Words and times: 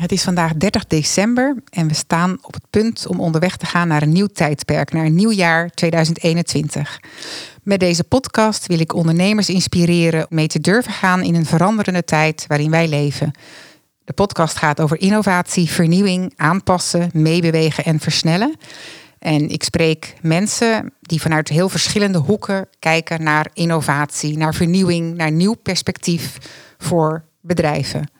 Het 0.00 0.12
is 0.12 0.22
vandaag 0.22 0.54
30 0.54 0.86
december 0.86 1.56
en 1.70 1.88
we 1.88 1.94
staan 1.94 2.38
op 2.42 2.54
het 2.54 2.62
punt 2.70 3.06
om 3.06 3.20
onderweg 3.20 3.56
te 3.56 3.66
gaan 3.66 3.88
naar 3.88 4.02
een 4.02 4.12
nieuw 4.12 4.26
tijdperk, 4.26 4.92
naar 4.92 5.04
een 5.04 5.14
nieuw 5.14 5.30
jaar 5.30 5.70
2021. 5.70 7.00
Met 7.62 7.80
deze 7.80 8.04
podcast 8.04 8.66
wil 8.66 8.80
ik 8.80 8.94
ondernemers 8.94 9.48
inspireren 9.48 10.20
om 10.20 10.36
mee 10.36 10.46
te 10.46 10.60
durven 10.60 10.92
gaan 10.92 11.22
in 11.22 11.34
een 11.34 11.46
veranderende 11.46 12.04
tijd 12.04 12.44
waarin 12.46 12.70
wij 12.70 12.88
leven. 12.88 13.30
De 14.04 14.12
podcast 14.12 14.56
gaat 14.56 14.80
over 14.80 15.00
innovatie, 15.00 15.70
vernieuwing, 15.70 16.32
aanpassen, 16.36 17.10
meebewegen 17.12 17.84
en 17.84 18.00
versnellen. 18.00 18.56
En 19.18 19.48
ik 19.48 19.62
spreek 19.62 20.14
mensen 20.22 20.92
die 21.00 21.20
vanuit 21.20 21.48
heel 21.48 21.68
verschillende 21.68 22.18
hoeken 22.18 22.68
kijken 22.78 23.22
naar 23.22 23.50
innovatie, 23.52 24.36
naar 24.36 24.54
vernieuwing, 24.54 25.16
naar 25.16 25.32
nieuw 25.32 25.54
perspectief 25.54 26.36
voor 26.78 27.24
bedrijven. 27.40 28.18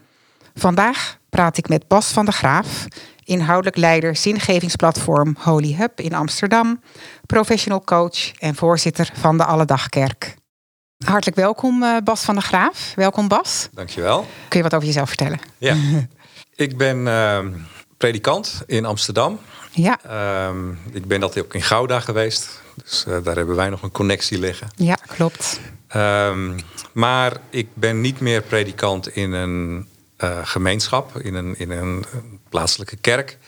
Vandaag 0.55 1.19
praat 1.29 1.57
ik 1.57 1.69
met 1.69 1.89
Bas 1.89 2.13
van 2.13 2.25
der 2.25 2.35
Graaf, 2.35 2.87
inhoudelijk 3.25 3.77
leider 3.77 4.17
zingevingsplatform 4.17 5.37
Holy 5.39 5.75
Hub 5.75 6.01
in 6.01 6.15
Amsterdam, 6.15 6.81
professional 7.27 7.85
coach 7.85 8.33
en 8.39 8.55
voorzitter 8.55 9.11
van 9.15 9.37
de 9.37 9.45
Alledagkerk. 9.45 10.35
Hartelijk 11.05 11.37
welkom 11.37 11.83
eh, 11.83 11.97
Bas 12.05 12.25
van 12.25 12.35
der 12.35 12.43
Graaf. 12.43 12.93
Welkom 12.97 13.29
Bas. 13.29 13.69
Dankjewel. 13.73 14.27
Kun 14.49 14.59
je 14.59 14.63
wat 14.63 14.75
over 14.75 14.87
jezelf 14.87 15.09
vertellen? 15.09 15.41
Ja, 15.59 15.77
ik 16.67 16.77
ben 16.77 16.99
uh, 17.07 17.39
predikant 17.97 18.63
in 18.67 18.85
Amsterdam. 18.85 19.39
Ja. 19.71 19.99
Uh, 20.07 20.57
ik 20.93 21.07
ben 21.07 21.21
dat 21.21 21.39
ook 21.39 21.55
in 21.55 21.63
Gouda 21.63 22.01
geweest. 22.01 22.61
Dus 22.85 23.05
uh, 23.09 23.17
daar 23.25 23.37
hebben 23.37 23.57
wij 23.57 23.69
nog 23.69 23.83
een 23.83 23.91
connectie 23.91 24.39
liggen. 24.39 24.69
Ja, 24.77 24.95
klopt. 24.95 25.61
Ehm, 25.89 26.59
maar 26.93 27.37
ik 27.51 27.69
ben 27.75 28.01
niet 28.01 28.21
meer 28.21 28.43
predikant 28.43 29.09
in 29.09 29.33
een 29.33 29.89
uh, 30.25 30.39
gemeenschap, 30.47 31.19
in 31.19 31.35
een, 31.35 31.59
in 31.59 31.71
een 31.71 32.05
plaatselijke 32.49 32.97
kerk. 32.97 33.39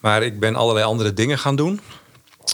Maar 0.00 0.22
ik 0.22 0.40
ben 0.40 0.56
allerlei 0.56 0.86
andere 0.86 1.14
dingen 1.14 1.38
gaan 1.38 1.56
doen. 1.56 1.80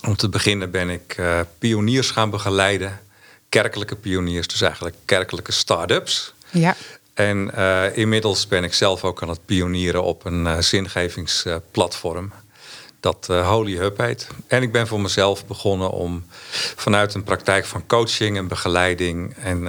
Om 0.07 0.17
te 0.17 0.29
beginnen 0.29 0.71
ben 0.71 0.91
ik 0.91 1.17
uh, 1.19 1.41
pioniers 1.59 2.11
gaan 2.11 2.31
begeleiden. 2.31 3.01
Kerkelijke 3.49 3.97
pioniers, 3.97 4.47
dus 4.47 4.61
eigenlijk 4.61 4.97
kerkelijke 5.05 5.53
start-ups. 5.53 6.35
Ja. 6.51 6.77
En 7.15 7.51
uh, 7.57 7.97
inmiddels 7.97 8.47
ben 8.47 8.65
ik 8.65 8.75
zelf 8.75 9.05
ook 9.05 9.23
aan 9.23 9.29
het 9.29 9.45
pionieren 9.45 10.03
op 10.03 10.25
een 10.25 10.63
zingevingsplatform. 10.63 12.33
Dat 13.01 13.27
Holy 13.27 13.77
Hub 13.77 13.99
heet. 13.99 14.27
En 14.47 14.63
ik 14.63 14.73
ben 14.73 14.87
voor 14.87 15.01
mezelf 15.01 15.47
begonnen 15.47 15.91
om 15.91 16.25
vanuit 16.77 17.15
een 17.15 17.25
praktijk 17.25 17.65
van 17.65 17.87
coaching 17.87 18.37
en 18.37 18.49
begeleiding 18.49 19.37
en 19.37 19.69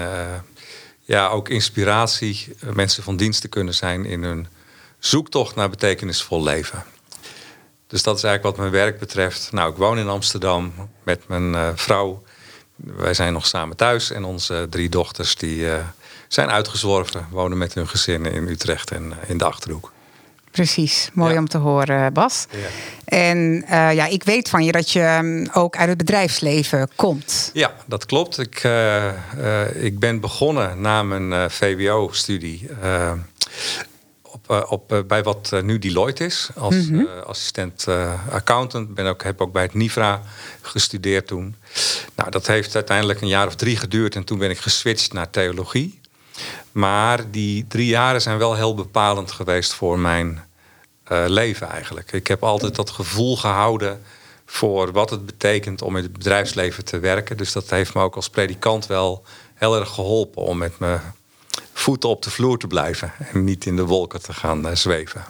ja, 1.13 1.27
ook 1.27 1.49
inspiratie, 1.49 2.55
eh, 2.59 2.69
mensen 2.69 3.03
van 3.03 3.15
dienst 3.15 3.41
te 3.41 3.47
kunnen 3.47 3.73
zijn 3.73 4.05
in 4.05 4.23
hun 4.23 4.47
zoektocht 4.99 5.55
naar 5.55 5.69
betekenisvol 5.69 6.43
leven. 6.43 6.83
Dus 7.87 8.03
dat 8.03 8.17
is 8.17 8.23
eigenlijk 8.23 8.55
wat 8.55 8.65
mijn 8.65 8.83
werk 8.83 8.99
betreft. 8.99 9.51
Nou, 9.51 9.71
ik 9.71 9.77
woon 9.77 9.97
in 9.97 10.07
Amsterdam 10.07 10.73
met 11.03 11.27
mijn 11.27 11.53
uh, 11.53 11.69
vrouw. 11.75 12.23
Wij 12.75 13.13
zijn 13.13 13.33
nog 13.33 13.47
samen 13.47 13.75
thuis 13.75 14.11
en 14.11 14.23
onze 14.23 14.67
drie 14.69 14.89
dochters 14.89 15.35
die 15.35 15.57
uh, 15.57 15.75
zijn 16.27 16.49
uitgezworven, 16.49 17.27
wonen 17.29 17.57
met 17.57 17.73
hun 17.73 17.87
gezinnen 17.87 18.31
in 18.31 18.47
Utrecht 18.47 18.91
en 18.91 19.13
in 19.27 19.37
de 19.37 19.45
Achterhoek. 19.45 19.92
Precies, 20.53 21.09
mooi 21.13 21.37
om 21.37 21.47
te 21.47 21.57
horen, 21.57 22.13
Bas. 22.13 22.45
Ja. 22.51 22.57
En 23.05 23.37
uh, 23.37 23.93
ja, 23.93 24.05
ik 24.05 24.23
weet 24.23 24.49
van 24.49 24.63
je 24.63 24.71
dat 24.71 24.91
je 24.91 25.19
um, 25.21 25.49
ook 25.53 25.77
uit 25.77 25.89
het 25.89 25.97
bedrijfsleven 25.97 26.89
komt. 26.95 27.49
Ja, 27.53 27.73
dat 27.85 28.05
klopt. 28.05 28.39
Ik, 28.39 28.63
uh, 28.63 29.05
uh, 29.37 29.83
ik 29.83 29.99
ben 29.99 30.19
begonnen 30.19 30.81
na 30.81 31.03
mijn 31.03 31.51
VWO-studie 31.51 32.69
op, 34.21 34.65
op, 34.69 35.03
bij 35.07 35.23
wat 35.23 35.51
nu 35.63 35.79
Deloitte 35.79 36.25
is, 36.25 36.49
als 36.55 36.75
mm 36.75 36.97
-hmm. 36.97 37.07
assistent 37.25 37.85
accountant. 38.29 38.93
Ben 38.95 39.05
ook, 39.05 39.23
heb 39.23 39.41
ook 39.41 39.51
bij 39.51 39.63
het 39.63 39.73
NIVRA 39.73 40.21
gestudeerd 40.61 41.27
toen. 41.27 41.55
Nou, 42.15 42.31
dat 42.31 42.47
heeft 42.47 42.75
uiteindelijk 42.75 43.21
een 43.21 43.27
jaar 43.27 43.47
of 43.47 43.55
drie 43.55 43.77
geduurd 43.77 44.15
en 44.15 44.23
toen 44.23 44.37
ben 44.37 44.49
ik 44.49 44.57
geswitcht 44.57 45.13
naar 45.13 45.29
theologie. 45.29 46.01
Maar 46.73 47.31
die 47.31 47.67
drie 47.67 47.87
jaren 47.87 48.21
zijn 48.21 48.37
wel 48.37 48.55
heel 48.55 48.75
bepalend 48.75 49.31
geweest 49.31 49.73
voor 49.73 49.99
mijn 49.99 50.43
uh, 51.11 51.23
leven 51.27 51.69
eigenlijk. 51.69 52.11
Ik 52.11 52.27
heb 52.27 52.43
altijd 52.43 52.75
dat 52.75 52.89
gevoel 52.89 53.37
gehouden 53.37 54.01
voor 54.45 54.91
wat 54.91 55.09
het 55.09 55.25
betekent 55.25 55.81
om 55.81 55.97
in 55.97 56.03
het 56.03 56.13
bedrijfsleven 56.13 56.85
te 56.85 56.99
werken. 56.99 57.37
Dus 57.37 57.51
dat 57.51 57.69
heeft 57.69 57.93
me 57.93 58.01
ook 58.01 58.15
als 58.15 58.29
predikant 58.29 58.87
wel 58.87 59.23
heel 59.55 59.79
erg 59.79 59.89
geholpen 59.89 60.41
om 60.41 60.57
met 60.57 60.79
mijn 60.79 61.01
voeten 61.73 62.09
op 62.09 62.21
de 62.23 62.29
vloer 62.29 62.57
te 62.57 62.67
blijven 62.67 63.11
en 63.33 63.43
niet 63.43 63.65
in 63.65 63.75
de 63.75 63.85
wolken 63.85 64.21
te 64.21 64.33
gaan 64.33 64.67
uh, 64.67 64.75
zweven. 64.75 65.23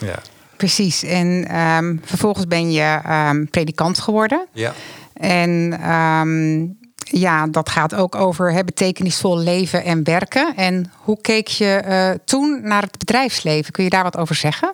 Ja. 0.00 0.18
Precies. 0.56 1.02
En 1.02 1.56
um, 1.60 2.00
vervolgens 2.04 2.46
ben 2.46 2.72
je 2.72 3.00
um, 3.08 3.50
predikant 3.50 3.98
geworden. 3.98 4.46
Ja. 4.52 4.74
En 5.14 5.50
um, 5.92 6.78
ja, 7.04 7.46
dat 7.46 7.68
gaat 7.68 7.94
ook 7.94 8.14
over 8.14 8.52
hè, 8.52 8.64
betekenisvol 8.64 9.38
leven 9.38 9.84
en 9.84 10.04
werken. 10.04 10.56
En 10.56 10.92
hoe 10.96 11.20
keek 11.20 11.48
je 11.48 11.82
uh, 11.86 12.10
toen 12.24 12.60
naar 12.62 12.82
het 12.82 12.98
bedrijfsleven? 12.98 13.72
Kun 13.72 13.84
je 13.84 13.90
daar 13.90 14.02
wat 14.02 14.16
over 14.16 14.34
zeggen? 14.34 14.72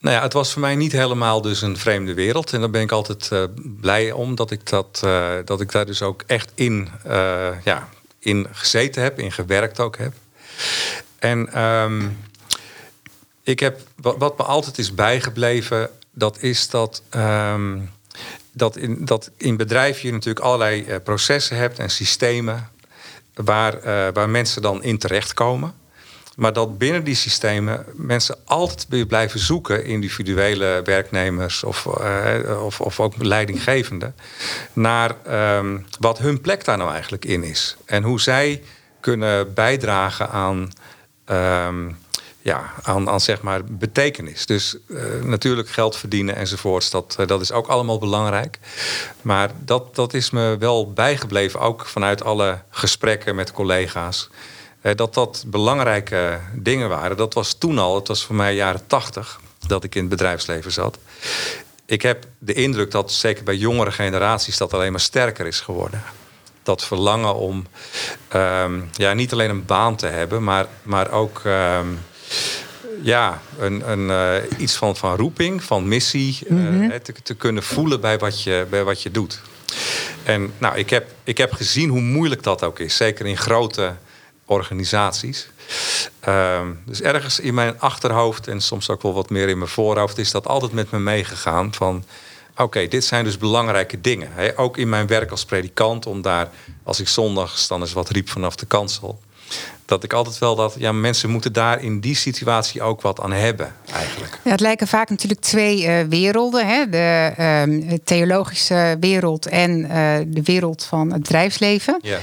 Nou 0.00 0.16
ja, 0.16 0.22
het 0.22 0.32
was 0.32 0.52
voor 0.52 0.60
mij 0.60 0.76
niet 0.76 0.92
helemaal 0.92 1.42
dus 1.42 1.62
een 1.62 1.76
vreemde 1.76 2.14
wereld. 2.14 2.52
En 2.52 2.60
daar 2.60 2.70
ben 2.70 2.82
ik 2.82 2.92
altijd 2.92 3.30
uh, 3.32 3.44
blij 3.80 4.12
om 4.12 4.34
dat 4.34 4.50
ik, 4.50 4.70
dat, 4.70 5.00
uh, 5.04 5.30
dat 5.44 5.60
ik 5.60 5.72
daar 5.72 5.86
dus 5.86 6.02
ook 6.02 6.22
echt 6.26 6.52
in, 6.54 6.88
ja, 7.64 7.88
in 8.18 8.46
gezeten 8.52 9.02
heb, 9.02 9.18
in 9.18 9.32
gewerkt 9.32 9.80
ook 9.80 9.98
heb. 9.98 10.12
En 11.18 11.62
um, 11.62 12.18
ik 13.42 13.60
heb, 13.60 13.80
wat, 13.96 14.38
me 14.38 14.44
altijd 14.44 14.78
is 14.78 14.94
bijgebleven, 14.94 15.90
dat 16.12 16.42
is 16.42 16.70
dat. 16.70 17.02
Um, 17.16 17.90
dat 18.58 18.76
in, 18.76 19.04
dat 19.04 19.30
in 19.36 19.56
bedrijven 19.56 20.06
je 20.06 20.12
natuurlijk 20.12 20.44
allerlei 20.44 20.84
uh, 20.88 20.96
processen 21.04 21.56
hebt 21.56 21.78
en 21.78 21.90
systemen 21.90 22.68
waar, 23.34 23.74
uh, 23.74 24.08
waar 24.12 24.28
mensen 24.28 24.62
dan 24.62 24.82
in 24.82 24.98
terechtkomen. 24.98 25.72
Maar 26.36 26.52
dat 26.52 26.78
binnen 26.78 27.04
die 27.04 27.14
systemen 27.14 27.84
mensen 27.94 28.36
altijd 28.44 29.08
blijven 29.08 29.40
zoeken, 29.40 29.84
individuele 29.84 30.80
werknemers 30.84 31.64
of, 31.64 31.86
uh, 32.00 32.64
of, 32.64 32.80
of 32.80 33.00
ook 33.00 33.14
leidinggevenden, 33.16 34.14
naar 34.72 35.14
um, 35.56 35.86
wat 35.98 36.18
hun 36.18 36.40
plek 36.40 36.64
daar 36.64 36.76
nou 36.76 36.92
eigenlijk 36.92 37.24
in 37.24 37.42
is. 37.42 37.76
En 37.84 38.02
hoe 38.02 38.20
zij 38.20 38.62
kunnen 39.00 39.54
bijdragen 39.54 40.30
aan. 40.30 40.70
Um, 41.66 41.96
ja, 42.48 42.72
aan, 42.82 43.08
aan 43.08 43.20
zeg 43.20 43.42
maar 43.42 43.64
betekenis. 43.64 44.46
Dus 44.46 44.76
uh, 44.86 45.22
natuurlijk 45.22 45.68
geld 45.68 45.96
verdienen 45.96 46.36
enzovoorts, 46.36 46.90
dat, 46.90 47.16
uh, 47.20 47.26
dat 47.26 47.40
is 47.40 47.52
ook 47.52 47.66
allemaal 47.66 47.98
belangrijk. 47.98 48.58
Maar 49.22 49.50
dat, 49.64 49.94
dat 49.94 50.14
is 50.14 50.30
me 50.30 50.56
wel 50.58 50.92
bijgebleven, 50.92 51.60
ook 51.60 51.86
vanuit 51.86 52.24
alle 52.24 52.58
gesprekken 52.70 53.34
met 53.34 53.52
collega's. 53.52 54.28
Uh, 54.82 54.94
dat 54.94 55.14
dat 55.14 55.44
belangrijke 55.46 56.38
dingen 56.54 56.88
waren. 56.88 57.16
Dat 57.16 57.34
was 57.34 57.54
toen 57.54 57.78
al, 57.78 57.94
het 57.94 58.08
was 58.08 58.24
voor 58.24 58.34
mij 58.34 58.54
jaren 58.54 58.86
tachtig 58.86 59.40
dat 59.66 59.84
ik 59.84 59.94
in 59.94 60.00
het 60.00 60.10
bedrijfsleven 60.10 60.72
zat. 60.72 60.98
Ik 61.86 62.02
heb 62.02 62.24
de 62.38 62.52
indruk 62.52 62.90
dat 62.90 63.12
zeker 63.12 63.44
bij 63.44 63.56
jongere 63.56 63.92
generaties 63.92 64.56
dat 64.56 64.74
alleen 64.74 64.90
maar 64.90 65.00
sterker 65.00 65.46
is 65.46 65.60
geworden 65.60 66.02
dat 66.62 66.84
verlangen 66.84 67.34
om 67.34 67.66
um, 68.34 68.88
ja, 68.92 69.12
niet 69.12 69.32
alleen 69.32 69.50
een 69.50 69.64
baan 69.64 69.96
te 69.96 70.06
hebben, 70.06 70.44
maar, 70.44 70.66
maar 70.82 71.10
ook 71.10 71.42
um, 71.46 71.98
ja, 73.02 73.40
een, 73.58 73.90
een, 73.90 74.08
uh, 74.08 74.60
iets 74.60 74.74
van, 74.74 74.96
van 74.96 75.16
roeping, 75.16 75.62
van 75.62 75.88
missie, 75.88 76.38
mm 76.48 76.66
-hmm. 76.66 76.82
uh, 76.82 76.94
te, 76.94 77.12
te, 77.22 77.34
kunnen 77.34 77.62
voelen 77.62 78.00
bij 78.00 78.18
wat 78.18 78.42
je, 78.42 78.66
bij 78.70 78.84
wat 78.84 79.02
je 79.02 79.10
doet. 79.10 79.40
En 80.22 80.52
nou, 80.58 80.76
ik 80.76 80.90
heb, 80.90 81.10
ik 81.24 81.38
heb 81.38 81.52
gezien 81.52 81.88
hoe 81.88 82.00
moeilijk 82.00 82.42
dat 82.42 82.64
ook 82.64 82.78
is, 82.78 82.96
zeker 82.96 83.26
in 83.26 83.36
grote 83.36 83.94
organisaties. 84.44 85.48
Uh, 86.28 86.60
dus 86.84 87.02
ergens 87.02 87.40
in 87.40 87.54
mijn 87.54 87.80
achterhoofd 87.80 88.48
en 88.48 88.60
soms 88.60 88.90
ook 88.90 89.02
wel 89.02 89.14
wat 89.14 89.30
meer 89.30 89.48
in 89.48 89.58
mijn 89.58 89.70
voorhoofd 89.70 90.18
is 90.18 90.30
dat 90.30 90.46
altijd 90.46 90.72
met 90.72 90.90
me 90.90 90.98
meegegaan 90.98 91.74
van 91.74 92.04
oké, 92.52 92.62
okay, 92.62 92.88
dit 92.88 93.04
zijn 93.04 93.24
dus 93.24 93.38
belangrijke 93.38 94.00
dingen. 94.00 94.28
Hè? 94.32 94.58
Ook 94.58 94.76
in 94.76 94.88
mijn 94.88 95.06
werk 95.06 95.30
als 95.30 95.44
predikant, 95.44 96.06
om 96.06 96.22
daar, 96.22 96.50
als 96.82 97.00
ik 97.00 97.08
zondags 97.08 97.68
dan 97.68 97.80
eens 97.80 97.92
wat 97.92 98.08
riep 98.08 98.28
vanaf 98.28 98.56
de 98.56 98.66
kansel, 98.66 99.20
dat 99.88 100.04
ik 100.04 100.12
altijd 100.12 100.38
wel 100.38 100.54
dat 100.54 100.74
ja, 100.78 100.92
mensen 100.92 101.30
moeten 101.30 101.52
daar 101.52 101.82
in 101.82 102.00
die 102.00 102.16
situatie 102.16 102.82
ook 102.82 103.00
wat 103.00 103.20
aan 103.20 103.32
hebben, 103.32 103.74
eigenlijk. 103.92 104.40
Ja, 104.44 104.50
het 104.50 104.60
lijken 104.60 104.88
vaak 104.88 105.10
natuurlijk 105.10 105.40
twee 105.40 105.82
uh, 105.82 106.00
werelden: 106.08 106.66
hè? 106.66 106.88
De 106.88 107.32
uh, 107.38 107.92
theologische 108.04 108.96
wereld 109.00 109.46
en 109.46 109.80
uh, 109.80 109.88
de 110.26 110.42
wereld 110.42 110.84
van 110.84 111.12
het 111.12 111.22
bedrijfsleven. 111.22 111.98
Ja. 112.02 112.18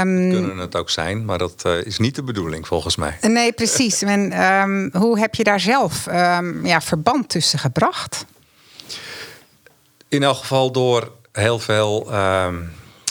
Um, 0.00 0.30
Kunnen 0.30 0.58
het 0.58 0.76
ook 0.76 0.90
zijn, 0.90 1.24
maar 1.24 1.38
dat 1.38 1.62
uh, 1.66 1.86
is 1.86 1.98
niet 1.98 2.14
de 2.14 2.22
bedoeling 2.22 2.66
volgens 2.66 2.96
mij. 2.96 3.16
Nee, 3.20 3.52
precies. 3.52 4.02
en 4.14 4.42
um, 4.44 4.90
hoe 4.92 5.18
heb 5.18 5.34
je 5.34 5.44
daar 5.44 5.60
zelf 5.60 6.06
um, 6.06 6.66
ja, 6.66 6.80
verband 6.80 7.28
tussen 7.28 7.58
gebracht? 7.58 8.24
In 10.08 10.22
elk 10.22 10.36
geval 10.36 10.72
door 10.72 11.12
heel 11.32 11.58
veel 11.58 12.12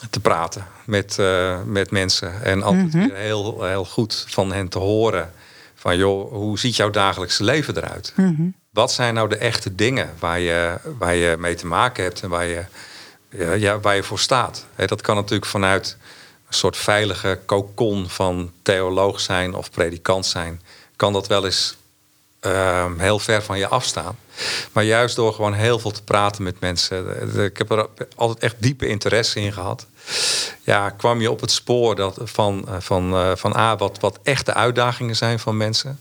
te 0.10 0.20
praten 0.20 0.68
met, 0.86 1.18
uh, 1.20 1.58
met 1.66 1.92
mensen. 1.92 2.44
En 2.44 2.64
altijd 2.64 2.94
mm 2.94 3.00
-hmm. 3.00 3.10
weer 3.10 3.18
heel, 3.18 3.64
heel 3.64 3.86
goed 3.86 4.26
van 4.28 4.52
hen 4.52 4.68
te 4.68 4.80
horen. 4.80 5.32
Van 5.76 5.98
joh, 5.98 6.32
hoe 6.32 6.60
ziet 6.60 6.76
jouw 6.76 6.90
dagelijkse 6.90 7.44
leven 7.44 7.78
eruit? 7.78 8.14
Mm 8.16 8.36
-hmm. 8.36 8.56
Wat 8.70 8.92
zijn 8.92 9.14
nou 9.14 9.30
de 9.30 9.38
echte 9.38 9.76
dingen 9.76 10.10
waar 10.20 10.40
je, 10.40 10.78
waar 10.98 11.16
je 11.16 11.36
mee 11.40 11.56
te 11.56 11.68
maken 11.68 12.04
hebt 12.04 12.22
en 12.22 12.30
waar 12.30 12.46
je, 12.46 12.66
ja, 13.58 13.80
waar 13.80 13.96
je 13.96 14.04
voor 14.04 14.20
staat? 14.20 14.66
dat 14.76 15.02
kan 15.02 15.16
natuurlijk 15.16 15.50
vanuit 15.50 15.98
een 16.48 16.54
soort 16.54 16.78
veilige 16.78 17.40
kokon 17.46 18.10
van 18.10 18.52
theoloog 18.62 19.20
zijn 19.20 19.54
of 19.54 19.72
predikant 19.72 20.26
zijn. 20.26 20.62
Kan 20.96 21.14
dat 21.14 21.28
wel 21.28 21.46
eens 21.46 21.78
uh, 22.42 22.86
heel 22.98 23.20
ver 23.20 23.42
van 23.42 23.58
je 23.58 23.68
afstaan. 23.68 24.18
Maar 24.72 24.84
juist 24.84 25.16
door 25.16 25.34
gewoon 25.34 25.54
heel 25.54 25.80
veel 25.80 25.92
te 25.92 26.04
praten 26.04 26.44
met 26.44 26.60
mensen. 26.60 27.44
Ik 27.44 27.58
heb 27.58 27.72
er 27.72 27.88
altijd 28.16 28.40
echt 28.40 28.56
diepe 28.60 28.88
interesse 28.88 29.40
in 29.40 29.54
gehad 29.54 29.88
ja, 30.64 30.90
kwam 30.90 31.22
je 31.22 31.32
op 31.32 31.42
het 31.42 31.52
spoor 31.52 31.96
dat, 31.96 32.20
van, 32.24 32.68
eh, 32.68 32.76
van, 32.80 33.14
eh, 33.14 33.32
van 33.36 33.56
A, 33.56 33.78
wat, 33.78 34.00
wat 34.00 34.20
echte 34.24 34.54
uitdagingen 34.54 35.16
zijn 35.16 35.40
van 35.40 35.58
mensen. 35.58 36.00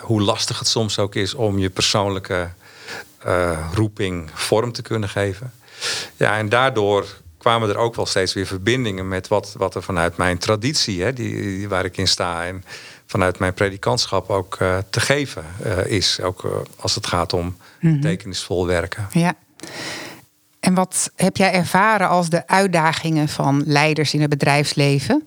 Hoe 0.00 0.22
lastig 0.22 0.58
het 0.58 0.68
soms 0.68 0.98
ook 0.98 1.14
is 1.14 1.34
om 1.34 1.58
je 1.58 1.70
persoonlijke 1.70 2.50
roeping 3.74 4.30
vorm 4.34 4.72
te 4.72 4.82
kunnen 4.82 5.08
geven. 5.08 5.52
Ja, 6.16 6.36
en 6.36 6.48
daardoor 6.48 7.06
kwamen 7.38 7.68
er 7.68 7.76
ook 7.76 7.94
wel 7.94 8.06
steeds 8.06 8.32
weer 8.32 8.46
verbindingen 8.46 9.08
met 9.08 9.28
wat, 9.28 9.54
wat 9.56 9.74
er 9.74 9.82
vanuit 9.82 10.16
mijn 10.16 10.38
traditie, 10.38 11.02
hè, 11.02 11.12
die, 11.12 11.68
waar 11.68 11.84
ik 11.84 11.96
in 11.96 12.08
sta, 12.08 12.44
en 12.44 12.64
vanuit 13.06 13.38
mijn 13.38 13.54
predikantschap 13.54 14.30
ook 14.30 14.58
uh, 14.62 14.78
te 14.90 15.00
geven 15.00 15.44
is. 15.86 16.20
Ook 16.20 16.64
als 16.76 16.94
het 16.94 17.06
gaat 17.06 17.32
om 17.32 17.56
mm 17.80 18.00
betekenisvol 18.00 18.66
werken. 18.66 19.08
Ja. 19.12 19.34
En 20.60 20.74
wat 20.74 21.10
heb 21.16 21.36
jij 21.36 21.52
ervaren 21.52 22.08
als 22.08 22.28
de 22.28 22.46
uitdagingen 22.46 23.28
van 23.28 23.62
leiders 23.66 24.14
in 24.14 24.20
het 24.20 24.30
bedrijfsleven? 24.30 25.26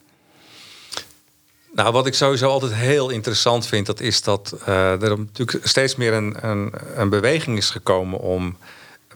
Nou, 1.78 1.92
wat 1.92 2.08
ik 2.08 2.14
sowieso 2.14 2.50
altijd 2.50 2.74
heel 2.74 3.10
interessant 3.10 3.68
vind, 3.68 3.86
dat 3.86 4.00
is 4.00 4.22
dat 4.22 4.56
er 4.66 5.18
natuurlijk 5.20 5.68
steeds 5.68 5.96
meer 5.96 6.14
een, 6.14 6.48
een, 6.48 6.74
een, 6.96 7.10
beweging 7.10 7.58
is 7.58 7.70
gekomen 7.70 8.20
om 8.20 8.58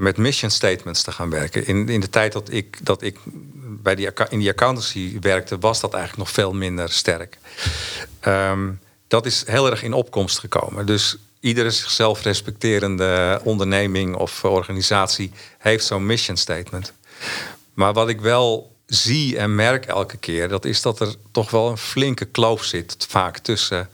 met 0.01 0.17
mission 0.17 0.51
statements 0.51 1.03
te 1.03 1.11
gaan 1.11 1.29
werken. 1.29 1.67
In, 1.67 1.89
in 1.89 1.99
de 1.99 2.09
tijd 2.09 2.31
dat 2.31 2.51
ik, 2.51 2.77
dat 2.81 3.01
ik 3.01 3.17
bij 3.63 3.95
die, 3.95 4.09
in 4.29 4.39
die 4.39 4.49
accountancy 4.49 5.17
werkte, 5.19 5.57
was 5.59 5.79
dat 5.79 5.93
eigenlijk 5.93 6.23
nog 6.23 6.33
veel 6.33 6.53
minder 6.53 6.91
sterk. 6.91 7.37
Um, 8.27 8.79
dat 9.07 9.25
is 9.25 9.43
heel 9.45 9.69
erg 9.69 9.83
in 9.83 9.93
opkomst 9.93 10.39
gekomen. 10.39 10.85
Dus 10.85 11.17
iedere 11.39 11.71
zichzelf 11.71 12.23
respecterende 12.23 13.41
onderneming 13.43 14.15
of 14.15 14.43
organisatie 14.43 15.31
heeft 15.57 15.85
zo'n 15.85 16.05
mission 16.05 16.37
statement. 16.37 16.93
Maar 17.73 17.93
wat 17.93 18.09
ik 18.09 18.21
wel 18.21 18.75
zie 18.85 19.37
en 19.37 19.55
merk 19.55 19.85
elke 19.85 20.17
keer, 20.17 20.47
dat 20.47 20.65
is 20.65 20.81
dat 20.81 20.99
er 20.99 21.15
toch 21.31 21.51
wel 21.51 21.69
een 21.69 21.77
flinke 21.77 22.25
kloof 22.25 22.63
zit, 22.63 23.05
vaak 23.09 23.37
tussen 23.37 23.89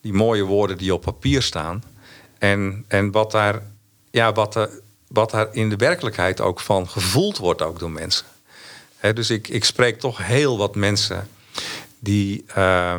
die 0.00 0.12
mooie 0.12 0.44
woorden 0.44 0.78
die 0.78 0.94
op 0.94 1.02
papier 1.02 1.42
staan 1.42 1.82
en, 2.38 2.84
en 2.88 3.10
wat, 3.10 3.30
daar, 3.30 3.62
ja, 4.10 4.32
wat, 4.32 4.54
er, 4.54 4.70
wat 5.12 5.30
daar 5.30 5.48
in 5.52 5.70
de 5.70 5.76
werkelijkheid 5.76 6.40
ook 6.40 6.60
van 6.60 6.88
gevoeld 6.88 7.38
wordt 7.38 7.62
ook 7.62 7.78
door 7.78 7.90
mensen. 7.90 8.26
dus 9.14 9.30
ik, 9.30 9.48
ik 9.48 9.64
spreek 9.64 10.00
toch 10.00 10.26
heel 10.26 10.58
wat 10.58 10.74
mensen 10.74 11.28
die 11.98 12.44
uh, 12.56 12.94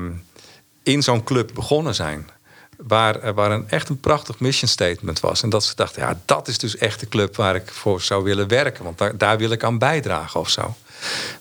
in 0.83 1.03
zo'n 1.03 1.23
club 1.23 1.51
begonnen 1.53 1.95
zijn 1.95 2.29
waar, 2.77 3.33
waar 3.33 3.51
een, 3.51 3.69
echt 3.69 3.89
een 3.89 3.99
prachtig 3.99 4.39
mission 4.39 4.69
statement 4.69 5.19
was. 5.19 5.43
En 5.43 5.49
dat 5.49 5.63
ze 5.63 5.75
dachten, 5.75 6.01
ja, 6.01 6.19
dat 6.25 6.47
is 6.47 6.57
dus 6.57 6.77
echt 6.77 6.99
de 6.99 7.07
club 7.07 7.35
waar 7.35 7.55
ik 7.55 7.71
voor 7.71 8.01
zou 8.01 8.23
willen 8.23 8.47
werken. 8.47 8.83
Want 8.83 8.97
daar, 8.97 9.17
daar 9.17 9.37
wil 9.37 9.51
ik 9.51 9.63
aan 9.63 9.77
bijdragen 9.77 10.39
of 10.39 10.49
zo. 10.49 10.75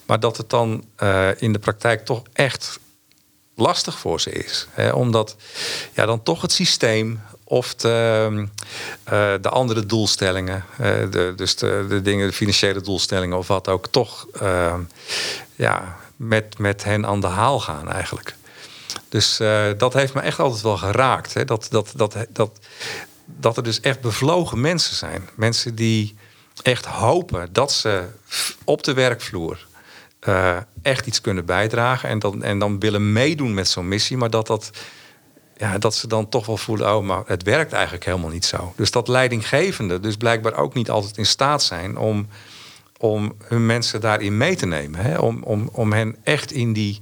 Maar 0.07 0.21
dat 0.21 0.37
het 0.37 0.51
dan 0.51 0.85
uh, 1.03 1.29
in 1.39 1.53
de 1.53 1.59
praktijk 1.59 2.05
toch 2.05 2.23
echt 2.33 2.79
lastig 3.55 3.99
voor 3.99 4.21
ze 4.21 4.31
is. 4.31 4.67
Omdat 4.93 5.37
ja, 5.93 6.07
dan 6.07 6.23
toch 6.23 6.43
het 6.43 6.53
systeem 6.53 7.21
of 7.45 7.75
de, 7.75 8.29
uh, 9.13 9.33
de 9.41 9.49
andere 9.49 9.87
doelstellingen, 9.87 10.65
uh, 10.81 10.87
de, 11.11 11.33
dus 11.37 11.57
de, 11.57 11.87
de 11.89 12.03
dingen, 12.03 12.27
de 12.27 12.33
financiële 12.33 12.81
doelstellingen 12.81 13.39
of 13.39 13.47
wat 13.47 13.69
ook, 13.69 13.87
toch 13.87 14.27
ja, 15.57 15.97
met, 16.17 16.59
met 16.59 16.85
hen 16.85 17.07
aan 17.07 17.21
de 17.21 17.27
haal 17.27 17.61
gaan 17.61 17.91
eigenlijk. 17.91 18.35
Dus 19.09 19.41
uh, 19.41 19.65
dat 19.77 19.93
heeft 19.93 20.15
me 20.15 20.21
echt 20.21 20.39
altijd 20.39 20.63
wel 20.63 20.77
geraakt. 20.77 21.35
Hè? 21.35 21.45
Dat, 21.45 21.67
dat, 21.71 21.93
dat, 21.97 22.17
dat, 22.29 22.59
dat 23.25 23.57
er 23.57 23.63
dus 23.63 23.81
echt 23.81 24.01
bevlogen 24.01 24.61
mensen 24.61 24.97
zijn. 24.97 25.29
Mensen 25.35 25.75
die 25.75 26.15
echt 26.63 26.85
hopen 26.85 27.49
dat 27.53 27.73
ze 27.73 28.05
op 28.65 28.83
de 28.85 28.93
werkvloer 28.93 29.67
echt 30.83 31.07
iets 31.07 31.21
kunnen 31.21 31.45
bijdragen. 31.45 32.09
En 32.09 32.19
dan, 32.19 32.43
en 32.43 32.59
dan 32.59 32.79
willen 32.79 33.13
meedoen 33.13 33.55
met 33.55 33.69
zo'n 33.69 33.89
missie. 33.89 34.17
Maar 34.17 34.31
dat, 34.31 34.47
dat, 34.47 34.71
ja, 35.57 35.79
dat 35.79 35.95
ze 35.95 36.07
dan 36.07 36.29
toch 36.29 36.47
wel 36.47 36.57
voelen, 36.57 36.97
oh, 36.97 37.05
maar 37.05 37.23
het 37.27 37.43
werkt 37.43 37.73
eigenlijk 37.73 38.05
helemaal 38.05 38.31
niet 38.31 38.45
zo. 38.45 38.73
Dus 38.77 38.91
dat 38.91 39.09
leidinggevende 39.09 40.01
dus 40.01 40.17
blijkbaar 40.17 40.55
ook 40.55 40.75
niet 40.75 40.91
altijd 40.91 41.17
in 41.17 41.27
staat 41.27 41.63
zijn 41.63 41.97
om, 41.97 42.29
om 42.99 43.35
hun 43.45 43.67
mensen 43.67 44.01
daarin 44.01 44.37
mee 44.37 44.57
te 44.57 44.67
nemen. 44.67 45.01
Hè? 45.01 45.19
Om, 45.19 45.43
om, 45.43 45.69
om 45.73 45.93
hen 45.93 46.17
echt 46.23 46.53
in 46.53 46.73
die 46.73 47.01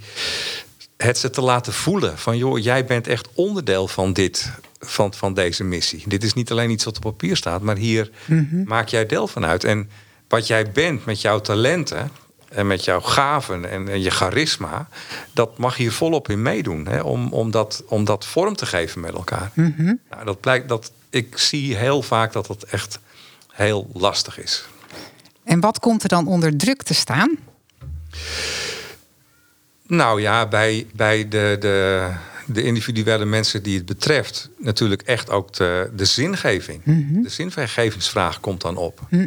het 0.97 1.19
ze 1.19 1.31
te 1.31 1.41
laten 1.41 1.73
voelen 1.73 2.19
van 2.19 2.37
joh, 2.37 2.59
jij 2.59 2.85
bent 2.85 3.07
echt 3.07 3.29
onderdeel 3.35 3.89
van 3.89 4.13
dit, 4.13 4.53
van, 4.79 5.15
van 5.15 5.35
deze 5.35 5.65
missie. 5.65 6.03
Dit 6.07 6.23
is 6.23 6.35
niet 6.35 6.51
alleen 6.51 6.71
iets 6.71 6.85
wat 6.85 6.97
op 6.97 7.03
papier 7.03 7.37
staat, 7.37 7.63
maar 7.63 7.77
hier 7.77 8.11
mhm. 8.27 8.63
maak 8.65 8.89
jij 8.89 9.07
deel 9.07 9.27
van 9.27 9.45
uit. 9.45 9.65
En 9.65 9.91
wat 10.29 10.47
jij 10.47 10.71
bent 10.71 11.05
met 11.05 11.21
jouw 11.21 11.41
talenten 11.41 12.11
en 12.51 12.67
met 12.67 12.85
jouw 12.85 13.01
gaven 13.01 13.71
en, 13.71 14.01
je 14.01 14.11
charisma, 14.11 14.89
dat 15.33 15.59
mag 15.59 15.77
hier 15.77 15.93
volop 15.93 16.29
in 16.29 16.43
meedoen. 16.43 16.87
Hè, 16.87 17.01
om, 17.01 17.33
om, 17.33 17.51
dat, 17.51 17.83
om 17.87 18.05
dat 18.05 18.27
vorm 18.27 18.57
te 18.57 18.67
geven 18.67 19.01
met 19.01 19.15
elkaar. 19.15 19.51
Mhm. 19.55 19.95
nou, 20.11 20.25
dat 20.25 20.41
blijkt 20.41 20.69
dat 20.69 20.93
ik 21.11 21.39
zie 21.39 21.77
heel 21.77 22.03
vaak 22.03 22.33
dat 22.33 22.47
het 22.47 22.65
echt 22.65 22.99
heel 23.49 23.91
lastig 23.93 24.39
is. 24.39 24.65
En 25.45 25.61
wat 25.61 25.79
komt 25.79 26.03
er 26.03 26.09
dan 26.09 26.27
onder 26.27 26.57
druk 26.57 26.83
te 26.83 26.95
staan? 26.95 27.39
Nou 29.87 30.21
ja, 30.21 30.47
bij, 30.47 30.87
bij 30.93 31.29
de, 31.29 31.57
de, 31.61 32.09
de 32.53 32.63
individuele 32.63 33.25
mensen 33.25 33.63
die 33.63 33.77
het 33.77 33.87
betreft, 33.87 34.49
natuurlijk 34.59 35.03
echt 35.03 35.31
ook 35.31 35.53
de, 35.53 35.91
de 35.97 36.05
zingeving. 36.05 36.81
Mhm. 36.85 37.23
De 37.23 37.29
zingevingsvraag 37.29 38.41
komt 38.41 38.61
dan 38.61 38.77
op. 38.77 39.01
Mhm. 39.11 39.27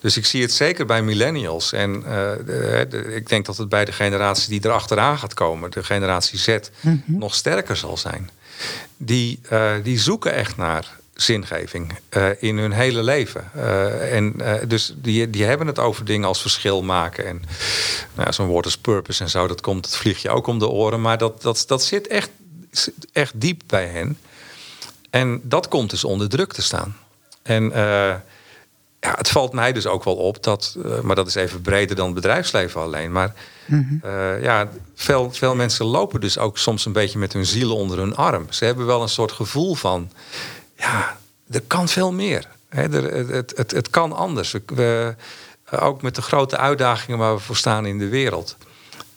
Dus 0.00 0.16
ik 0.16 0.26
zie 0.26 0.42
het 0.42 0.52
zeker 0.52 0.86
bij 0.86 1.02
millennials. 1.02 1.72
En 1.72 2.04
uh, 2.06 3.16
ik 3.16 3.28
denk 3.28 3.46
dat 3.46 3.56
het 3.56 3.68
bij 3.68 3.84
de 3.84 3.92
generatie 3.92 4.48
die 4.48 4.64
erachteraan 4.64 5.18
gaat 5.18 5.34
komen, 5.34 5.70
de 5.70 5.84
generatie 5.84 6.38
Z, 6.38 6.58
mhm. 6.80 6.96
nog 7.06 7.34
sterker 7.34 7.76
zal 7.76 7.96
zijn. 7.96 8.30
Die, 8.96 9.40
uh, 9.52 9.72
die 9.82 9.98
zoeken 9.98 10.34
echt 10.34 10.56
naar 10.56 11.02
zingeving 11.14 11.92
uh, 12.16 12.28
in 12.38 12.58
hun 12.58 12.72
hele 12.72 13.02
leven. 13.02 13.50
Uh, 13.56 14.16
en 14.16 14.34
uh, 14.36 14.54
dus 14.68 14.94
die, 14.96 15.30
die 15.30 15.44
hebben 15.44 15.66
het 15.66 15.78
over 15.78 16.04
dingen 16.04 16.28
als 16.28 16.40
verschil 16.40 16.82
maken. 16.82 17.26
En 17.26 17.42
nou, 18.14 18.32
zo'n 18.32 18.46
woord 18.46 18.64
als 18.64 18.78
purpose 18.78 19.22
en 19.22 19.30
zo, 19.30 19.46
dat 19.46 19.60
komt, 19.60 19.86
het 19.86 19.96
vliegt 19.96 20.20
je 20.20 20.30
ook 20.30 20.46
om 20.46 20.58
de 20.58 20.68
oren. 20.68 21.00
Maar 21.00 21.18
dat, 21.18 21.42
dat, 21.42 21.64
dat 21.66 21.84
zit 21.84 22.06
echt, 22.06 22.30
echt 23.12 23.32
diep 23.40 23.62
bij 23.66 23.86
hen. 23.86 24.18
En 25.10 25.40
dat 25.42 25.68
komt 25.68 25.90
dus 25.90 26.04
onder 26.04 26.28
druk 26.28 26.52
te 26.52 26.62
staan. 26.62 26.96
En 27.42 27.70
ja, 29.00 29.14
het 29.16 29.28
valt 29.28 29.52
mij 29.52 29.72
dus 29.72 29.86
ook 29.86 30.04
wel 30.04 30.16
op 30.16 30.42
dat, 30.42 30.76
maar 31.02 31.16
dat 31.16 31.26
is 31.26 31.34
even 31.34 31.60
breder 31.60 31.96
dan 31.96 32.04
het 32.04 32.14
bedrijfsleven 32.14 32.80
alleen. 32.80 33.12
Maar 33.12 33.34
mm 33.66 34.00
ja, 34.40 34.68
veel, 34.94 35.32
veel 35.32 35.54
mensen 35.54 35.86
lopen 35.86 36.20
dus 36.20 36.38
ook 36.38 36.58
soms 36.58 36.84
een 36.84 36.92
beetje 36.92 37.18
met 37.18 37.32
hun 37.32 37.46
ziel 37.46 37.76
onder 37.76 37.98
hun 37.98 38.16
arm. 38.16 38.46
Ze 38.50 38.64
hebben 38.64 38.86
wel 38.86 39.02
een 39.02 39.08
soort 39.08 39.32
gevoel 39.32 39.74
van 39.74 40.10
ja, 40.76 41.18
er 41.50 41.62
kan 41.66 41.88
veel 41.88 42.12
meer. 42.12 42.46
er, 42.68 43.28
het, 43.32 43.52
het, 43.56 43.70
het 43.70 43.90
kan 43.90 44.12
anders. 44.12 44.54
We, 44.66 45.14
ook 45.70 46.02
met 46.02 46.14
de 46.14 46.22
grote 46.22 46.56
uitdagingen 46.56 47.18
waar 47.18 47.34
we 47.34 47.40
voor 47.40 47.56
staan 47.56 47.86
in 47.86 47.98
de 47.98 48.08
wereld. 48.08 48.56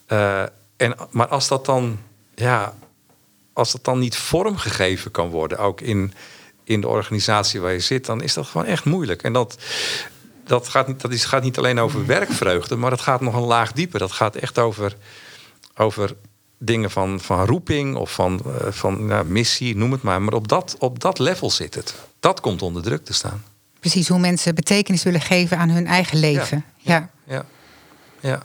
Uh, 0.07 0.41
en, 0.77 0.95
maar 1.09 1.27
als 1.27 1.47
dat 1.47 1.65
dan, 1.65 1.99
ja, 2.35 2.73
als 3.57 3.71
dat 3.71 3.83
dan 3.83 3.99
niet 3.99 4.15
vormgegeven 4.15 5.11
kan 5.11 5.29
worden, 5.29 5.57
ook 5.57 5.81
in, 5.81 6.13
in 6.63 6.81
de 6.81 6.87
organisatie 6.87 7.61
waar 7.61 7.71
je 7.71 7.79
zit, 7.79 8.05
dan 8.05 8.21
is 8.21 8.33
dat 8.33 8.45
gewoon 8.45 8.67
echt 8.67 8.85
moeilijk. 8.85 9.23
En 9.23 9.33
dat, 9.33 9.57
dat, 10.45 10.67
gaat, 10.67 10.87
niet, 10.87 11.01
dat 11.01 11.11
is, 11.11 11.25
gaat 11.25 11.43
niet 11.43 11.57
alleen 11.57 11.79
over 11.79 12.05
werkvreugde, 12.05 12.75
maar 12.75 12.89
dat 12.89 13.01
gaat 13.01 13.21
nog 13.21 13.35
een 13.35 13.41
laag 13.41 13.71
dieper. 13.71 13.99
Dat 13.99 14.11
gaat 14.11 14.35
echt 14.35 14.59
over, 14.59 14.95
over 15.75 16.15
dingen 16.57 16.91
van, 16.91 17.19
van 17.19 17.45
roeping 17.45 17.95
of 17.95 18.13
van, 18.13 18.41
uh, 18.45 18.53
van 18.71 19.31
missie, 19.31 19.75
noem 19.75 19.91
het 19.91 20.01
maar. 20.01 20.21
Maar 20.21 20.33
op 20.33 20.47
dat, 20.47 20.75
op 20.79 20.99
dat 20.99 21.19
level 21.19 21.51
zit 21.51 21.75
het. 21.75 21.95
Dat 22.19 22.39
komt 22.39 22.61
onder 22.61 22.83
druk 22.83 23.05
te 23.05 23.13
staan. 23.13 23.43
Precies, 23.79 24.07
hoe 24.07 24.19
mensen 24.19 24.55
betekenis 24.55 25.03
willen 25.03 25.21
geven 25.21 25.57
aan 25.57 25.69
hun 25.69 25.87
eigen 25.87 26.19
leven. 26.19 26.65
Ja, 26.77 27.09
ja, 27.25 27.45
ja. 28.19 28.43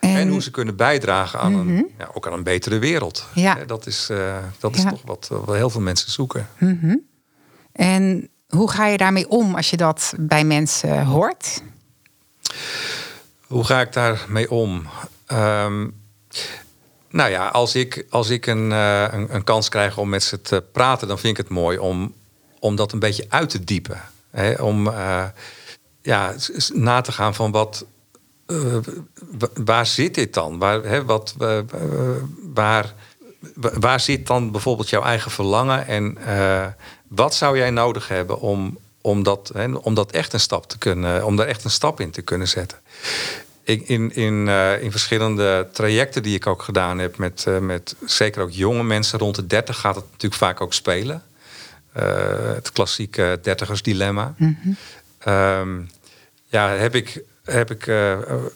En, 0.00 0.28
hoe 0.28 0.42
ze 0.42 0.50
kunnen 0.50 0.76
bijdragen 0.76 1.40
aan, 1.40 1.54
een, 1.54 1.72
mhm. 1.72 1.82
ja, 1.98 2.10
ook 2.14 2.26
aan 2.26 2.32
een 2.32 2.42
betere 2.42 2.78
wereld. 2.78 3.26
Ja. 3.34 3.54
Dat 3.66 3.86
is, 3.86 4.08
uh, 4.10 4.36
dat 4.58 4.74
is 4.74 4.82
toch 4.82 5.02
wat, 5.04 5.28
wat 5.44 5.56
heel 5.56 5.70
veel 5.70 5.80
mensen 5.80 6.10
zoeken. 6.10 6.48
Mm 6.58 7.02
En 7.72 8.28
hoe 8.48 8.70
ga 8.70 8.86
je 8.86 8.96
daarmee 8.96 9.28
om 9.28 9.54
als 9.54 9.70
je 9.70 9.76
dat 9.76 10.14
bij 10.18 10.44
mensen 10.44 11.04
hoort? 11.04 11.62
Hoe 13.46 13.64
ga 13.64 13.80
ik 13.80 13.92
daarmee 13.92 14.50
om? 14.50 14.86
Um, 15.32 15.94
nou 17.10 17.30
ja, 17.30 17.46
als 17.46 17.74
ik, 17.74 18.06
als 18.10 18.30
ik 18.30 18.46
een, 18.46 18.70
uh, 18.70 19.02
een, 19.10 19.34
een, 19.34 19.44
kans 19.44 19.68
krijg 19.68 19.98
om 19.98 20.08
met 20.08 20.22
ze 20.22 20.42
te 20.42 20.64
praten, 20.72 21.08
dan 21.08 21.18
vind 21.18 21.38
ik 21.38 21.44
het 21.44 21.54
mooi 21.54 21.78
om, 21.78 22.14
om 22.58 22.76
dat 22.76 22.92
een 22.92 22.98
beetje 22.98 23.26
uit 23.28 23.50
te 23.50 23.64
diepen. 23.64 24.00
Hè? 24.30 24.62
Om 24.62 24.86
uh, 24.86 25.24
ja, 26.02 26.34
na 26.72 27.00
te 27.00 27.12
gaan 27.12 27.34
van 27.34 27.50
wat, 27.50 27.86
uh, 28.46 28.76
waar 29.54 29.86
zit 29.86 30.14
dit 30.14 30.34
dan? 30.34 30.58
Waar, 30.58 30.82
hè, 30.82 31.04
wat, 31.04 31.34
waar, 32.54 32.94
waar 33.54 34.00
zit 34.00 34.26
dan 34.26 34.50
bijvoorbeeld 34.50 34.88
jouw 34.88 35.02
eigen 35.02 35.30
verlangen 35.30 35.86
en 35.86 36.18
wat 37.08 37.34
zou 37.34 37.58
jij 37.58 37.70
nodig 37.70 38.08
hebben 38.08 38.40
om, 38.40 38.78
om, 39.00 39.22
dat, 39.22 39.50
hè, 39.54 39.72
om 39.72 39.94
dat 39.94 40.10
echt 40.10 40.32
een 40.32 40.40
stap 40.40 40.68
te 40.68 40.78
kunnen, 40.78 41.24
om 41.24 41.36
daar 41.36 41.46
echt 41.46 41.64
een 41.64 41.70
stap 41.70 42.00
in 42.00 42.10
te 42.10 42.22
kunnen 42.22 42.48
zetten? 42.48 42.78
Ik, 43.62 43.88
in, 43.88 44.14
in, 44.14 44.46
uh, 44.46 44.82
in 44.82 44.90
verschillende 44.90 45.68
trajecten 45.72 46.22
die 46.22 46.34
ik 46.34 46.46
ook 46.46 46.62
gedaan 46.62 46.98
heb, 46.98 47.16
met, 47.16 47.46
met 47.60 47.96
zeker 48.04 48.42
ook 48.42 48.50
jonge 48.50 48.82
mensen 48.82 49.18
rond 49.18 49.34
de 49.34 49.46
30, 49.46 49.80
gaat 49.80 49.94
het 49.94 50.04
natuurlijk 50.04 50.40
vaak 50.42 50.60
ook 50.60 50.74
spelen. 50.74 51.22
Het 52.54 52.72
klassieke 52.72 53.38
dertigersdilemma. 53.42 54.34
Mm 54.36 54.58
-hmm. 54.62 55.88
ja, 56.48 56.68
heb 56.68 56.94
ik, 56.94 57.22
heb 57.46 57.70
ik 57.70 57.86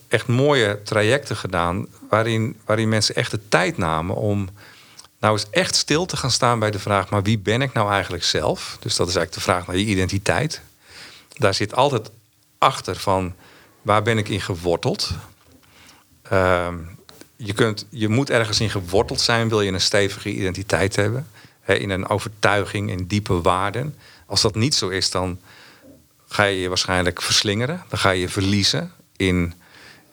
echt 0.08 0.26
mooie 0.26 0.82
trajecten 0.82 1.36
gedaan 1.36 1.86
waarin, 2.08 2.56
waarin 2.64 2.88
mensen 2.88 3.14
echt 3.14 3.30
de 3.30 3.48
tijd 3.48 3.76
namen 3.76 4.16
om 4.16 4.48
nou 5.20 5.32
eens 5.32 5.50
echt 5.50 5.74
stil 5.74 6.06
te 6.06 6.16
gaan 6.16 6.30
staan 6.30 6.58
bij 6.58 6.70
de 6.70 6.78
vraag: 6.78 7.10
maar 7.10 7.22
wie 7.22 7.38
ben 7.38 7.62
ik 7.62 7.72
nou 7.72 7.90
eigenlijk 7.90 8.24
zelf? 8.24 8.76
Dus 8.80 8.96
dat 8.96 9.08
is 9.08 9.16
eigenlijk 9.16 9.32
de 9.32 9.52
vraag 9.52 9.66
naar 9.66 9.76
je 9.76 9.84
identiteit. 9.84 10.60
Daar 11.28 11.54
zit 11.54 11.74
altijd 11.74 12.10
achter 12.58 12.96
van 12.96 13.34
waar 13.82 14.02
ben 14.02 14.18
ik 14.18 14.28
in 14.28 14.40
geworteld? 14.40 15.10
Uh, 16.32 16.68
je, 17.36 17.52
kunt, 17.52 17.86
je 17.88 18.08
moet 18.08 18.30
ergens 18.30 18.60
in 18.60 18.70
geworteld 18.70 19.20
zijn, 19.20 19.48
wil 19.48 19.60
je 19.60 19.72
een 19.72 19.80
stevige 19.80 20.30
identiteit 20.30 20.96
hebben. 20.96 21.28
In 21.66 21.90
een 21.90 22.08
overtuiging, 22.08 22.90
in 22.90 23.06
diepe 23.06 23.40
waarden. 23.40 23.96
Als 24.26 24.40
dat 24.40 24.54
niet 24.54 24.74
zo 24.74 24.88
is, 24.88 25.10
dan 25.10 25.38
ga 26.32 26.44
je 26.44 26.60
je 26.60 26.68
waarschijnlijk 26.68 27.22
verslingeren. 27.22 27.82
Dan 27.88 27.98
ga 27.98 28.10
je 28.10 28.20
je 28.20 28.28
verliezen 28.28 28.92
in 29.16 29.54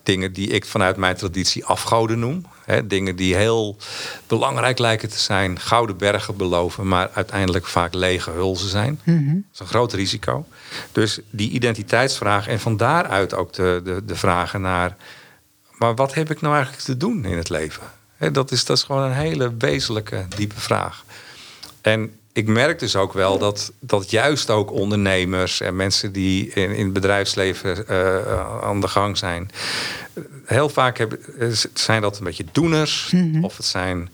dingen 0.03 0.33
die 0.33 0.47
ik 0.47 0.65
vanuit 0.65 0.97
mijn 0.97 1.15
traditie 1.15 1.65
afgoden 1.65 2.19
noem. 2.19 2.45
Dingen 2.85 3.15
die 3.15 3.35
heel 3.35 3.77
belangrijk 4.27 4.79
lijken 4.79 5.09
te 5.09 5.19
zijn, 5.19 5.59
gouden 5.59 5.97
bergen 5.97 6.37
beloven, 6.37 6.87
maar 6.87 7.09
uiteindelijk 7.13 7.65
vaak 7.65 7.93
lege 7.93 8.31
hulzen 8.31 8.69
zijn. 8.69 8.99
Mhm. 9.03 9.33
Dat 9.33 9.43
is 9.53 9.59
een 9.59 9.67
groot 9.67 9.93
risico. 9.93 10.47
Dus 10.91 11.19
die 11.29 11.49
identiteitsvraag 11.49 12.47
en 12.47 12.59
van 12.59 12.77
daaruit 12.77 13.33
ook 13.33 13.53
de, 13.53 13.81
de, 13.83 14.05
de 14.05 14.15
vragen 14.15 14.61
naar, 14.61 14.95
maar 15.71 15.95
wat 15.95 16.13
heb 16.13 16.31
ik 16.31 16.41
nou 16.41 16.55
eigenlijk 16.55 16.85
te 16.85 16.97
doen 16.97 17.25
in 17.25 17.37
het 17.37 17.49
leven? 17.49 17.83
Dat, 18.31 18.51
is, 18.51 18.65
dat 18.65 18.77
is 18.77 18.83
gewoon 18.83 19.03
een 19.03 19.11
hele 19.11 19.53
wezenlijke, 19.57 20.25
diepe 20.35 20.59
vraag. 20.59 21.03
En 21.81 22.11
ik 22.37 22.47
merk 22.47 22.79
dus 22.79 22.95
ook 22.95 23.13
wel 23.13 23.37
dat, 23.37 23.71
dat 23.79 24.11
juist 24.11 24.49
ook 24.49 24.71
ondernemers 24.71 25.61
en 25.61 25.75
mensen 25.75 26.11
die 26.11 26.49
in, 26.49 26.71
in 26.71 26.83
het 26.83 26.93
bedrijfsleven 26.93 27.85
uh, 27.89 28.63
aan 28.63 28.81
de 28.81 28.87
gang 28.87 29.17
zijn, 29.17 29.49
heel 30.45 30.69
vaak 30.69 30.97
hebben, 30.97 31.19
zijn 31.73 32.01
dat 32.01 32.17
een 32.17 32.23
beetje 32.23 32.45
doeners. 32.51 33.09
Mhm. 33.11 33.43
Of 33.43 33.57
het 33.57 33.65
zijn, 33.65 34.09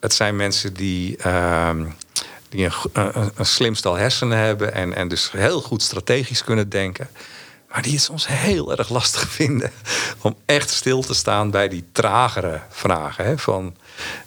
het 0.00 0.14
zijn 0.14 0.36
mensen 0.36 0.74
die, 0.74 1.18
uh, 1.26 1.70
die 2.48 2.64
een, 2.64 2.72
een, 2.92 3.30
een 3.34 3.46
slim 3.46 3.74
stel 3.74 3.94
hersenen 3.94 4.38
hebben 4.38 4.74
en, 4.74 4.94
en 4.94 5.08
dus 5.08 5.30
heel 5.30 5.60
goed 5.60 5.82
strategisch 5.82 6.44
kunnen 6.44 6.68
denken. 6.68 7.08
Maar 7.68 7.82
die 7.82 7.92
het 7.92 8.02
soms 8.02 8.26
heel 8.26 8.76
erg 8.76 8.88
lastig 8.88 9.28
vinden 9.40 9.72
om 10.20 10.36
echt 10.46 10.70
stil 10.70 11.02
te 11.02 11.14
staan 11.14 11.50
bij 11.50 11.68
die 11.68 11.84
tragere 11.92 12.60
vragen. 12.70 13.24
Hè? 13.24 13.38
Van 13.38 13.76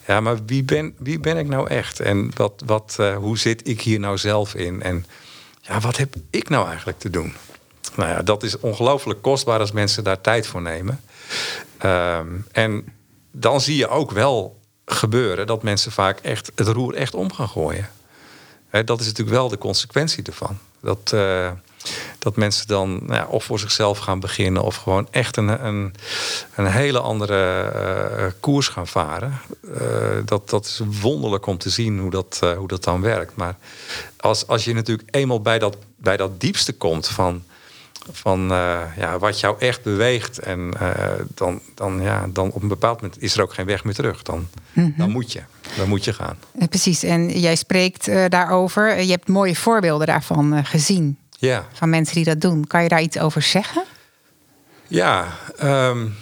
ja, 0.08 0.20
maar 0.20 0.46
wie 0.46 0.64
ben, 0.64 0.96
wie 0.98 1.20
ben 1.20 1.38
ik 1.38 1.48
nou 1.48 1.70
echt? 1.70 2.00
En 2.00 2.32
wat, 2.36 2.64
wat, 2.66 2.98
uh, 3.00 3.16
hoe 3.16 3.38
zit 3.38 3.68
ik 3.68 3.82
hier 3.82 4.00
nou 4.00 4.18
zelf 4.18 4.56
in? 4.56 4.82
En 4.82 5.06
ja, 5.62 5.80
wat 5.80 5.98
heb 5.98 6.16
ik 6.30 6.50
nou 6.50 6.68
eigenlijk 6.68 7.00
te 7.00 7.10
doen? 7.10 7.34
Nou 7.96 8.10
ja, 8.10 8.22
dat 8.22 8.44
is 8.44 8.60
ongelooflijk 8.60 9.22
kostbaar 9.22 9.60
als 9.60 9.72
mensen 9.72 10.04
daar 10.04 10.22
tijd 10.22 10.48
voor 10.48 10.62
nemen. 10.62 11.02
Um, 11.86 12.46
en 12.52 12.86
dan 13.32 13.62
zie 13.62 13.76
je 13.76 13.88
ook 13.88 14.12
wel 14.12 14.60
gebeuren 14.86 15.48
dat 15.48 15.64
mensen 15.64 15.92
vaak 15.92 16.20
echt 16.20 16.52
het 16.56 16.68
roer 16.68 16.94
echt 16.94 17.14
om 17.16 17.34
gaan 17.34 17.50
gooien. 17.50 17.90
Dat 18.86 19.00
is 19.00 19.06
natuurlijk 19.06 19.38
wel 19.38 19.50
de 19.50 19.58
consequentie 19.58 20.24
ervan. 20.24 20.58
Dat, 20.80 21.12
uh, 21.14 21.52
dat 22.20 22.36
mensen 22.36 22.68
dan 22.68 23.00
nou 23.06 23.14
ja, 23.14 23.26
of 23.26 23.44
voor 23.44 23.60
zichzelf 23.60 23.98
gaan 23.98 24.20
beginnen 24.20 24.64
of 24.64 24.76
gewoon 24.76 25.08
echt 25.12 25.38
een, 25.38 25.66
een, 25.66 25.94
een 26.56 26.66
hele 26.66 27.00
andere 27.00 27.72
uh, 28.18 28.26
koers 28.40 28.68
gaan 28.68 28.88
varen. 28.88 29.40
Uh, 29.64 29.80
dat, 30.26 30.50
dat 30.50 30.66
is 30.66 30.82
wonderlijk 31.02 31.46
om 31.46 31.58
te 31.58 31.70
zien 31.70 32.00
hoe 32.00 32.12
dat, 32.12 32.40
uh, 32.44 32.58
hoe 32.58 32.68
dat 32.68 32.84
dan 32.84 33.02
werkt. 33.02 33.36
Maar 33.36 33.56
als, 34.18 34.48
als 34.48 34.64
je 34.64 34.74
natuurlijk 34.74 35.16
eenmaal 35.16 35.42
bij 35.42 35.60
dat, 35.60 35.78
bij 35.98 36.18
dat 36.18 36.42
diepste 36.42 36.74
komt 36.74 37.08
van, 37.08 37.44
van 38.12 38.40
ja, 38.98 39.18
wat 39.20 39.40
jou 39.40 39.56
echt 39.60 39.84
beweegt, 39.84 40.40
en 40.40 40.74
dan, 41.36 41.62
dan, 41.74 42.02
ja, 42.02 42.28
dan 42.30 42.52
op 42.52 42.62
een 42.62 42.68
bepaald 42.68 43.02
moment 43.02 43.22
is 43.22 43.36
er 43.36 43.42
ook 43.42 43.54
geen 43.54 43.66
weg 43.66 43.84
meer 43.84 43.94
terug. 43.94 44.22
Dan, 44.22 44.48
mm 44.74 44.84
-hmm. 44.84 44.94
dan 44.98 45.10
moet 45.10 45.32
je. 45.32 45.42
Dan 45.78 45.88
moet 45.88 46.04
je 46.04 46.14
gaan. 46.14 46.38
Precies, 46.70 47.04
en 47.04 47.40
jij 47.40 47.56
spreekt 47.56 48.06
daarover. 48.30 49.02
Je 49.02 49.12
hebt 49.12 49.28
mooie 49.28 49.56
voorbeelden 49.56 50.08
daarvan 50.08 50.66
gezien. 50.66 51.18
Ja. 51.48 51.68
Van 51.74 51.90
mensen 51.90 52.16
die 52.16 52.26
dat 52.26 52.42
doen. 52.42 52.68
Kan 52.68 52.84
je 52.84 52.90
daar 52.90 53.02
iets 53.02 53.20
over 53.20 53.42
zeggen? 53.42 53.84
Ja, 54.88 55.28
um, 55.64 56.16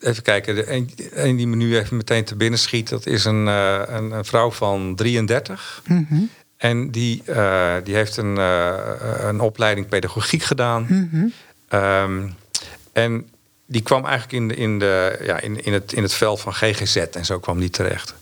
even 0.00 0.22
kijken. 0.22 0.54
De 0.54 0.72
een, 1.14 1.36
die 1.36 1.46
me 1.46 1.56
nu 1.56 1.78
even 1.78 1.96
meteen 1.96 2.24
te 2.24 2.36
binnen 2.36 2.58
schiet, 2.58 2.88
dat 2.88 3.06
is 3.06 3.24
een, 3.24 3.46
uh, 3.46 3.82
een, 3.86 4.10
een, 4.10 4.24
vrouw 4.24 4.50
van 4.50 4.94
33. 4.94 5.82
Mm 5.86 6.06
-hmm. 6.08 6.30
En 6.56 6.90
die, 6.90 7.22
uh, 7.28 7.74
die 7.84 7.94
heeft 7.94 8.16
een, 8.16 8.36
uh, 8.36 8.74
een 9.18 9.40
opleiding 9.40 9.88
pedagogiek 9.88 10.42
gedaan. 10.42 10.86
Mm 10.88 11.08
-hmm. 11.10 11.32
um, 11.80 12.34
en 12.92 13.28
die 13.66 13.82
kwam 13.82 14.06
eigenlijk 14.06 14.32
in, 14.32 14.48
de, 14.48 14.54
in, 14.54 14.78
de, 14.78 15.18
ja, 15.22 15.40
in, 15.40 15.64
in, 15.64 15.72
het, 15.72 15.92
in 15.92 16.02
het 16.02 16.14
vel 16.14 16.36
van 16.36 16.54
GGZ 16.54 16.96
en 16.96 17.24
zo 17.24 17.38
kwam 17.38 17.60
die 17.60 17.70
terecht. 17.70 18.14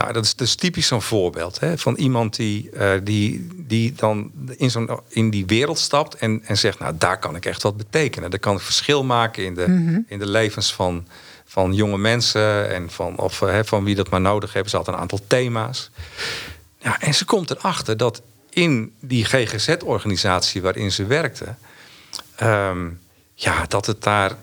Nou, 0.00 0.12
dat 0.12 0.24
is 0.24 0.34
dus 0.34 0.54
typisch 0.54 0.86
zo'n 0.86 1.02
voorbeeld 1.02 1.60
hè, 1.60 1.78
van 1.78 1.94
iemand 1.94 2.36
die, 2.36 2.70
uh, 2.74 2.92
die, 3.02 3.48
die 3.56 3.92
dan 3.92 4.30
in, 4.56 4.70
zo'n, 4.70 5.00
in 5.08 5.30
die 5.30 5.46
wereld 5.46 5.78
stapt 5.78 6.14
en, 6.14 6.40
en 6.44 6.58
zegt, 6.58 6.78
nou 6.78 6.94
daar 6.98 7.18
kan 7.18 7.36
ik 7.36 7.46
echt 7.46 7.62
wat 7.62 7.76
betekenen. 7.76 8.30
Daar 8.30 8.38
kan 8.38 8.56
ik 8.56 8.60
verschil 8.60 9.04
maken 9.04 9.44
in 9.44 9.54
de, 9.54 9.68
mm-hmm. 9.68 10.04
in 10.08 10.18
de 10.18 10.28
levens 10.28 10.74
van, 10.74 11.06
van 11.44 11.74
jonge 11.74 11.98
mensen 11.98 12.70
en 12.70 12.90
van, 12.90 13.18
of, 13.18 13.40
uh, 13.40 13.58
van 13.64 13.84
wie 13.84 13.94
dat 13.94 14.10
maar 14.10 14.20
nodig 14.20 14.52
hebben. 14.52 14.70
Ze 14.70 14.76
had 14.76 14.88
een 14.88 14.96
aantal 14.96 15.20
thema's. 15.26 15.90
Ja, 16.78 17.00
en 17.00 17.14
ze 17.14 17.24
komt 17.24 17.50
erachter 17.50 17.96
dat 17.96 18.22
in 18.50 18.92
die 19.00 19.24
GGZ-organisatie 19.24 20.62
waarin 20.62 20.92
ze 20.92 21.06
werkte, 21.06 21.54
um, 22.42 23.00
ja, 23.34 23.64
dat 23.68 23.86
het 23.86 24.02
daar 24.02 24.36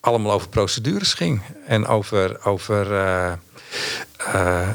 allemaal 0.00 0.32
over 0.32 0.48
procedures 0.48 1.14
ging 1.14 1.40
en 1.66 1.86
over. 1.86 2.44
over 2.44 2.92
uh, 2.92 3.32
uh, 4.34 4.68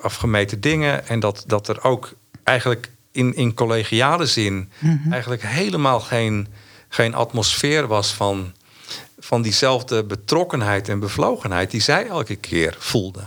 afgemeten 0.00 0.60
dingen. 0.60 1.08
En 1.08 1.20
dat, 1.20 1.44
dat 1.46 1.68
er 1.68 1.84
ook 1.84 2.12
eigenlijk 2.42 2.90
in, 3.12 3.34
in 3.34 3.54
collegiale 3.54 4.26
zin 4.26 4.70
mhm. 4.78 5.12
eigenlijk 5.12 5.42
helemaal 5.42 6.00
geen, 6.00 6.48
geen 6.88 7.14
atmosfeer 7.14 7.86
was 7.86 8.12
van, 8.12 8.52
van 9.18 9.42
diezelfde 9.42 10.04
betrokkenheid 10.04 10.88
en 10.88 10.98
bevlogenheid 10.98 11.70
die 11.70 11.80
zij 11.80 12.06
elke 12.06 12.36
keer 12.36 12.76
voelde. 12.78 13.24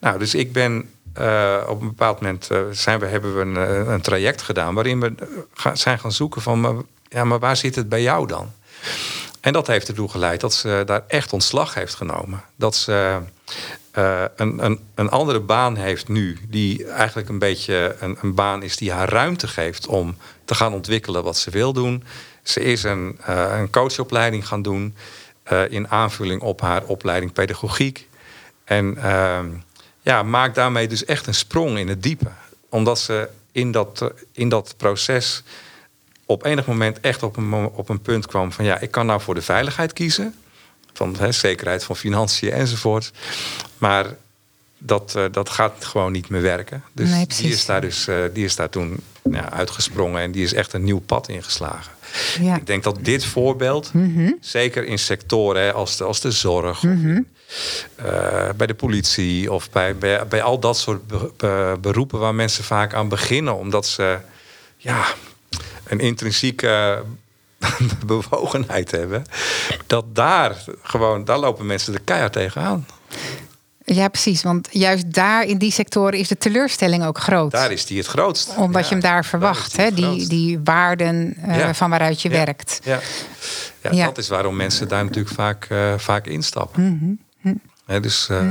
Nou, 0.00 0.18
dus 0.18 0.34
ik 0.34 0.52
ben 0.52 0.90
uh, 1.18 1.64
op 1.68 1.80
een 1.80 1.86
bepaald 1.86 2.20
moment 2.20 2.48
uh, 2.52 2.60
zijn 2.70 2.98
we, 2.98 3.06
hebben 3.06 3.34
we 3.34 3.40
een, 3.40 3.90
een, 3.92 4.00
traject 4.00 4.42
gedaan 4.42 4.74
waarin 4.74 5.00
we 5.00 5.14
zijn 5.74 5.98
gaan 5.98 6.12
zoeken 6.12 6.42
van, 6.42 6.60
maar, 6.60 6.74
ja, 7.08 7.24
maar 7.24 7.38
waar 7.38 7.56
zit 7.56 7.74
het 7.74 7.88
bij 7.88 8.02
jou 8.02 8.26
dan? 8.26 8.52
En 9.40 9.52
dat 9.52 9.66
heeft 9.66 9.88
ertoe 9.88 10.08
geleid 10.08 10.40
dat 10.40 10.54
ze 10.54 10.82
daar 10.86 11.02
echt 11.06 11.32
ontslag 11.32 11.74
heeft 11.74 11.94
genomen. 11.94 12.42
Dat 12.56 12.76
ze 12.76 13.18
uh, 13.98 14.24
een, 14.36 14.64
een, 14.64 14.80
een, 14.94 15.10
andere 15.10 15.40
baan 15.40 15.76
heeft 15.76 16.08
nu, 16.08 16.38
die 16.48 16.84
eigenlijk 16.84 17.28
een 17.28 17.38
beetje 17.38 17.96
een, 18.00 18.18
een, 18.20 18.34
baan 18.34 18.62
is 18.62 18.76
die 18.76 18.92
haar 18.92 19.08
ruimte 19.08 19.48
geeft 19.48 19.86
om 19.86 20.16
te 20.44 20.54
gaan 20.54 20.72
ontwikkelen 20.72 21.24
wat 21.24 21.36
ze 21.36 21.50
wil 21.50 21.72
doen. 21.72 22.04
Ze 22.42 22.60
is 22.60 22.82
een, 22.82 23.18
uh, 23.28 23.58
een 23.58 23.70
coachopleiding 23.70 24.46
gaan 24.46 24.62
doen 24.62 24.94
uh, 25.52 25.70
in 25.70 25.88
aanvulling 25.88 26.40
op 26.40 26.60
haar 26.60 26.84
opleiding 26.84 27.32
pedagogiek. 27.32 28.08
En 28.64 28.96
ehm, 28.96 29.46
ja, 30.00 30.22
maak 30.22 30.54
daarmee 30.54 30.88
dus 30.88 31.04
echt 31.04 31.26
een 31.26 31.34
sprong 31.34 31.78
in 31.78 31.88
het 31.88 32.02
diepe. 32.02 32.30
Omdat 32.68 32.98
ze 32.98 33.28
in 33.52 33.72
dat, 33.72 34.12
in 34.32 34.48
dat 34.48 34.74
proces 34.76 35.42
op 36.24 36.44
enig 36.44 36.66
moment 36.66 37.00
echt 37.00 37.22
op 37.22 37.36
een, 37.36 37.54
op 37.54 37.88
een 37.88 38.00
punt 38.00 38.26
kwam 38.26 38.52
van 38.52 38.64
ja, 38.64 38.78
ik 38.78 38.90
kan 38.90 39.06
nou 39.06 39.20
voor 39.20 39.34
de 39.34 39.42
veiligheid 39.42 39.92
kiezen. 39.92 40.34
Van 40.92 41.16
hè, 41.18 41.32
zekerheid 41.32 41.84
van 41.84 41.96
financiën 41.96 42.52
enzovoort. 42.52 43.12
Maar 43.78 44.06
dat, 44.78 45.14
uh, 45.16 45.24
dat 45.32 45.48
gaat 45.50 45.84
gewoon 45.84 46.12
niet 46.12 46.28
meer 46.28 46.42
werken. 46.42 46.82
Dus 46.92 47.10
Nee, 47.10 47.26
die 47.26 47.48
is 47.52 47.66
daar 47.66 47.80
dus 47.80 48.06
uh, 48.08 48.16
die 48.32 48.44
is 48.44 48.56
daar 48.56 48.68
toen 48.70 49.00
ja, 49.30 49.50
uitgesprongen 49.52 50.22
en 50.22 50.32
die 50.32 50.44
is 50.44 50.54
echt 50.54 50.72
een 50.72 50.84
nieuw 50.84 51.00
pad 51.00 51.28
ingeslagen. 51.28 51.92
Ja. 52.40 52.56
Ik 52.56 52.66
denk 52.66 52.82
dat 52.82 52.98
dit 53.02 53.24
voorbeeld, 53.24 53.90
zeker 54.40 54.84
in 54.84 54.98
sectoren 54.98 55.62
hè, 55.62 55.72
als, 55.72 55.96
de, 55.96 56.04
als 56.04 56.20
de 56.20 56.30
zorg, 56.30 56.82
Mhm. 56.82 57.20
uh, 58.04 58.48
bij 58.56 58.66
de 58.66 58.74
politie 58.74 59.52
of 59.52 59.70
bij, 59.70 59.96
bij, 59.96 60.26
bij 60.26 60.42
al 60.42 60.58
dat 60.58 60.78
soort 60.78 61.06
be- 61.06 61.30
be- 61.36 61.76
beroepen 61.80 62.18
waar 62.18 62.34
mensen 62.34 62.64
vaak 62.64 62.94
aan 62.94 63.08
beginnen, 63.08 63.56
omdat 63.56 63.86
ze 63.86 64.18
ja, 64.76 65.04
een 65.84 66.00
intrinsieke 66.00 67.02
bewogenheid 68.06 68.90
hebben, 68.90 69.24
dat 69.86 70.14
daar 70.14 70.64
gewoon, 70.82 71.24
daar 71.24 71.38
lopen 71.38 71.66
mensen 71.66 71.92
de 71.92 71.98
keihard 71.98 72.32
tegenaan. 72.32 72.86
Ja, 73.84 74.08
precies. 74.08 74.42
Want 74.42 74.68
juist 74.70 75.12
daar 75.12 75.44
in 75.44 75.58
die 75.58 75.70
sectoren 75.72 76.18
is 76.18 76.28
de 76.28 76.38
teleurstelling 76.38 77.04
ook 77.04 77.18
groot. 77.18 77.50
Daar 77.50 77.72
is 77.72 77.86
die 77.86 77.98
het 77.98 78.06
grootst. 78.06 78.56
Omdat 78.56 78.82
Ja, 78.82 78.88
je 78.88 78.94
hem 78.94 79.00
daar 79.02 79.24
verwacht, 79.24 79.72
die 79.76 79.84
hè? 79.84 79.92
Die, 79.94 80.28
die 80.28 80.60
waarden 80.64 81.34
eh, 81.42 81.56
Ja. 81.58 81.74
van 81.74 81.90
waaruit 81.90 82.22
je 82.22 82.28
Ja. 82.30 82.34
werkt. 82.44 82.80
Ja. 82.82 83.00
Dat 84.04 84.18
is 84.18 84.28
waarom 84.28 84.56
mensen 84.56 84.88
daar 84.88 85.04
natuurlijk 85.04 85.34
vaak, 85.34 85.66
eh, 85.68 85.94
vaak 85.96 86.26
instappen. 86.26 87.18
Mhm. 87.42 87.54
Hè, 87.86 88.00
dus 88.00 88.28
eh, 88.28 88.50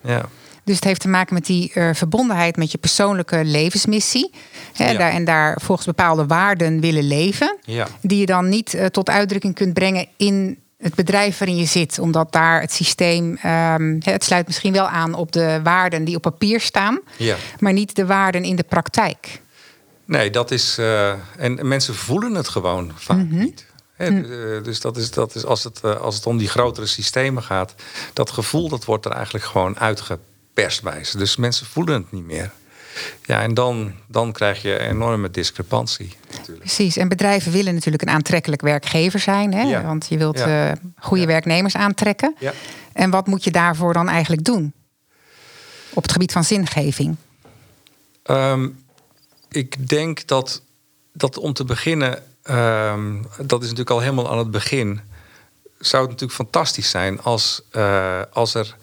ja. 0.00 0.22
Dus 0.68 0.76
het 0.76 0.84
heeft 0.84 1.00
te 1.00 1.08
maken 1.08 1.34
met 1.34 1.46
die 1.46 1.72
eh, 1.72 1.90
verbondenheid 1.94 2.56
met 2.56 2.72
je 2.72 2.78
persoonlijke 2.78 3.44
levensmissie. 3.44 4.30
Hè, 4.72 4.90
Ja. 4.90 4.98
daar, 4.98 5.10
en 5.12 5.24
daar 5.24 5.58
volgens 5.62 5.86
bepaalde 5.86 6.26
waarden 6.26 6.80
willen 6.80 7.06
leven. 7.06 7.56
Ja. 7.64 7.86
Die 8.00 8.18
je 8.18 8.26
dan 8.26 8.48
niet 8.48 8.74
eh, 8.74 8.86
tot 8.86 9.08
uitdrukking 9.10 9.54
kunt 9.54 9.74
brengen 9.74 10.06
in 10.16 10.58
het 10.78 10.94
bedrijf 10.94 11.38
waarin 11.38 11.56
je 11.56 11.64
zit. 11.64 11.98
Omdat 11.98 12.32
daar 12.32 12.60
het 12.60 12.72
systeem, 12.72 13.36
ehm, 13.42 13.96
het 14.04 14.24
sluit 14.24 14.46
misschien 14.46 14.72
wel 14.72 14.88
aan 14.88 15.14
op 15.14 15.32
de 15.32 15.60
waarden 15.62 16.04
die 16.04 16.16
op 16.16 16.22
papier 16.22 16.60
staan. 16.60 17.00
Ja. 17.16 17.36
Maar 17.58 17.72
niet 17.72 17.96
de 17.96 18.06
waarden 18.06 18.42
in 18.44 18.56
de 18.56 18.64
praktijk. 18.68 19.40
Nee, 20.04 20.30
dat 20.30 20.50
is. 20.50 20.78
eh, 20.78 21.12
en 21.36 21.68
mensen 21.68 21.94
voelen 21.94 22.34
het 22.34 22.48
gewoon 22.48 22.92
vaak 22.94 23.16
Mhm. 23.16 23.38
niet. 23.38 23.66
Eh, 23.96 24.14
dus 24.62 24.80
dat 24.80 24.96
is, 24.96 25.10
dat 25.10 25.34
is 25.34 25.44
als, 25.44 25.64
het, 25.64 25.84
als 26.00 26.14
het 26.14 26.26
om 26.26 26.38
die 26.38 26.48
grotere 26.48 26.86
systemen 26.86 27.42
gaat, 27.42 27.74
dat 28.12 28.30
gevoel 28.30 28.68
dat 28.68 28.84
wordt 28.84 29.04
er 29.04 29.12
eigenlijk 29.12 29.44
gewoon 29.44 29.76
bij 30.82 31.04
ze. 31.04 31.18
Dus 31.18 31.36
mensen 31.36 31.66
voelen 31.66 31.94
het 31.94 32.12
niet 32.12 32.24
meer. 32.24 32.50
Ja, 33.24 33.42
en 33.42 33.54
dan, 33.54 33.92
dan 34.06 34.32
krijg 34.32 34.62
je 34.62 34.80
een 34.80 34.90
enorme 34.90 35.30
discrepantie. 35.30 36.16
Natuurlijk. 36.30 36.58
Precies. 36.58 36.96
En 36.96 37.08
bedrijven 37.08 37.52
willen 37.52 37.74
natuurlijk 37.74 38.02
een 38.02 38.08
aantrekkelijk 38.10 38.62
werkgever 38.62 39.20
zijn. 39.20 39.54
Hè? 39.54 39.62
Ja. 39.62 39.82
Want 39.82 40.06
je 40.08 40.18
wilt 40.18 40.38
Ja. 40.38 40.70
eh, 40.70 40.76
goede 40.98 41.22
Ja. 41.22 41.26
werknemers 41.28 41.76
aantrekken. 41.76 42.34
Ja. 42.38 42.52
En 42.92 43.10
wat 43.10 43.26
moet 43.26 43.44
je 43.44 43.50
daarvoor 43.50 43.92
dan 43.92 44.08
eigenlijk 44.08 44.44
doen? 44.44 44.72
Op 45.94 46.02
het 46.02 46.12
gebied 46.12 46.32
van 46.32 46.44
zingeving. 46.44 47.16
Ehm, 48.22 48.68
ik 49.50 49.88
denk 49.88 50.26
dat, 50.26 50.62
dat 51.12 51.38
om 51.38 51.52
te 51.52 51.64
beginnen, 51.64 52.22
ehm, 52.42 53.16
dat 53.36 53.58
is 53.62 53.68
natuurlijk 53.68 53.90
al 53.90 54.00
helemaal 54.00 54.30
aan 54.30 54.38
het 54.38 54.50
begin, 54.50 55.00
zou 55.78 56.02
het 56.02 56.10
natuurlijk 56.10 56.38
fantastisch 56.40 56.90
zijn 56.90 57.20
als, 57.22 57.62
eh, 57.70 58.20
als, 58.32 58.54
er, 58.54 58.76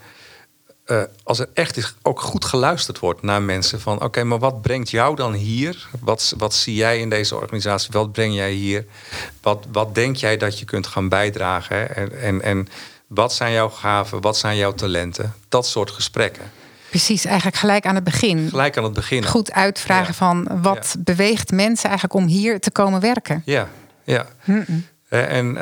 eh, 0.86 1.02
als 1.24 1.40
er 1.40 1.48
echt 1.54 1.78
is, 1.78 1.96
ook 2.02 2.20
goed 2.22 2.46
geluisterd 2.46 3.00
wordt 3.00 3.22
naar 3.22 3.42
mensen 3.42 3.82
van 3.82 4.02
oké, 4.04 4.24
maar 4.24 4.40
wat 4.40 4.62
brengt 4.62 4.90
jou 4.90 5.16
dan 5.16 5.34
hier? 5.34 5.88
Wat, 6.00 6.34
wat 6.38 6.54
zie 6.54 6.76
jij 6.76 7.00
in 7.00 7.10
deze 7.10 7.36
organisatie? 7.36 7.90
Wat 7.92 8.12
breng 8.12 8.34
jij 8.36 8.52
hier? 8.52 8.86
Wat, 9.42 9.66
wat 9.72 9.96
denk 9.96 10.16
jij 10.16 10.38
dat 10.38 10.60
je 10.60 10.66
kunt 10.66 10.88
gaan 10.88 11.10
bijdragen? 11.10 11.76
Hè? 11.78 11.84
En, 11.84 12.20
en, 12.22 12.42
en 12.42 12.68
wat 13.08 13.34
zijn 13.34 13.54
jouw 13.54 13.70
gaven? 13.70 14.22
Wat 14.22 14.38
zijn 14.38 14.58
jouw 14.58 14.74
talenten? 14.74 15.34
Dat 15.50 15.68
soort 15.68 15.92
gesprekken. 15.92 16.52
Precies, 16.90 17.26
eigenlijk 17.26 17.58
gelijk 17.58 17.86
aan 17.86 17.96
het 17.96 18.04
begin. 18.04 18.50
Gelijk 18.50 18.78
aan 18.78 18.84
het 18.84 18.94
begin. 18.94 19.26
Goed 19.26 19.52
uitvragen 19.52 20.08
Ja. 20.08 20.14
van 20.14 20.62
wat 20.62 20.92
Ja. 20.96 21.02
beweegt 21.04 21.52
mensen 21.52 21.90
eigenlijk 21.90 22.20
om 22.20 22.28
hier 22.28 22.60
te 22.60 22.72
komen 22.72 23.00
werken. 23.00 23.42
Ja, 23.46 23.70
ja. 24.04 24.26
Eh, 25.10 25.38
En, 25.38 25.54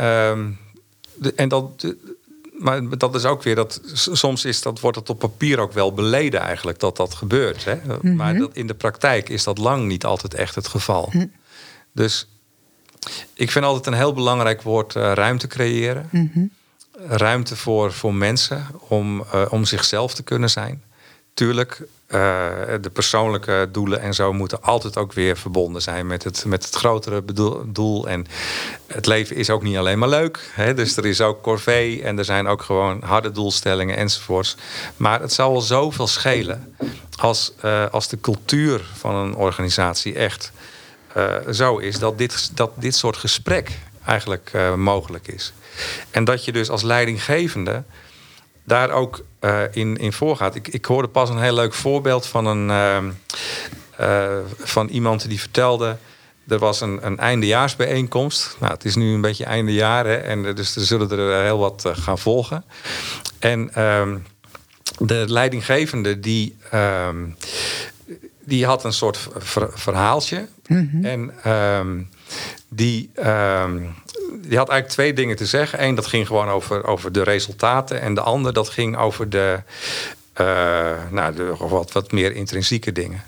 de, 1.16 1.34
en 1.36 1.50
dat, 1.50 1.80
de- 1.82 2.13
maar 2.58 2.98
dat 2.98 3.16
is 3.16 3.26
ook 3.26 3.44
weer 3.44 3.56
dat 3.56 3.82
soms 3.94 4.46
is 4.46 4.62
dat, 4.62 4.80
wordt 4.80 4.98
het 4.98 5.10
op 5.10 5.20
papier 5.20 5.60
ook 5.60 5.74
wel 5.74 5.94
beleden 5.94 6.40
eigenlijk 6.40 6.80
dat 6.80 6.98
dat 6.98 7.14
gebeurt. 7.14 7.66
Hè? 7.66 7.76
Maar 8.02 8.38
dat, 8.38 8.56
in 8.56 8.68
de 8.68 8.74
praktijk 8.74 9.30
is 9.30 9.44
dat 9.44 9.58
lang 9.58 9.88
niet 9.88 10.06
altijd 10.06 10.34
echt 10.34 10.56
het 10.56 10.68
geval. 10.68 11.14
Dus 11.92 12.28
ik 13.34 13.52
vind 13.52 13.66
altijd 13.66 13.86
een 13.86 13.94
heel 13.94 14.14
belangrijk 14.14 14.62
woord 14.62 14.96
eh, 14.96 15.12
ruimte 15.14 15.48
creëren. 15.48 16.10
Ruimte 17.08 17.56
voor, 17.56 17.94
voor 17.94 18.14
mensen 18.14 18.68
om, 18.88 19.24
eh, 19.32 19.46
om 19.50 19.66
zichzelf 19.66 20.14
te 20.14 20.24
kunnen 20.24 20.50
zijn. 20.50 20.84
Tuurlijk, 21.34 21.82
eh, 22.14 22.74
de 22.82 22.90
persoonlijke 22.90 23.70
doelen 23.72 24.00
en 24.00 24.14
zo 24.14 24.34
moeten 24.34 24.62
altijd 24.62 24.98
ook 24.98 25.14
weer 25.14 25.38
verbonden 25.38 25.82
zijn 25.82 26.08
met 26.08 26.24
het, 26.24 26.46
met 26.46 26.66
het 26.66 26.76
grotere 26.76 27.24
doel. 27.66 28.08
En 28.08 28.26
het 28.88 29.06
leven 29.06 29.36
is 29.36 29.50
ook 29.50 29.64
niet 29.64 29.78
alleen 29.78 30.00
maar 30.00 30.10
leuk. 30.10 30.52
Hè? 30.52 30.74
Dus 30.74 30.98
er 30.98 31.06
is 31.06 31.22
ook 31.22 31.42
corvée 31.42 32.04
en 32.04 32.18
er 32.18 32.26
zijn 32.26 32.48
ook 32.48 32.62
gewoon 32.62 33.02
harde 33.04 33.32
doelstellingen 33.32 33.98
enzovoorts. 33.98 34.56
Maar 34.98 35.22
het 35.22 35.34
zou 35.34 35.52
wel 35.52 35.62
zoveel 35.62 36.08
schelen 36.08 36.76
als, 37.16 37.54
eh, 37.62 37.86
als 37.92 38.08
de 38.08 38.20
cultuur 38.22 38.82
van 38.94 39.16
een 39.16 39.36
organisatie 39.36 40.16
echt 40.16 40.52
eh, 41.14 41.36
zo 41.52 41.78
is 41.78 42.00
dat 42.00 42.18
dit, 42.18 42.52
dat 42.56 42.72
dit 42.76 42.96
soort 42.96 43.18
gesprek 43.18 43.70
eigenlijk 44.06 44.52
mogelijk 44.76 45.28
is. 45.28 45.54
En 46.12 46.24
dat 46.24 46.46
je 46.46 46.52
dus 46.52 46.70
als 46.70 46.82
leidinggevende 46.82 47.84
daar 48.64 48.92
ook 48.92 49.24
eh, 49.40 49.62
in, 49.72 49.98
in 49.98 50.14
voorgaat. 50.14 50.56
Ik, 50.56 50.68
ik 50.68 50.86
hoorde 50.86 51.08
pas 51.08 51.30
een 51.30 51.42
heel 51.42 51.54
leuk 51.54 51.74
voorbeeld 51.74 52.26
van, 52.26 52.46
een, 52.46 52.70
ehm, 52.70 53.10
eh, 53.98 54.38
van 54.60 54.88
iemand 54.88 55.30
die 55.30 55.40
vertelde. 55.40 55.98
Er 56.48 56.60
was 56.60 56.82
een, 56.82 57.06
een 57.06 57.18
eindejaarsbijeenkomst. 57.20 58.56
Nou, 58.60 58.74
het 58.74 58.86
is 58.86 58.96
nu 58.96 59.14
een 59.14 59.22
beetje 59.22 59.46
eindejaar, 59.46 60.06
hè, 60.06 60.16
en 60.16 60.46
eh, 60.46 60.56
dus 60.56 60.76
er 60.76 60.82
zullen 60.82 61.12
er 61.12 61.44
heel 61.44 61.58
wat 61.58 61.90
gaan 61.94 62.20
volgen. 62.20 62.64
En 63.40 63.74
ehm, 63.74 64.18
de 64.98 65.24
leidinggevende 65.28 66.20
die, 66.20 66.56
ehm, 66.72 67.26
die 68.46 68.66
had 68.66 68.84
een 68.84 68.94
soort 68.94 69.28
ver- 69.38 69.72
verhaaltje. 69.74 70.48
En 71.02 71.34
ehm, 71.44 72.02
die, 72.76 73.10
ehm, 73.14 73.78
die 74.32 74.58
had 74.58 74.70
eigenlijk 74.70 74.88
twee 74.88 75.14
dingen 75.14 75.36
te 75.36 75.46
zeggen. 75.46 75.84
Eén, 75.84 75.96
dat 75.96 76.06
ging 76.06 76.28
gewoon 76.28 76.50
over, 76.50 76.86
over 76.86 77.12
de 77.12 77.24
resultaten. 77.24 78.02
En 78.02 78.14
de 78.14 78.22
ander, 78.22 78.54
dat 78.54 78.70
ging 78.70 78.98
over 78.98 79.30
de, 79.30 79.60
eh, 80.34 80.46
nou, 81.10 81.36
de 81.36 81.56
wat, 81.60 81.92
wat 81.92 82.12
meer 82.12 82.36
intrinsieke 82.36 82.92
dingen. 82.92 83.24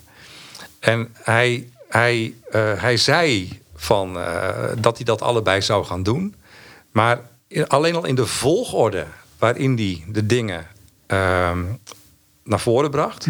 En 0.80 1.10
hij, 1.14 1.70
hij, 1.90 2.34
eh, 2.52 2.82
hij 2.82 2.98
zei 2.98 3.60
van, 3.76 4.20
eh, 4.20 4.70
dat 4.78 4.96
hij 4.96 5.06
dat 5.06 5.22
allebei 5.22 5.62
zou 5.62 5.86
gaan 5.86 6.04
doen. 6.04 6.36
Maar 6.92 7.20
alleen 7.68 7.96
al 7.96 8.06
in 8.06 8.16
de 8.16 8.26
volgorde 8.26 9.06
waarin 9.40 9.76
hij 9.76 10.04
de 10.08 10.26
dingen 10.26 10.68
ehm, 11.08 11.64
naar 12.44 12.60
voren 12.60 12.92
bracht. 12.92 13.28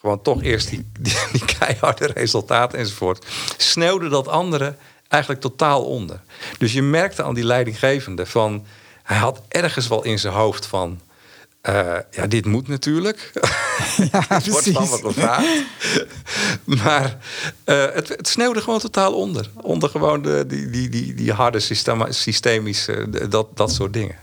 Gewoon 0.00 0.22
toch 0.22 0.42
eerst 0.42 0.70
die, 0.70 0.90
die, 1.00 1.16
die 1.32 1.44
keiharde 1.58 2.06
resultaten 2.06 2.78
enzovoort. 2.78 3.26
Sneeuwde 3.56 4.08
dat 4.08 4.28
andere 4.28 4.74
eigenlijk 5.08 5.42
totaal 5.42 5.84
onder. 5.84 6.20
Dus 6.58 6.72
je 6.72 6.82
merkte 6.82 7.22
aan 7.22 7.34
die 7.34 7.44
leidinggevende 7.44 8.26
van... 8.26 8.64
Hij 9.02 9.16
had 9.16 9.42
ergens 9.48 9.88
wel 9.88 10.04
in 10.04 10.18
zijn 10.18 10.34
hoofd 10.34 10.66
van... 10.66 11.00
eh, 11.60 11.94
ja, 12.10 12.26
dit 12.26 12.46
moet 12.46 12.68
natuurlijk. 12.68 13.30
Ja, 14.12 14.24
Het 14.28 14.48
wordt 14.48 14.70
van 14.70 14.88
me 14.90 14.96
gevraagd. 14.98 15.46
maar 16.84 17.16
eh, 17.64 17.84
het, 17.92 18.08
het 18.08 18.28
sneeuwde 18.28 18.60
gewoon 18.60 18.78
totaal 18.78 19.12
onder. 19.14 19.50
Onder 19.60 19.88
gewoon 19.90 20.22
de, 20.22 20.44
die, 20.46 20.70
die, 20.70 20.88
die, 20.88 21.14
die 21.14 21.32
harde 21.32 21.60
systema- 21.60 22.12
systemische, 22.12 23.10
de- 23.10 23.28
dat, 23.28 23.56
dat 23.56 23.72
soort 23.72 23.92
dingen. 23.92 24.16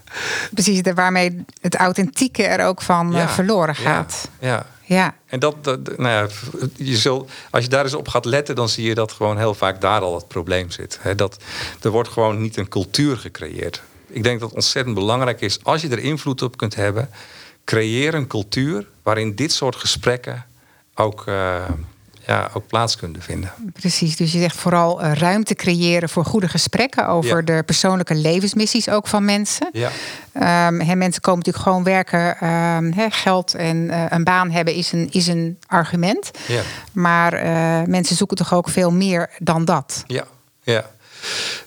Precies, 0.54 0.82
de- 0.82 0.94
waarmee 0.94 1.46
het 1.62 1.76
authentieke 1.76 2.44
er 2.44 2.66
ook 2.66 2.82
van 2.82 3.16
eh, 3.16 3.30
verloren 3.30 3.76
gaat. 3.76 4.30
Ja. 4.40 4.48
Ja. 4.48 4.66
En 5.26 5.40
dat, 5.40 5.64
dat 5.64 5.98
nou 5.98 6.10
ja, 6.10 6.28
je 6.76 6.98
zult, 6.98 7.32
als 7.50 7.64
je 7.64 7.70
daar 7.70 7.84
eens 7.84 7.94
op 7.94 8.08
gaat 8.08 8.26
letten, 8.26 8.56
dan 8.56 8.70
zie 8.70 8.88
je 8.88 8.96
dat 8.96 9.12
gewoon 9.12 9.38
heel 9.38 9.54
vaak 9.54 9.82
daar 9.82 10.02
al 10.02 10.16
het 10.16 10.28
probleem 10.28 10.70
zit. 10.70 11.00
Dat, 11.16 11.38
er 11.82 11.90
wordt 11.90 12.10
gewoon 12.10 12.42
niet 12.42 12.58
een 12.58 12.68
cultuur 12.68 13.18
gecreëerd. 13.18 13.82
Ik 14.08 14.24
denk 14.24 14.40
dat 14.40 14.50
het 14.50 14.58
ontzettend 14.58 14.96
belangrijk 14.96 15.42
is, 15.42 15.64
als 15.64 15.82
je 15.82 15.90
er 15.90 16.00
invloed 16.00 16.42
op 16.42 16.58
kunt 16.58 16.76
hebben, 16.76 17.10
creëer 17.64 18.14
een 18.14 18.28
cultuur 18.28 18.88
waarin 19.04 19.36
dit 19.36 19.52
soort 19.52 19.76
gesprekken 19.76 20.46
ook, 20.96 21.24
eh, 21.28 21.70
ja, 22.28 22.50
ook 22.54 22.68
plaats 22.68 22.96
kunnen 22.96 23.22
vinden. 23.22 23.52
Precies, 23.74 24.16
dus 24.16 24.32
je 24.32 24.40
zegt 24.40 24.56
vooral 24.56 25.04
uh, 25.04 25.14
ruimte 25.14 25.56
creëren 25.56 26.10
voor 26.10 26.26
goede 26.26 26.48
gesprekken 26.48 27.08
over 27.08 27.46
de 27.46 27.64
persoonlijke 27.66 28.16
levensmissies 28.16 28.90
ook 28.90 29.08
van 29.08 29.26
mensen. 29.26 29.70
Ja. 29.72 29.92
Um, 30.68 30.98
mensen 30.98 31.22
komen 31.22 31.40
natuurlijk 31.40 31.66
gewoon 31.66 31.84
werken, 31.84 32.50
um, 32.50 33.12
geld 33.12 33.54
en 33.54 33.78
uh, 33.78 34.06
een 34.10 34.24
baan 34.24 34.52
hebben 34.52 34.74
is 34.74 34.92
een, 34.92 35.10
is 35.12 35.28
een 35.28 35.60
argument. 35.68 36.32
Ja. 36.48 36.62
Maar 36.92 37.46
uh, 37.46 37.88
mensen 37.88 38.16
zoeken 38.16 38.38
toch 38.38 38.54
ook 38.54 38.70
veel 38.70 38.92
meer 38.92 39.30
dan 39.40 39.66
dat. 39.66 40.04
Ja, 40.08 40.24
ja. 40.64 40.90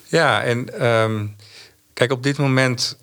ja 0.07 0.43
en 0.43 0.87
um, 0.87 1.35
kijk, 1.93 2.11
op 2.11 2.23
dit 2.23 2.37
moment 2.37 2.97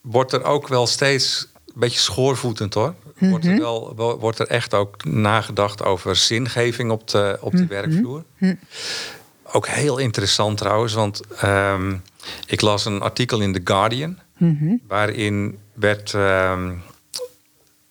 wordt 0.00 0.32
er 0.32 0.44
ook 0.44 0.68
wel 0.68 0.86
steeds 0.86 1.48
een 1.66 1.80
beetje 1.80 1.98
schoorvoetend 1.98 2.74
hoor. 2.74 2.94
Wordt, 3.18 3.44
er 3.44 3.52
Mhm. 3.52 3.60
wel, 3.60 4.16
wordt 4.18 4.38
er 4.38 4.46
echt 4.46 4.74
ook 4.74 5.04
nagedacht 5.04 5.82
over 5.84 6.16
zingeving 6.16 6.90
op 6.90 7.08
de, 7.08 7.36
op 7.40 7.52
de 7.52 7.58
Mhm. 7.58 7.66
werkvloer? 7.68 8.24
Ook 9.52 9.66
heel 9.66 9.98
interessant 9.98 10.58
trouwens, 10.58 10.92
want 10.92 11.20
ehm, 11.40 11.96
ik 12.46 12.60
las 12.60 12.84
een 12.84 13.00
artikel 13.00 13.40
in 13.40 13.52
The 13.52 13.60
Guardian. 13.64 14.18
Mhm. 14.36 14.74
Waarin 14.88 15.58
werd 15.72 16.14
ehm, 16.14 16.72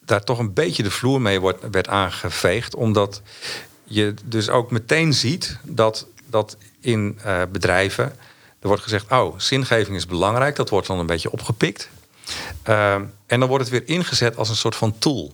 daar 0.05 0.23
toch 0.23 0.39
een 0.39 0.53
beetje 0.53 0.83
de 0.83 0.91
vloer 0.91 1.21
mee 1.21 1.39
wordt, 1.39 1.63
werd 1.71 1.87
aangeveegd. 1.87 2.75
Omdat 2.75 3.21
je 3.83 4.13
dus 4.25 4.49
ook 4.49 4.71
meteen 4.71 5.13
ziet 5.13 5.57
dat, 5.63 6.07
dat 6.29 6.57
in 6.79 7.19
eh, 7.23 7.41
bedrijven... 7.51 8.05
er 8.59 8.67
wordt 8.67 8.83
gezegd, 8.83 9.11
oh, 9.11 9.39
zingeving 9.39 9.95
is 9.97 10.05
belangrijk. 10.05 10.55
Dat 10.55 10.69
wordt 10.69 10.87
dan 10.87 10.99
een 10.99 11.05
beetje 11.05 11.31
opgepikt. 11.31 11.89
Ehm, 12.63 13.03
en 13.25 13.39
dan 13.39 13.49
wordt 13.49 13.63
het 13.69 13.73
weer 13.73 13.95
ingezet 13.95 14.37
als 14.37 14.49
een 14.49 14.55
soort 14.55 14.75
van 14.75 14.97
tool. 14.97 15.31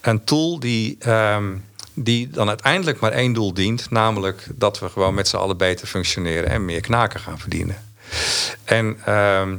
Een 0.00 0.24
tool 0.24 0.60
die, 0.60 0.96
ehm, 0.98 1.56
die 1.94 2.28
dan 2.28 2.48
uiteindelijk 2.48 3.00
maar 3.00 3.12
één 3.12 3.32
doel 3.32 3.54
dient. 3.54 3.90
Namelijk 3.90 4.46
dat 4.54 4.78
we 4.78 4.88
gewoon 4.88 5.14
met 5.14 5.28
z'n 5.28 5.36
allen 5.36 5.56
beter 5.56 5.86
functioneren 5.86 6.50
en 6.50 6.64
meer 6.64 6.80
knaken 6.80 7.20
gaan 7.20 7.38
verdienen. 7.38 7.84
En 8.64 8.96
ehm, 9.04 9.56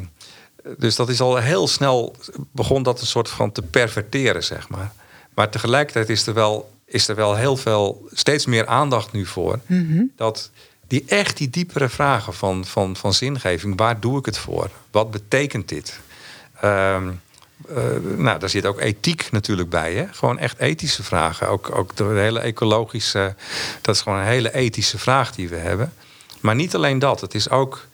dus 0.78 0.96
dat 0.96 1.10
is 1.10 1.22
al 1.22 1.36
heel 1.38 1.68
snel 1.68 2.16
begon 2.52 2.84
dat 2.84 3.02
een 3.02 3.08
soort 3.08 3.30
van 3.30 3.52
te 3.52 3.62
perverteren, 3.62 4.44
zeg 4.44 4.70
maar. 4.70 4.92
Maar 5.34 5.50
tegelijkertijd 5.50 6.10
is 6.10 6.28
er 6.28 6.34
wel, 6.34 6.72
is 6.86 7.08
er 7.08 7.16
wel 7.16 7.36
heel 7.36 7.58
veel, 7.58 8.08
steeds 8.12 8.46
meer 8.46 8.68
aandacht 8.68 9.12
nu 9.12 9.26
voor. 9.26 9.60
Dat 10.16 10.52
die 10.88 11.04
echt 11.08 11.38
die 11.38 11.50
diepere 11.50 11.90
vragen 11.90 12.34
van, 12.34 12.66
van, 12.66 12.96
van 12.96 13.14
zingeving, 13.14 13.78
waar 13.78 14.00
doe 14.00 14.20
ik 14.20 14.26
het 14.26 14.38
voor? 14.38 14.70
Wat 14.92 15.12
betekent 15.12 15.70
dit? 15.70 16.00
Ehm, 16.62 17.10
eh, 17.76 17.84
nou, 18.18 18.40
daar 18.40 18.50
zit 18.50 18.66
ook 18.66 18.80
ethiek 18.80 19.28
natuurlijk 19.32 19.70
bij. 19.70 19.94
Hè? 19.94 20.06
Gewoon 20.12 20.38
echt 20.38 20.60
ethische 20.60 21.04
vragen. 21.04 21.48
Ook, 21.48 21.76
ook 21.76 21.96
de 21.96 22.04
hele 22.04 22.40
ecologische. 22.40 23.36
Dat 23.82 23.96
is 23.96 24.02
gewoon 24.02 24.20
een 24.20 24.26
hele 24.26 24.54
ethische 24.54 24.98
vraag 24.98 25.32
die 25.32 25.50
we 25.50 25.56
hebben. 25.56 25.94
Maar 26.40 26.56
niet 26.56 26.76
alleen 26.76 27.00
dat. 27.00 27.22
Het, 27.22 27.36
is 27.36 27.50
ook, 27.50 27.88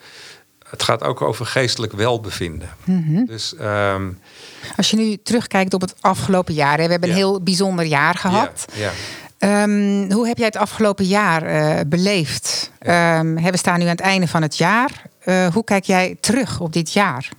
het 0.69 0.83
gaat 0.83 1.03
ook 1.03 1.21
over 1.21 1.45
geestelijk 1.45 1.93
welbevinden. 1.93 2.69
Dus 3.25 3.55
ehm, 3.55 4.11
Als 4.77 4.89
je 4.89 4.97
nu 4.97 5.17
terugkijkt 5.23 5.73
op 5.73 5.81
het 5.81 5.95
afgelopen 6.01 6.53
jaar, 6.53 6.77
hè, 6.77 6.85
we 6.85 6.91
hebben 6.91 7.09
een 7.09 7.15
heel 7.15 7.41
bijzonder 7.41 7.85
jaar 7.85 8.15
gehad. 8.15 8.65
Ja, 8.73 8.79
ja. 8.79 8.91
Ehm, 9.37 10.11
hoe 10.11 10.27
heb 10.27 10.37
jij 10.37 10.45
het 10.45 10.57
afgelopen 10.57 11.05
jaar 11.05 11.43
eh, 11.43 11.79
beleefd? 11.87 12.71
We 12.79 13.51
staan 13.51 13.79
nu 13.79 13.83
aan 13.85 13.91
het 13.91 13.99
einde 13.99 14.27
van 14.27 14.41
het 14.41 14.57
jaar. 14.57 14.91
Eh, 15.19 15.47
hoe 15.53 15.63
kijk 15.63 15.83
jij 15.83 16.17
terug 16.19 16.59
op 16.59 16.73
dit 16.73 16.93
jaar? 16.93 17.29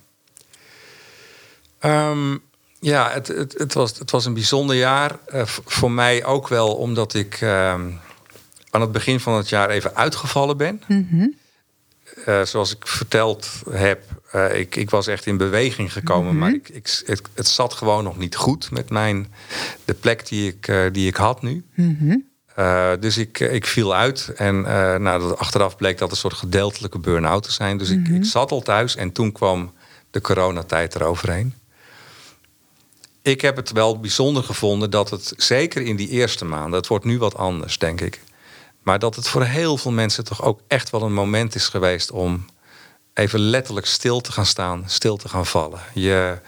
Ehm, 1.78 2.36
ja, 2.80 3.10
het, 3.10 3.26
het, 3.28 3.54
het, 3.58 3.74
was, 3.74 3.98
het 3.98 4.10
was 4.10 4.24
een 4.24 4.34
bijzonder 4.34 4.76
jaar. 4.76 5.18
Eh, 5.26 5.42
voor 5.46 5.90
mij 5.90 6.24
ook 6.24 6.48
wel 6.48 6.74
omdat 6.74 7.14
ik 7.14 7.38
ehm, 7.40 7.90
aan 8.70 8.80
het 8.80 8.92
begin 8.92 9.20
van 9.20 9.34
het 9.36 9.48
jaar 9.48 9.70
even 9.70 9.94
uitgevallen 9.96 10.56
ben. 10.56 10.82
Eh, 12.24 12.42
zoals 12.42 12.74
ik 12.76 12.86
verteld 12.86 13.48
heb, 13.70 14.02
eh, 14.30 14.58
ik, 14.58 14.76
ik 14.76 14.90
was 14.90 15.06
echt 15.06 15.26
in 15.26 15.36
beweging 15.36 15.92
gekomen, 15.92 16.38
maar 16.38 16.52
ik, 16.52 16.68
ik, 16.68 17.02
het, 17.06 17.22
het 17.34 17.48
zat 17.48 17.72
gewoon 17.74 18.04
nog 18.04 18.18
niet 18.18 18.36
goed 18.36 18.70
met 18.70 18.90
mijn, 18.90 19.32
de 19.84 19.94
plek 19.94 20.28
die 20.28 20.48
ik, 20.48 20.72
die 20.92 21.06
ik 21.08 21.16
had 21.16 21.42
nu. 21.42 21.64
Eh, 22.54 22.90
dus 23.00 23.16
ik, 23.18 23.40
ik 23.40 23.66
viel 23.66 23.94
uit 23.94 24.32
en 24.36 24.66
eh, 24.66 24.94
nou, 24.96 25.20
dat- 25.20 25.38
achteraf 25.38 25.76
bleek 25.76 25.98
dat 25.98 26.10
een 26.10 26.16
soort 26.16 26.34
gedeeltelijke 26.34 26.98
burn-out 26.98 27.42
te 27.42 27.52
zijn. 27.52 27.78
Dus 27.78 27.90
ik, 27.90 28.08
ik 28.08 28.24
zat 28.24 28.50
al 28.50 28.60
thuis 28.62 28.96
en 28.96 29.12
toen 29.12 29.32
kwam 29.32 29.72
de 30.10 30.20
coronatijd 30.20 30.94
eroverheen. 30.94 31.54
Ik 33.26 33.40
heb 33.40 33.56
het 33.56 33.72
wel 33.72 34.00
bijzonder 34.00 34.42
gevonden 34.42 34.90
dat 34.90 35.10
het, 35.10 35.32
zeker 35.36 35.82
in 35.82 35.96
die 35.96 36.08
eerste 36.08 36.44
maanden, 36.44 36.78
het 36.78 36.86
wordt 36.86 37.04
nu 37.04 37.18
wat 37.18 37.36
anders, 37.36 37.78
denk 37.78 38.00
ik. 38.00 38.20
Maar 38.82 38.98
dat 38.98 39.16
het 39.16 39.28
voor 39.28 39.44
heel 39.44 39.76
veel 39.76 39.90
mensen 39.90 40.24
toch 40.24 40.42
ook 40.42 40.60
echt 40.68 40.90
wel 40.90 41.02
een 41.02 41.12
moment 41.12 41.54
is 41.54 41.68
geweest 41.68 42.10
om 42.10 42.46
even 43.14 43.40
letterlijk 43.40 43.86
stil 43.86 44.20
te 44.20 44.32
gaan 44.32 44.46
staan, 44.46 44.82
stil 44.86 45.16
te 45.16 45.28
gaan 45.28 45.46
vallen. 45.46 45.80
Je, 45.94 46.38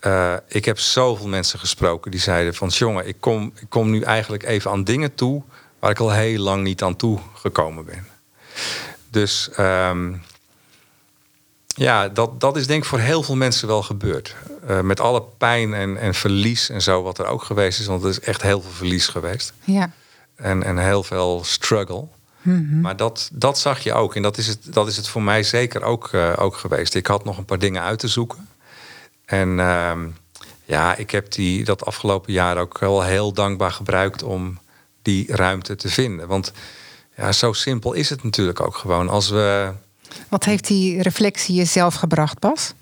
eh, 0.00 0.34
ik 0.48 0.64
heb 0.64 0.78
zoveel 0.78 1.28
mensen 1.28 1.58
gesproken 1.58 2.10
die 2.10 2.20
zeiden 2.20 2.54
van 2.54 2.68
jongen, 2.68 3.06
ik 3.06 3.16
kom, 3.20 3.52
ik 3.60 3.68
kom 3.68 3.90
nu 3.90 4.00
eigenlijk 4.00 4.42
even 4.42 4.70
aan 4.70 4.84
dingen 4.84 5.14
toe 5.14 5.42
waar 5.78 5.90
ik 5.90 5.98
al 5.98 6.12
heel 6.12 6.42
lang 6.42 6.62
niet 6.62 6.82
aan 6.82 6.96
toe 6.96 7.18
gekomen 7.34 7.84
ben. 7.84 8.06
Dus 9.10 9.50
ehm, 9.50 10.14
ja, 11.74 12.08
dat, 12.08 12.40
dat 12.40 12.56
is 12.56 12.66
denk 12.66 12.82
ik 12.82 12.88
voor 12.88 12.98
heel 12.98 13.22
veel 13.22 13.36
mensen 13.36 13.68
wel 13.68 13.82
gebeurd. 13.82 14.36
Eh, 14.66 14.80
met 14.80 15.00
alle 15.00 15.22
pijn 15.38 15.74
en, 15.74 15.96
en 15.96 16.14
verlies 16.14 16.68
en 16.68 16.82
zo 16.82 17.02
wat 17.02 17.18
er 17.18 17.26
ook 17.26 17.42
geweest 17.42 17.80
is. 17.80 17.86
Want 17.86 18.02
er 18.02 18.08
is 18.08 18.20
echt 18.20 18.42
heel 18.42 18.60
veel 18.60 18.70
verlies 18.70 19.06
geweest. 19.08 19.52
Ja. 19.64 19.90
En, 20.36 20.62
en 20.62 20.78
heel 20.78 21.02
veel 21.02 21.44
struggle. 21.44 22.06
Maar 22.80 22.96
dat, 22.96 23.30
dat 23.32 23.58
zag 23.58 23.80
je 23.80 23.92
ook. 23.92 24.14
En 24.14 24.22
dat 24.22 24.38
is 24.38 24.46
het, 24.46 24.58
dat 24.64 24.88
is 24.88 24.96
het 24.96 25.08
voor 25.08 25.22
mij 25.22 25.42
zeker 25.42 25.82
ook, 25.82 26.08
eh, 26.12 26.32
ook 26.36 26.56
geweest. 26.56 26.94
Ik 26.94 27.06
had 27.06 27.24
nog 27.24 27.38
een 27.38 27.44
paar 27.44 27.58
dingen 27.58 27.82
uit 27.82 27.98
te 27.98 28.08
zoeken. 28.08 28.48
En 29.24 29.60
ehm, 29.60 30.06
ja, 30.64 30.96
ik 30.96 31.10
heb 31.10 31.32
die, 31.32 31.64
dat 31.64 31.86
afgelopen 31.86 32.32
jaar 32.32 32.58
ook 32.58 32.78
wel 32.78 33.02
heel 33.02 33.32
dankbaar 33.32 33.72
gebruikt 33.72 34.22
om 34.22 34.58
die 35.02 35.34
ruimte 35.34 35.76
te 35.76 35.88
vinden. 35.88 36.28
Want 36.28 36.52
ja, 37.16 37.32
zo 37.32 37.52
simpel 37.52 37.92
is 37.92 38.10
het 38.10 38.22
natuurlijk 38.22 38.60
ook 38.60 38.76
gewoon. 38.76 39.08
Als 39.08 39.28
we 39.30 39.72
Wat 40.28 40.44
heeft 40.44 40.66
die 40.66 41.02
reflectie 41.02 41.54
jezelf 41.54 41.94
gebracht, 41.94 42.38
Bas? 42.38 42.74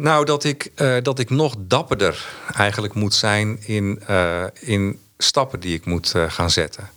Nou, 0.00 0.24
dat 0.24 0.44
ik, 0.44 0.70
eh, 0.74 0.96
dat 1.02 1.18
ik 1.18 1.30
nog 1.30 1.54
dapperder 1.58 2.26
eigenlijk 2.54 2.94
moet 2.94 3.14
zijn 3.14 3.62
in, 3.66 4.02
eh, 4.06 4.44
in 4.60 5.00
stappen 5.18 5.60
die 5.60 5.74
ik 5.74 5.84
moet 5.84 6.14
eh, 6.14 6.24
gaan 6.28 6.50
zetten. 6.50 6.90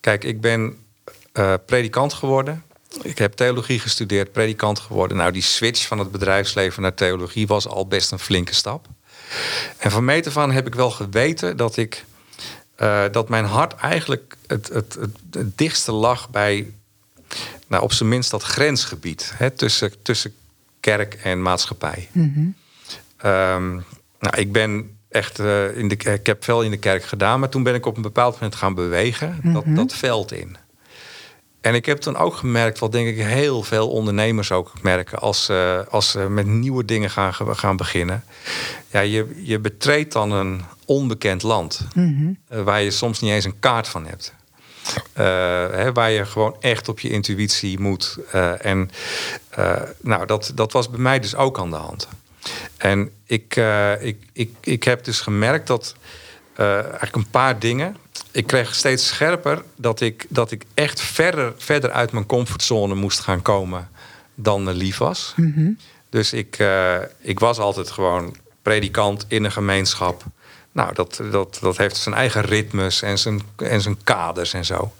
Kijk, 0.00 0.24
ik 0.24 0.40
ben 0.40 0.76
predikant 1.66 2.12
geworden. 2.12 2.64
Ik 3.02 3.18
heb 3.18 3.32
theologie 3.32 3.78
gestudeerd, 3.78 4.32
predikant 4.32 4.78
geworden. 4.78 5.16
Nou, 5.16 5.32
die 5.32 5.42
switch 5.42 5.86
van 5.86 5.98
het 5.98 6.10
bedrijfsleven 6.10 6.82
naar 6.82 6.94
theologie 6.94 7.46
was 7.46 7.66
al 7.66 7.86
best 7.86 8.10
een 8.10 8.18
flinke 8.18 8.54
stap. 8.54 8.86
En 9.78 9.90
van 9.90 10.04
meet 10.04 10.26
af 10.26 10.36
aan 10.36 10.52
heb 10.52 10.66
ik 10.66 10.74
wel 10.74 10.90
geweten 10.90 11.56
dat 11.56 11.76
ik 11.76 12.04
dat 13.10 13.28
mijn 13.28 13.44
hart 13.44 13.74
eigenlijk 13.74 14.36
het, 14.46 14.68
het, 14.68 14.94
het, 15.00 15.16
het 15.30 15.58
dichtste 15.58 15.92
lag 15.92 16.30
bij, 16.30 16.72
nou, 17.66 17.82
op 17.82 17.92
zijn 17.92 18.08
minst 18.08 18.30
dat 18.30 18.42
grensgebied 18.42 19.32
hè, 19.34 19.50
tussen, 19.50 20.02
tussen 20.02 20.32
kerk 20.80 21.14
en 21.14 21.42
maatschappij. 21.42 22.08
Ehm, 23.16 23.72
nou, 24.18 24.36
ik 24.36 24.52
ben 24.52 24.96
echt 25.08 25.38
eh, 25.38 25.76
in 25.76 25.88
de 25.88 25.96
ik 25.96 26.26
heb 26.26 26.44
veel 26.44 26.62
in 26.62 26.70
de 26.70 26.78
kerk 26.78 27.04
gedaan, 27.04 27.40
maar 27.40 27.48
toen 27.48 27.62
ben 27.62 27.74
ik 27.74 27.86
op 27.86 27.96
een 27.96 28.02
bepaald 28.02 28.32
moment 28.34 28.54
gaan 28.54 28.74
bewegen 28.74 29.40
dat, 29.42 29.64
dat 29.66 29.94
veld 29.94 30.32
in. 30.32 30.56
En 31.60 31.74
ik 31.74 31.86
heb 31.86 31.98
toen 31.98 32.16
ook 32.16 32.34
gemerkt, 32.34 32.78
wat 32.78 32.92
denk 32.92 33.08
ik 33.08 33.16
heel 33.16 33.62
veel 33.62 33.90
ondernemers 33.90 34.52
ook 34.52 34.72
merken 34.82 35.18
als, 35.18 35.44
ze 35.44 35.86
als 35.90 36.10
ze 36.10 36.18
met 36.18 36.46
nieuwe 36.46 36.84
dingen 36.84 37.10
gaan, 37.10 37.34
gaan 37.34 37.76
beginnen. 37.76 38.24
Ja, 38.90 39.00
je, 39.00 39.40
je 39.44 39.58
betreedt 39.58 40.12
dan 40.12 40.32
een 40.32 40.62
onbekend 40.84 41.42
land, 41.42 41.86
eh, 42.48 42.62
waar 42.62 42.82
je 42.82 42.90
soms 42.90 43.20
niet 43.20 43.30
eens 43.30 43.44
een 43.44 43.60
kaart 43.60 43.88
van 43.88 44.06
hebt. 44.06 44.34
Eh, 45.12 45.24
hè, 45.70 45.92
waar 45.92 46.10
je 46.10 46.26
gewoon 46.26 46.56
echt 46.60 46.88
op 46.88 47.00
je 47.00 47.10
intuïtie 47.10 47.80
moet. 47.80 48.18
Eh, 48.32 48.64
en 48.64 48.90
eh, 49.48 49.82
nou, 50.00 50.26
dat, 50.26 50.52
dat 50.54 50.72
was 50.72 50.90
bij 50.90 51.00
mij 51.00 51.20
dus 51.20 51.34
ook 51.34 51.58
aan 51.58 51.70
de 51.70 51.76
hand. 51.76 52.08
En 52.76 53.10
ik, 53.26 53.56
ik, 54.00 54.16
ik, 54.32 54.50
ik 54.60 54.84
heb 54.84 55.04
dus 55.04 55.20
gemerkt 55.20 55.66
dat 55.66 55.94
eigenlijk 56.56 57.16
een 57.16 57.30
paar 57.30 57.58
dingen. 57.58 57.96
Ik 58.30 58.46
kreeg 58.46 58.74
steeds 58.74 59.06
scherper 59.06 59.62
dat 59.76 60.00
ik, 60.00 60.26
dat 60.28 60.50
ik 60.50 60.64
echt 60.74 61.00
verder, 61.00 61.52
verder 61.56 61.90
uit 61.90 62.12
mijn 62.12 62.26
comfortzone 62.26 62.94
moest 62.94 63.20
gaan 63.20 63.42
komen 63.42 63.88
dan 64.34 64.70
lief 64.70 64.98
was. 64.98 65.34
Dus 66.10 66.32
ik, 66.32 66.64
ik 67.20 67.38
was 67.38 67.58
altijd 67.58 67.90
gewoon 67.90 68.36
predikant 68.62 69.24
in 69.28 69.44
een 69.44 69.52
gemeenschap. 69.52 70.24
Nou, 70.72 70.94
dat, 70.94 71.20
dat, 71.30 71.58
dat 71.60 71.76
heeft 71.76 71.96
zijn 71.96 72.14
eigen 72.14 72.42
ritmes 72.42 73.02
en 73.02 73.18
zijn, 73.18 73.42
en 73.56 73.80
zijn 73.80 74.02
kaders 74.04 74.52
en 74.52 74.64
zo. 74.64 74.92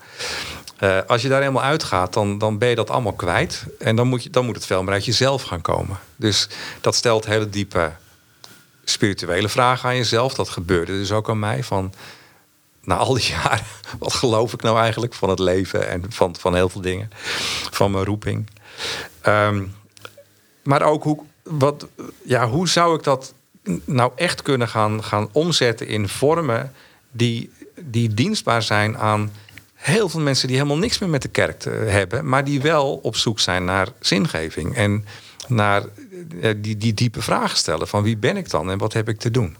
Eh, 0.76 0.98
als 1.06 1.22
je 1.22 1.28
daar 1.28 1.40
helemaal 1.40 1.62
uitgaat, 1.62 2.12
dan, 2.12 2.38
dan 2.38 2.58
ben 2.58 2.68
je 2.68 2.74
dat 2.74 2.90
allemaal 2.90 3.12
kwijt. 3.12 3.64
En 3.78 3.96
dan 3.96 4.06
moet, 4.06 4.22
je, 4.22 4.30
dan 4.30 4.44
moet 4.44 4.54
het 4.56 4.66
veel 4.66 4.82
meer 4.82 4.92
uit 4.92 5.04
jezelf 5.04 5.42
gaan 5.42 5.60
komen. 5.60 5.98
Dus 6.16 6.48
dat 6.80 6.94
stelt 6.94 7.26
hele 7.26 7.48
diepe 7.48 7.92
spirituele 8.84 9.48
vragen 9.48 9.88
aan 9.88 9.96
jezelf. 9.96 10.34
Dat 10.34 10.48
gebeurde 10.48 10.92
dus 10.92 11.12
ook 11.12 11.28
aan 11.28 11.38
mij. 11.38 11.64
Van, 11.64 11.92
na 12.82 12.96
al 12.96 13.14
die 13.14 13.28
jaren, 13.42 13.66
wat 13.98 14.14
geloof 14.14 14.52
ik 14.52 14.62
nou 14.62 14.78
eigenlijk 14.78 15.14
van 15.14 15.28
het 15.28 15.38
leven 15.38 15.88
en 15.88 16.04
van, 16.08 16.36
van 16.38 16.54
heel 16.54 16.68
veel 16.68 16.80
dingen, 16.80 17.10
van 17.70 17.90
mijn 17.90 18.04
roeping. 18.04 18.50
Ehm, 19.20 19.64
maar 20.62 20.82
ook 20.82 21.02
hoe, 21.02 21.24
wat, 21.42 21.86
ja, 22.24 22.48
hoe 22.48 22.68
zou 22.68 22.96
ik 22.96 23.02
dat 23.02 23.34
nou 23.84 24.12
echt 24.16 24.42
kunnen 24.42 24.68
gaan, 24.68 25.04
gaan 25.04 25.28
omzetten 25.32 25.86
in 25.86 26.08
vormen 26.08 26.72
die, 27.10 27.50
die 27.80 28.14
dienstbaar 28.14 28.62
zijn 28.62 28.98
aan 28.98 29.30
heel 29.74 30.08
veel 30.08 30.20
mensen 30.20 30.48
die 30.48 30.56
helemaal 30.56 30.78
niks 30.78 30.98
meer 30.98 31.08
met 31.08 31.22
de 31.22 31.28
kerk 31.28 31.58
te 31.58 31.70
hebben, 31.70 32.28
maar 32.28 32.44
die 32.44 32.60
wel 32.60 32.94
op 33.02 33.16
zoek 33.16 33.40
zijn 33.40 33.64
naar 33.64 33.88
zingeving 34.00 34.74
en 34.74 35.04
naar 35.46 35.82
eh, 36.40 36.54
die, 36.56 36.76
die 36.76 36.94
diepe 36.94 37.22
vragen 37.22 37.56
stellen 37.56 37.88
van 37.88 38.02
wie 38.02 38.16
ben 38.16 38.36
ik 38.36 38.50
dan 38.50 38.70
en 38.70 38.78
wat 38.78 38.92
heb 38.92 39.08
ik 39.08 39.18
te 39.18 39.30
doen. 39.30 39.56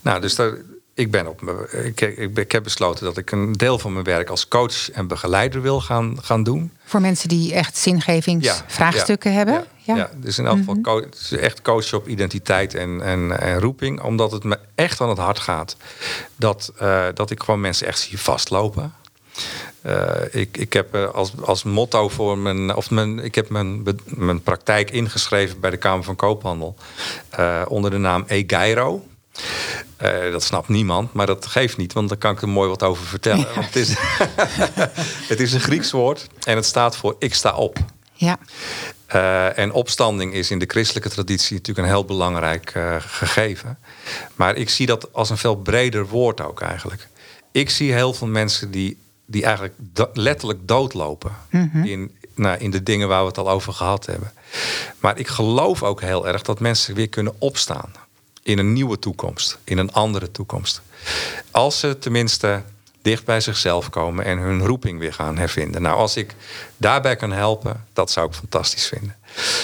Nou, 0.00 0.20
dus 0.20 0.34
daar, 0.34 0.54
ik, 0.94 1.10
ben 1.10 1.26
op, 1.26 1.66
ik, 1.70 2.00
ik, 2.00 2.38
ik, 2.38 2.52
heb 2.52 2.62
besloten 2.62 3.04
dat 3.04 3.16
ik 3.16 3.30
een 3.30 3.52
deel 3.52 3.78
van 3.78 3.92
mijn 3.92 4.04
werk 4.04 4.28
als 4.28 4.48
coach 4.48 4.90
en 4.90 5.06
begeleider 5.06 5.62
wil 5.62 5.80
gaan, 5.80 6.18
gaan 6.22 6.42
doen. 6.42 6.72
Voor 6.84 7.00
mensen 7.00 7.28
die 7.28 7.54
echt 7.54 7.76
zingevingsvraagstukken 7.76 9.32
hebben? 9.32 9.64
Ja, 9.76 9.96
ja. 9.96 10.10
dus 10.16 10.38
in 10.38 10.46
elk 10.46 10.56
geval 10.56 10.74
mhm. 10.74 10.82
coach, 10.82 11.32
echt 11.32 11.62
coachen 11.62 11.98
op 11.98 12.08
identiteit 12.08 12.74
en, 12.74 13.02
en, 13.02 13.40
en, 13.40 13.60
roeping. 13.60 14.02
Omdat 14.02 14.32
het 14.32 14.44
me 14.44 14.58
echt 14.74 15.00
aan 15.00 15.08
het 15.08 15.18
hart 15.18 15.38
gaat 15.38 15.76
dat, 16.36 16.72
uh, 16.82 17.04
dat 17.14 17.30
ik 17.30 17.42
gewoon 17.42 17.60
mensen 17.60 17.86
echt 17.86 18.00
zie 18.00 18.18
vastlopen. 18.18 18.94
Uh, 19.86 20.10
ik, 20.30 20.56
ik 20.56 20.72
heb 20.72 20.94
uh, 20.94 21.10
als, 21.10 21.32
als 21.40 21.62
motto 21.62 22.08
voor 22.08 22.38
mijn. 22.38 22.74
Of 22.74 22.90
mijn, 22.90 23.18
ik 23.18 23.34
heb 23.34 23.48
mijn, 23.48 23.82
mijn 24.04 24.42
praktijk 24.42 24.90
ingeschreven 24.90 25.60
bij 25.60 25.70
de 25.70 25.76
Kamer 25.76 26.04
van 26.04 26.16
Koophandel. 26.16 26.76
onder 27.68 27.90
de 27.90 27.98
naam 27.98 28.24
Egeiro. 28.26 29.02
Uh, 30.02 30.32
dat 30.32 30.42
snapt 30.42 30.68
niemand, 30.68 31.12
maar 31.12 31.26
dat 31.26 31.46
geeft 31.46 31.76
niet, 31.76 31.92
want 31.92 32.08
dan 32.08 32.18
kan 32.18 32.32
ik 32.32 32.42
er 32.42 32.48
mooi 32.48 32.68
wat 32.68 32.82
over 32.82 33.06
vertellen. 33.06 33.46
Want 33.54 33.66
het, 33.66 33.76
is, 33.76 33.94
het 35.32 35.40
is 35.40 35.52
een 35.52 35.60
Grieks 35.60 35.90
woord 35.90 36.26
en 36.44 36.56
het 36.56 36.64
staat 36.64 36.96
voor 36.96 37.16
ik 37.18 37.34
sta 37.34 37.54
op. 37.54 37.78
Ja. 38.12 38.38
Uh, 39.14 39.58
en 39.58 39.72
opstanding 39.72 40.34
is 40.34 40.50
in 40.50 40.58
de 40.58 40.66
christelijke 40.68 41.08
traditie 41.08 41.56
natuurlijk 41.56 41.86
een 41.86 41.92
heel 41.92 42.04
belangrijk 42.04 42.74
uh, 42.74 42.96
gegeven. 42.98 43.78
Maar 44.34 44.56
ik 44.56 44.68
zie 44.68 44.86
dat 44.86 45.12
als 45.12 45.30
een 45.30 45.38
veel 45.38 45.56
breder 45.56 46.06
woord 46.06 46.40
ook 46.40 46.60
eigenlijk. 46.60 47.08
Ik 47.52 47.70
zie 47.70 47.92
heel 47.92 48.14
veel 48.14 48.26
mensen 48.26 48.70
die, 48.70 48.98
die 49.26 49.44
eigenlijk 49.44 49.74
do 49.78 50.10
letterlijk 50.12 50.68
doodlopen 50.68 51.32
mm 51.50 51.70
-hmm. 51.72 51.84
in, 51.84 52.16
nou, 52.34 52.58
in 52.58 52.70
de 52.70 52.82
dingen 52.82 53.08
waar 53.08 53.20
we 53.20 53.28
het 53.28 53.38
al 53.38 53.50
over 53.50 53.72
gehad 53.72 54.06
hebben. 54.06 54.32
Maar 55.00 55.18
ik 55.18 55.28
geloof 55.28 55.82
ook 55.82 56.00
heel 56.00 56.28
erg 56.28 56.42
dat 56.42 56.60
mensen 56.60 56.94
weer 56.94 57.08
kunnen 57.08 57.34
opstaan 57.38 57.92
in 58.42 58.58
een 58.58 58.72
nieuwe 58.72 58.98
toekomst, 58.98 59.58
in 59.64 59.78
een 59.78 59.92
andere 59.92 60.30
toekomst. 60.30 60.82
Als 61.50 61.78
ze 61.78 61.98
tenminste 61.98 62.62
dicht 63.02 63.24
bij 63.24 63.40
zichzelf 63.40 63.90
komen 63.90 64.24
en 64.24 64.38
hun 64.38 64.66
roeping 64.66 64.98
weer 64.98 65.12
gaan 65.14 65.36
hervinden. 65.36 65.82
Nou, 65.82 65.96
als 65.96 66.16
ik 66.16 66.34
daarbij 66.76 67.16
kan 67.16 67.32
helpen, 67.32 67.84
dat 67.92 68.10
zou 68.10 68.28
ik 68.28 68.34
fantastisch 68.34 68.86
vinden. 68.86 69.16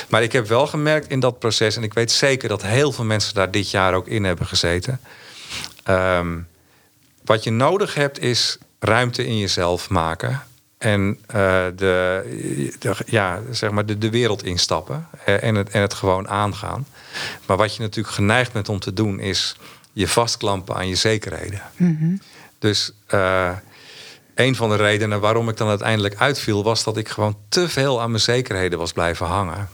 Maar 0.09 0.23
ik 0.23 0.33
heb 0.33 0.47
wel 0.47 0.67
gemerkt 0.67 1.09
in 1.09 1.21
dat 1.21 1.39
proces, 1.39 1.77
en 1.77 1.83
ik 1.83 1.95
weet 1.95 2.11
zeker 2.11 2.49
dat 2.49 2.63
heel 2.63 2.93
veel 2.93 3.05
mensen 3.05 3.35
daar 3.35 3.51
dit 3.51 3.71
jaar 3.71 3.95
ook 3.95 4.07
in 4.07 4.25
hebben 4.25 4.47
gezeten. 4.47 5.01
Um, 5.89 6.47
wat 7.25 7.45
je 7.45 7.51
nodig 7.51 7.95
hebt 7.95 8.21
is 8.21 8.59
ruimte 8.79 9.27
in 9.27 9.39
jezelf 9.39 9.89
maken. 9.89 10.43
En 10.79 11.19
uh, 11.27 11.35
de, 11.77 12.75
de, 12.79 12.97
ja, 13.07 13.41
zeg 13.51 13.71
maar 13.71 13.87
de, 13.87 13.99
de 13.99 14.11
wereld 14.11 14.45
instappen 14.45 15.09
en 15.25 15.55
het, 15.55 15.71
en 15.71 15.81
het 15.81 15.95
gewoon 15.95 16.29
aangaan. 16.29 16.87
Maar 17.47 17.57
wat 17.57 17.75
je 17.75 17.83
natuurlijk 17.83 18.15
geneigd 18.15 18.53
bent 18.53 18.69
om 18.69 18.79
te 18.79 18.93
doen, 18.93 19.21
is 19.21 19.57
je 19.93 20.09
vastklampen 20.09 20.75
aan 20.75 20.89
je 20.89 20.95
zekerheden. 20.95 21.63
Mm 21.77 22.21
Dus 22.59 22.93
uh, 23.15 23.51
een 24.35 24.57
van 24.57 24.69
de 24.69 24.77
redenen 24.77 25.21
waarom 25.21 25.49
ik 25.49 25.57
dan 25.57 25.69
uiteindelijk 25.69 26.15
uitviel, 26.17 26.63
was 26.63 26.85
dat 26.85 26.97
ik 26.97 27.09
gewoon 27.09 27.37
te 27.49 27.69
veel 27.69 28.01
aan 28.01 28.11
mijn 28.11 28.23
zekerheden 28.23 28.79
was 28.79 28.93
blijven 28.93 29.27
hangen. 29.27 29.69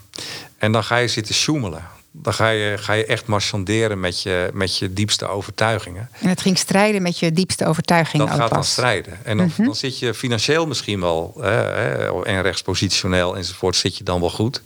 En 0.58 0.72
dan 0.72 0.84
ga 0.84 0.96
je 0.96 1.08
zitten 1.08 1.34
sjoemelen. 1.34 1.82
Dan 2.16 2.34
ga 2.34 2.48
je, 2.48 2.78
ga 2.78 2.92
je 2.92 3.06
echt 3.06 3.26
marchanderen 3.26 4.00
met 4.00 4.22
je, 4.22 4.50
met 4.52 4.78
je 4.78 4.92
diepste 4.92 5.26
overtuigingen. 5.26 6.08
En 6.20 6.28
het 6.28 6.40
ging 6.40 6.58
strijden 6.58 7.02
met 7.02 7.18
je 7.18 7.32
diepste 7.32 7.66
overtuigingen. 7.66 8.26
Dat 8.26 8.36
gaat 8.36 8.50
dan 8.50 8.64
strijden. 8.64 9.24
En 9.24 9.36
dan, 9.36 9.46
mhm. 9.46 9.64
dan, 9.64 9.74
zit 9.74 9.98
je 9.98 10.14
financieel 10.14 10.66
misschien 10.66 11.00
wel 11.00 11.34
hè, 11.40 12.24
en 12.24 12.42
rechtspositioneel 12.42 13.36
enzovoort, 13.36 13.76
zit 13.76 13.96
je 13.96 14.04
dan 14.04 14.20
wel 14.20 14.30
goed. 14.30 14.62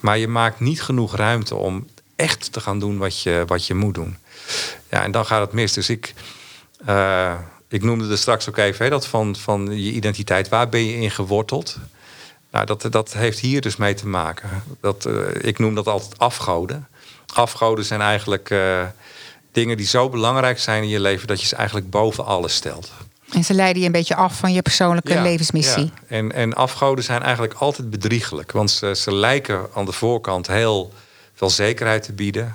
Maar 0.00 0.18
je 0.18 0.28
maakt 0.28 0.60
niet 0.60 0.82
genoeg 0.82 1.16
ruimte 1.16 1.54
om 1.54 1.86
echt 2.20 2.52
te 2.52 2.60
gaan 2.60 2.78
doen 2.78 2.98
wat 2.98 3.22
je, 3.22 3.44
wat 3.46 3.66
je 3.66 3.74
moet 3.74 3.94
doen. 3.94 4.16
Ja, 4.90 5.02
en 5.02 5.10
dan 5.10 5.26
gaat 5.26 5.40
het 5.40 5.52
mis. 5.52 5.72
Dus 5.72 5.88
ik, 5.88 6.14
uh, 6.88 7.34
ik 7.68 7.82
noemde 7.82 8.10
er 8.10 8.18
straks 8.18 8.48
ook 8.48 8.56
even 8.56 8.84
hè, 8.84 8.90
dat 8.90 9.06
van, 9.06 9.36
van 9.36 9.66
je 9.82 9.92
identiteit. 9.92 10.48
Waar 10.48 10.68
ben 10.68 10.84
je 10.84 10.96
in 10.96 11.10
geworteld? 11.10 11.76
Nou, 12.50 12.66
dat, 12.66 12.86
dat 12.90 13.12
heeft 13.12 13.38
hier 13.38 13.60
dus 13.60 13.76
mee 13.76 13.94
te 13.94 14.06
maken. 14.06 14.62
Dat, 14.80 15.06
uh, 15.06 15.14
ik 15.40 15.58
noem 15.58 15.74
dat 15.74 15.86
altijd 15.86 16.18
afgoden. 16.18 16.88
Afgoden 17.34 17.84
zijn 17.84 18.00
eigenlijk 18.00 18.50
uh, 18.50 18.82
dingen 19.52 19.76
die 19.76 19.86
zo 19.86 20.08
belangrijk 20.08 20.58
zijn 20.58 20.82
in 20.82 20.88
je 20.88 21.00
leven 21.00 21.26
dat 21.26 21.40
je 21.40 21.46
ze 21.46 21.56
eigenlijk 21.56 21.90
boven 21.90 22.24
alles 22.24 22.54
stelt. 22.54 22.90
En 23.32 23.44
ze 23.44 23.54
leiden 23.54 23.80
je 23.80 23.86
een 23.86 23.92
beetje 23.92 24.16
af 24.16 24.36
van 24.36 24.52
je 24.52 24.62
persoonlijke 24.62 25.12
ja, 25.12 25.22
levensmissie. 25.22 25.84
Ja. 25.84 26.16
En, 26.16 26.32
en 26.32 26.54
afgoden 26.54 27.04
zijn 27.04 27.22
eigenlijk 27.22 27.54
altijd 27.54 27.90
bedriegelijk. 27.90 28.52
Want 28.52 28.70
ze, 28.70 28.94
ze 28.94 29.14
lijken 29.14 29.66
aan 29.74 29.84
de 29.84 29.92
voorkant 29.92 30.46
heel 30.46 30.92
veel 31.40 31.50
zekerheid 31.50 32.02
te 32.02 32.12
bieden. 32.12 32.54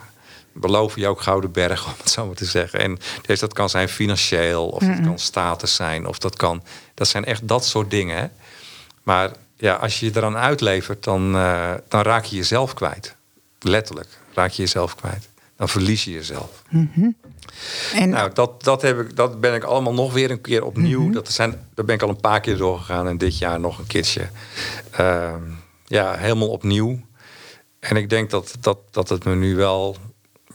Beloven 0.54 1.02
je 1.02 1.08
ook 1.08 1.21
gouden 1.21 1.52
bergen, 1.52 1.86
om 1.91 1.98
het 1.98 2.10
zo 2.10 2.26
maar 2.26 2.36
te 2.36 2.45
zeggen. 2.45 2.80
En 2.80 3.00
dus 3.26 3.39
dat 3.39 3.54
kan 3.54 3.69
zijn 3.69 3.89
financieel, 3.89 4.67
of 4.67 4.84
dat 4.84 5.02
kan 5.02 5.19
status 5.19 5.76
zijn, 5.76 6.08
of 6.08 6.19
dat 6.19 6.36
kan. 6.36 6.63
Dat 6.93 7.08
zijn 7.08 7.26
echt 7.26 7.48
dat 7.48 7.65
soort 7.65 7.89
dingen. 7.89 8.17
Hè? 8.17 8.28
Maar 9.04 9.32
ja, 9.58 9.74
als 9.74 10.00
je 10.00 10.06
je 10.06 10.12
eraan 10.15 10.38
uitlevert, 10.38 11.04
dan, 11.04 11.36
uh, 11.36 11.74
dan 11.88 12.02
raak 12.02 12.24
je 12.24 12.36
jezelf 12.36 12.74
kwijt. 12.74 13.15
Letterlijk 13.60 14.08
raak 14.34 14.52
je 14.52 14.62
jezelf 14.62 14.95
kwijt. 14.95 15.30
Dan 15.58 15.69
verlies 15.69 16.04
je 16.04 16.12
jezelf. 16.12 16.63
Mm 16.69 16.91
-hmm. 16.93 17.15
en... 17.93 18.10
Nou, 18.10 18.34
dat, 18.34 18.63
dat, 18.63 18.82
heb 18.82 19.00
ik, 19.00 19.15
dat 19.15 19.39
ben 19.39 19.54
ik 19.54 19.63
allemaal 19.63 19.93
nog 19.93 20.13
weer 20.13 20.32
een 20.32 20.41
keer 20.41 20.63
opnieuw. 20.63 21.00
Mm 21.00 21.06
-hmm. 21.06 21.13
dat 21.13 21.32
zijn, 21.32 21.67
daar 21.74 21.86
ben 21.86 21.95
ik 21.95 22.02
al 22.02 22.10
een 22.10 22.19
paar 22.19 22.41
keer 22.41 22.58
doorgegaan 22.58 23.08
en 23.08 23.17
dit 23.17 23.38
jaar 23.38 23.60
nog 23.60 23.80
een 23.80 23.88
keertje. 23.88 24.30
Uh, 25.00 25.34
ja, 25.86 26.13
helemaal 26.13 26.50
opnieuw. 26.50 27.00
En 27.89 27.95
ik 27.95 28.10
denk 28.10 28.30
dat, 28.30 28.56
dat, 28.60 28.78
dat 28.91 29.10
het 29.10 29.24
me 29.24 29.36
nu 29.36 29.56
wel 29.56 29.98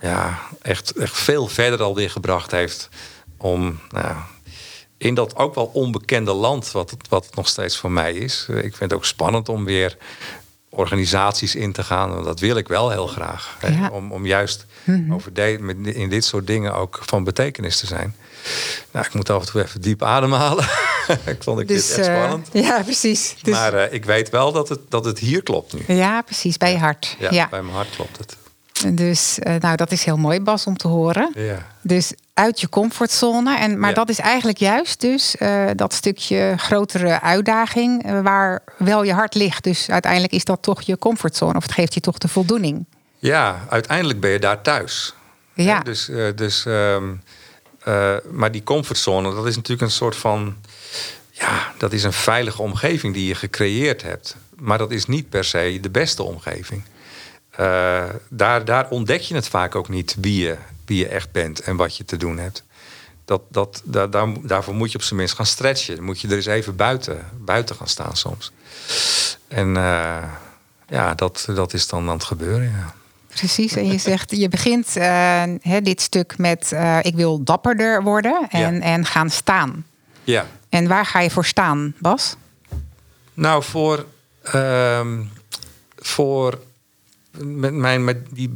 ja, 0.01 0.39
echt, 0.63 0.93
echt 0.93 1.19
veel 1.19 1.49
verder 1.49 1.83
alweer 1.83 2.11
gebracht 2.11 2.51
heeft 2.51 2.89
om 3.37 3.81
nou, 3.91 4.17
in 4.99 5.15
dat 5.15 5.37
ook 5.37 5.55
wel 5.55 5.71
onbekende 5.73 6.33
land, 6.33 6.73
wat 6.73 6.91
het, 6.91 7.09
wat 7.09 7.27
het 7.27 7.35
nog 7.35 7.49
steeds 7.49 7.77
voor 7.77 7.91
mij 7.91 8.13
is. 8.13 8.47
Ik 8.49 8.61
vind 8.61 8.79
het 8.79 8.93
ook 8.93 9.05
spannend 9.05 9.49
om 9.49 9.65
weer 9.65 9.97
organisaties 10.69 11.55
in 11.55 11.73
te 11.73 11.83
gaan. 11.83 12.11
Want 12.11 12.25
dat 12.25 12.41
wil 12.41 12.57
ik 12.57 12.69
wel 12.69 12.91
heel 12.91 13.07
graag. 13.07 13.59
Ja. 13.69 13.89
Om, 13.93 14.13
om 14.13 14.27
juist 14.27 14.67
over 15.11 15.33
de, 15.33 15.59
in 15.95 16.09
dit 16.09 16.25
soort 16.25 16.47
dingen 16.47 16.75
ook 16.75 17.01
van 17.03 17.25
betekenis 17.25 17.79
te 17.79 17.87
zijn. 17.87 18.15
Nou, 18.91 19.07
ik 19.07 19.15
moet 19.15 19.31
af 19.31 19.41
en 19.41 19.53
toe 19.53 19.63
even 19.63 19.81
diep 19.81 20.03
ademhalen. 20.03 20.65
ik 21.35 21.43
vond 21.43 21.61
ik 21.61 21.69
dus, 21.69 21.87
dit 21.89 21.99
echt 21.99 22.09
uh, 22.09 22.17
spannend. 22.17 22.49
Ja, 22.67 22.83
precies. 22.83 23.35
Dus... 23.43 23.55
Maar 23.55 23.75
uh, 23.75 23.93
ik 23.93 24.05
weet 24.05 24.31
wel 24.31 24.53
dat 24.53 24.69
het, 24.69 24.81
dat 24.89 25.05
het 25.05 25.19
hier 25.19 25.43
klopt 25.43 25.73
nu. 25.73 25.95
Ja, 25.95 26.23
precies. 26.23 26.57
Bij 26.57 26.73
je 26.73 26.79
hart. 26.79 27.17
Ja, 27.19 27.31
ja. 27.31 27.49
bij 27.49 27.63
mijn 27.63 27.75
hart 27.77 27.91
klopt 27.91 28.19
het. 28.19 28.37
Dus 28.95 29.39
uh, 29.43 29.55
nou, 29.55 29.77
dat 29.77 29.93
is 29.93 30.05
heel 30.05 30.17
mooi, 30.17 30.41
Bas, 30.41 30.67
om 30.67 30.77
te 30.77 30.89
horen. 30.89 31.33
Ja. 31.35 31.67
Dus 31.83 32.13
uit 32.35 32.61
je 32.61 32.69
comfortzone. 32.69 33.59
En, 33.59 33.79
maar 33.79 33.89
ja. 33.89 33.95
dat 33.95 34.09
is 34.09 34.19
eigenlijk 34.19 34.59
juist 34.59 35.01
dus 35.01 35.37
dat 35.75 35.93
stukje 35.93 36.55
grotere 36.57 37.21
uitdaging... 37.21 38.23
waar 38.23 38.63
wel 38.79 39.03
je 39.03 39.13
hart 39.13 39.35
ligt. 39.35 39.65
Dus 39.65 39.91
uiteindelijk 39.91 40.33
is 40.33 40.45
dat 40.45 40.63
toch 40.63 40.83
je 40.83 40.99
comfortzone. 40.99 41.57
Of 41.57 41.63
het 41.63 41.73
geeft 41.73 41.95
je 41.95 42.01
toch 42.01 42.19
de 42.19 42.29
voldoening. 42.29 42.85
Ja, 43.19 43.67
uiteindelijk 43.69 44.21
ben 44.21 44.31
je 44.31 44.39
daar 44.39 44.63
thuis. 44.63 45.15
Ja. 45.55 45.81
dus... 45.81 46.11
dus 46.35 46.65
um, 46.67 47.23
uh, 47.89 48.17
maar 48.31 48.53
die 48.53 48.63
comfortzone, 48.63 49.35
dat 49.35 49.47
is 49.47 49.57
natuurlijk 49.57 49.83
een 49.83 49.97
soort 49.97 50.17
van. 50.17 50.57
Ja, 51.31 51.73
dat 51.79 51.93
is 51.93 52.05
een 52.05 52.13
veilige 52.13 52.63
omgeving 52.63 53.15
die 53.15 53.27
je 53.27 53.35
gecreëerd 53.35 54.03
hebt. 54.03 54.37
Maar 54.57 54.79
dat 54.79 54.91
is 54.91 55.07
niet 55.07 55.29
per 55.29 55.45
se 55.45 55.79
de 55.81 55.91
beste 55.91 56.23
omgeving. 56.23 56.83
Uh, 57.61 58.05
daar, 58.29 58.65
daar 58.65 58.91
ontdek 58.91 59.21
je 59.21 59.35
het 59.35 59.49
vaak 59.49 59.75
ook 59.75 59.89
niet 59.89 60.17
wie 60.21 60.43
je, 60.43 60.57
wie 60.87 60.99
je 60.99 61.09
echt 61.09 61.33
bent 61.33 61.61
en 61.61 61.77
wat 61.77 61.97
je 61.97 62.05
te 62.05 62.17
doen 62.17 62.39
hebt. 62.39 62.65
Dat, 63.25 63.43
dat, 63.49 63.83
daar, 63.85 64.11
daar, 64.11 64.29
daarvoor 64.43 64.75
moet 64.75 64.93
je 64.93 64.99
op 64.99 65.05
zijn 65.05 65.19
minst 65.19 65.35
gaan 65.35 65.47
stretchen. 65.47 65.97
Dan 65.97 66.05
moet 66.05 66.21
je 66.21 66.29
er 66.29 66.37
eens 66.37 66.47
even 66.47 66.77
buiten, 66.77 67.29
buiten 67.39 67.77
gaan 67.77 67.89
staan 67.89 68.17
soms. 68.17 68.53
En 69.49 69.69
uh, 69.69 70.25
ja, 70.89 71.15
dat, 71.15 71.49
dat 71.55 71.73
is 71.73 71.89
dan 71.89 72.09
aan 72.09 72.15
het 72.15 72.25
gebeuren. 72.25 72.71
Ja. 72.71 72.95
Precies, 73.35 73.73
en 73.77 73.87
je 73.87 73.99
zegt, 73.99 74.37
je 74.37 74.49
begint 74.49 74.97
uh, 74.97 75.43
hè, 75.61 75.81
dit 75.83 76.01
stuk 76.01 76.39
met 76.39 76.71
uh, 76.73 76.99
ik 77.03 77.15
wil 77.15 77.45
dapperder 77.45 78.03
worden 78.03 78.47
en, 78.51 78.75
ja. 78.75 78.81
en 78.81 79.05
gaan 79.05 79.31
staan. 79.31 79.87
Ja. 80.25 80.47
En 80.69 80.89
waar 80.89 81.07
ga 81.07 81.21
je 81.21 81.31
voor 81.31 81.45
staan, 81.45 81.95
Bas? 81.99 82.37
Nou, 83.35 83.63
voor, 83.63 84.07
uh, 84.55 85.07
voor 85.97 86.59
met 87.39 87.75
mijn, 87.75 88.05
met 88.05 88.19
die 88.31 88.49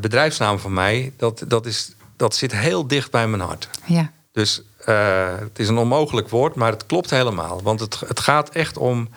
bedrijfsnaam 0.00 0.58
van 0.58 0.72
mij, 0.72 1.12
dat, 1.16 1.44
dat, 1.48 1.66
is, 1.66 1.92
dat 2.16 2.34
zit 2.34 2.52
heel 2.52 2.86
dicht 2.86 3.10
bij 3.10 3.28
mijn 3.28 3.42
hart. 3.42 3.68
Ja. 3.84 4.10
Dus 4.32 4.62
eh, 4.84 5.38
het 5.38 5.58
is 5.58 5.68
een 5.68 5.78
onmogelijk 5.78 6.28
woord, 6.28 6.54
maar 6.54 6.70
het 6.70 6.86
klopt 6.86 7.10
helemaal. 7.10 7.62
Want 7.62 7.80
het, 7.80 8.00
het 8.06 8.20
gaat 8.20 8.48
echt 8.48 8.76
om. 8.76 9.08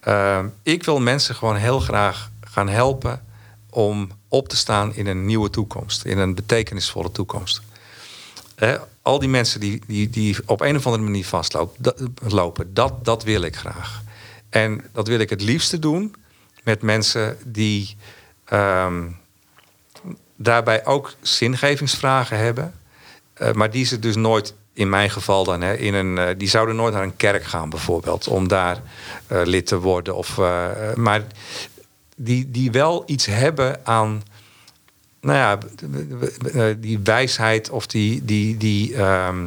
eh, 0.00 0.44
ik 0.62 0.84
wil 0.84 1.00
mensen 1.00 1.34
gewoon 1.34 1.56
heel 1.56 1.80
graag 1.80 2.30
gaan 2.40 2.68
helpen 2.68 3.25
om 3.76 4.10
op 4.28 4.48
te 4.48 4.56
staan 4.56 4.94
in 4.94 5.06
een 5.06 5.26
nieuwe 5.26 5.50
toekomst, 5.50 6.04
in 6.04 6.18
een 6.18 6.34
betekenisvolle 6.34 7.12
toekomst. 7.12 7.62
Al 9.02 9.18
die 9.18 9.28
mensen 9.28 9.60
die, 9.60 9.82
die, 9.86 10.10
die 10.10 10.36
op 10.46 10.60
een 10.60 10.76
of 10.76 10.86
andere 10.86 11.04
manier 11.04 11.26
vastlopen, 11.26 12.74
dat, 12.74 13.04
dat, 13.04 13.22
wil 13.22 13.42
ik 13.42 13.56
graag. 13.56 14.02
En 14.48 14.84
dat 14.92 15.08
wil 15.08 15.18
ik 15.18 15.30
het 15.30 15.42
liefste 15.42 15.78
doen 15.78 16.14
met 16.64 16.82
mensen 16.82 17.38
die 17.44 17.96
ehm, 18.44 19.02
daarbij 20.36 20.86
ook 20.86 21.14
zingevingsvragen 21.20 22.38
hebben. 22.38 22.74
eh, 23.34 23.52
maar 23.52 23.70
die 23.70 23.84
ze 23.84 23.98
dus 23.98 24.16
nooit, 24.16 24.54
in 24.72 24.88
mijn 24.88 25.10
geval 25.10 25.44
dan, 25.44 25.62
in 25.62 25.94
een, 25.94 26.18
eh, 26.18 26.34
die 26.36 26.48
zouden 26.48 26.76
nooit 26.76 26.94
naar 26.94 27.02
een 27.02 27.16
kerk 27.16 27.44
gaan 27.44 27.70
bijvoorbeeld. 27.70 28.28
Om 28.28 28.48
daar 28.48 28.82
eh, 29.26 29.40
lid 29.44 29.66
te 29.66 29.78
worden. 29.78 30.16
Of, 30.16 30.36
maar 30.94 31.22
die, 32.16 32.50
die 32.50 32.70
wel 32.70 33.02
iets 33.06 33.26
hebben 33.26 33.86
aan 33.86 34.22
nou 35.20 35.38
ja, 35.38 35.58
die 36.74 36.98
wijsheid 36.98 37.70
of 37.70 37.86
die, 37.86 38.24
die, 38.24 38.56
die 38.56 38.96
ehm, 38.96 39.46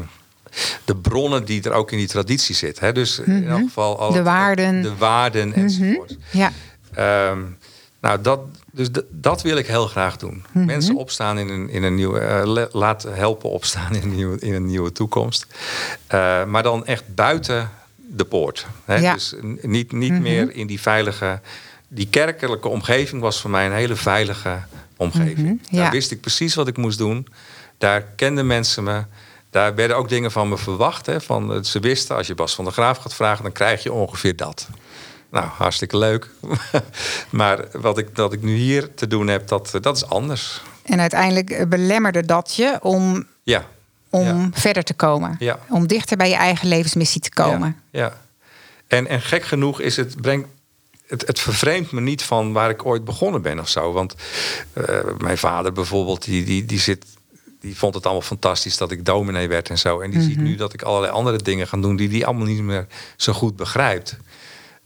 de 0.85 0.95
bronnen 0.95 1.45
die 1.45 1.63
er 1.63 1.71
ook 1.71 1.91
in 1.91 1.97
die 1.97 2.07
traditie 2.07 2.55
zitten. 2.55 2.85
Hè? 2.85 2.91
Dus 2.91 3.19
in 3.19 3.47
elk 3.47 3.59
geval 3.59 3.99
alle, 3.99 4.13
De 4.13 4.23
waarden. 4.23 4.81
de 4.81 4.95
waarden 4.95 5.53
enzovoort. 5.53 6.17
Ja. 6.31 6.51
Ehm, 6.93 7.39
nou, 8.01 8.21
dat, 8.21 8.39
dus 8.71 8.87
dat 9.09 9.41
wil 9.41 9.57
ik 9.57 9.67
heel 9.67 9.87
graag 9.87 10.17
doen. 10.17 10.43
Mhm. 10.51 10.65
Mensen 10.65 10.95
opstaan 10.95 11.37
in 11.37 11.49
een, 11.49 11.69
in 11.69 11.83
een 11.83 11.95
nieuwe, 11.95 12.19
eh, 12.19 12.65
laten 12.71 13.15
helpen 13.15 13.49
opstaan 13.49 13.95
in 13.95 14.01
een 14.01 14.15
nieuwe, 14.15 14.39
in 14.39 14.53
een 14.53 14.65
nieuwe 14.65 14.91
toekomst. 14.91 15.45
Eh, 16.07 16.45
maar 16.45 16.63
dan 16.63 16.85
echt 16.85 17.15
buiten 17.15 17.69
de 17.95 18.25
poort. 18.25 18.67
Hè? 18.85 18.95
Ja. 18.95 19.13
Dus 19.13 19.35
niet, 19.61 19.91
niet 19.91 20.19
meer 20.19 20.55
in 20.55 20.67
die 20.67 20.81
veilige. 20.81 21.39
Die 21.91 22.07
kerkelijke 22.07 22.67
omgeving 22.67 23.21
was 23.21 23.41
voor 23.41 23.49
mij 23.49 23.65
een 23.65 23.73
hele 23.73 23.95
veilige 23.95 24.59
omgeving. 24.97 25.37
Mhm, 25.37 25.75
ja. 25.75 25.81
Daar 25.81 25.91
wist 25.91 26.11
ik 26.11 26.21
precies 26.21 26.55
wat 26.55 26.67
ik 26.67 26.77
moest 26.77 26.97
doen. 26.97 27.27
Daar 27.77 28.01
kenden 28.01 28.47
mensen 28.47 28.83
me. 28.83 29.03
Daar 29.49 29.75
werden 29.75 29.97
ook 29.97 30.09
dingen 30.09 30.31
van 30.31 30.49
me 30.49 30.57
verwacht. 30.57 31.05
Hè? 31.05 31.21
Van, 31.21 31.53
eh, 31.53 31.63
ze 31.63 31.79
wisten, 31.79 32.15
als 32.15 32.27
je 32.27 32.35
Bas 32.35 32.55
van 32.55 32.63
der 32.63 32.73
Graaf 32.73 32.97
gaat 32.97 33.13
vragen, 33.13 33.43
dan 33.43 33.51
krijg 33.51 33.83
je 33.83 33.91
ongeveer 33.93 34.35
dat. 34.35 34.67
Nou, 35.31 35.45
hartstikke 35.45 35.97
leuk. 35.97 36.29
maar 37.29 37.65
wat 37.71 37.97
ik, 37.97 38.15
dat 38.15 38.33
ik 38.33 38.41
nu 38.41 38.55
hier 38.55 38.93
te 38.93 39.07
doen 39.07 39.27
heb, 39.27 39.47
dat, 39.47 39.77
dat 39.81 39.95
is 39.95 40.05
anders. 40.05 40.61
En 40.83 40.99
uiteindelijk 40.99 41.49
eh, 41.49 41.65
belemmerde 41.67 42.25
dat 42.25 42.53
je 42.55 42.77
om, 42.81 43.25
Ja. 43.43 43.65
om 44.09 44.25
Ja. 44.25 44.49
verder 44.53 44.83
te 44.83 44.93
komen. 44.93 45.35
Ja. 45.39 45.59
Om 45.69 45.87
dichter 45.87 46.17
bij 46.17 46.29
je 46.29 46.35
eigen 46.35 46.67
levensmissie 46.67 47.21
te 47.21 47.29
komen. 47.29 47.81
Ja. 47.91 47.99
ja. 48.03 48.17
En, 48.87 49.07
en 49.07 49.21
gek 49.21 49.43
genoeg 49.43 49.81
is 49.81 49.95
het, 49.95 50.21
brengt, 50.21 50.47
het, 51.09 51.27
het 51.27 51.39
vervreemdt 51.39 51.91
me 51.91 52.01
niet 52.01 52.23
van 52.23 52.53
waar 52.53 52.69
ik 52.69 52.85
ooit 52.85 53.03
begonnen 53.03 53.41
ben 53.41 53.59
of 53.59 53.69
zo. 53.69 53.91
Want 53.91 54.15
eh, 54.73 54.99
mijn 55.17 55.37
vader 55.37 55.71
bijvoorbeeld, 55.71 56.23
die, 56.23 56.43
die, 56.45 56.65
die, 56.65 56.79
zit, 56.79 57.05
die 57.61 57.77
vond 57.77 57.93
het 57.93 58.03
allemaal 58.03 58.21
fantastisch 58.21 58.77
dat 58.77 58.91
ik 58.91 59.05
dominee 59.05 59.47
werd 59.47 59.69
en 59.69 59.77
zo. 59.77 59.99
En 59.99 60.11
die 60.11 60.21
ziet 60.21 60.37
nu 60.37 60.55
dat 60.55 60.73
ik 60.73 60.81
allerlei 60.81 61.13
andere 61.13 61.37
dingen 61.37 61.67
ga 61.67 61.77
doen 61.77 61.95
die 61.95 62.09
die 62.09 62.25
allemaal 62.25 62.45
niet 62.45 62.61
meer 62.61 62.87
zo 63.15 63.33
goed 63.33 63.55
begrijpt. 63.55 64.17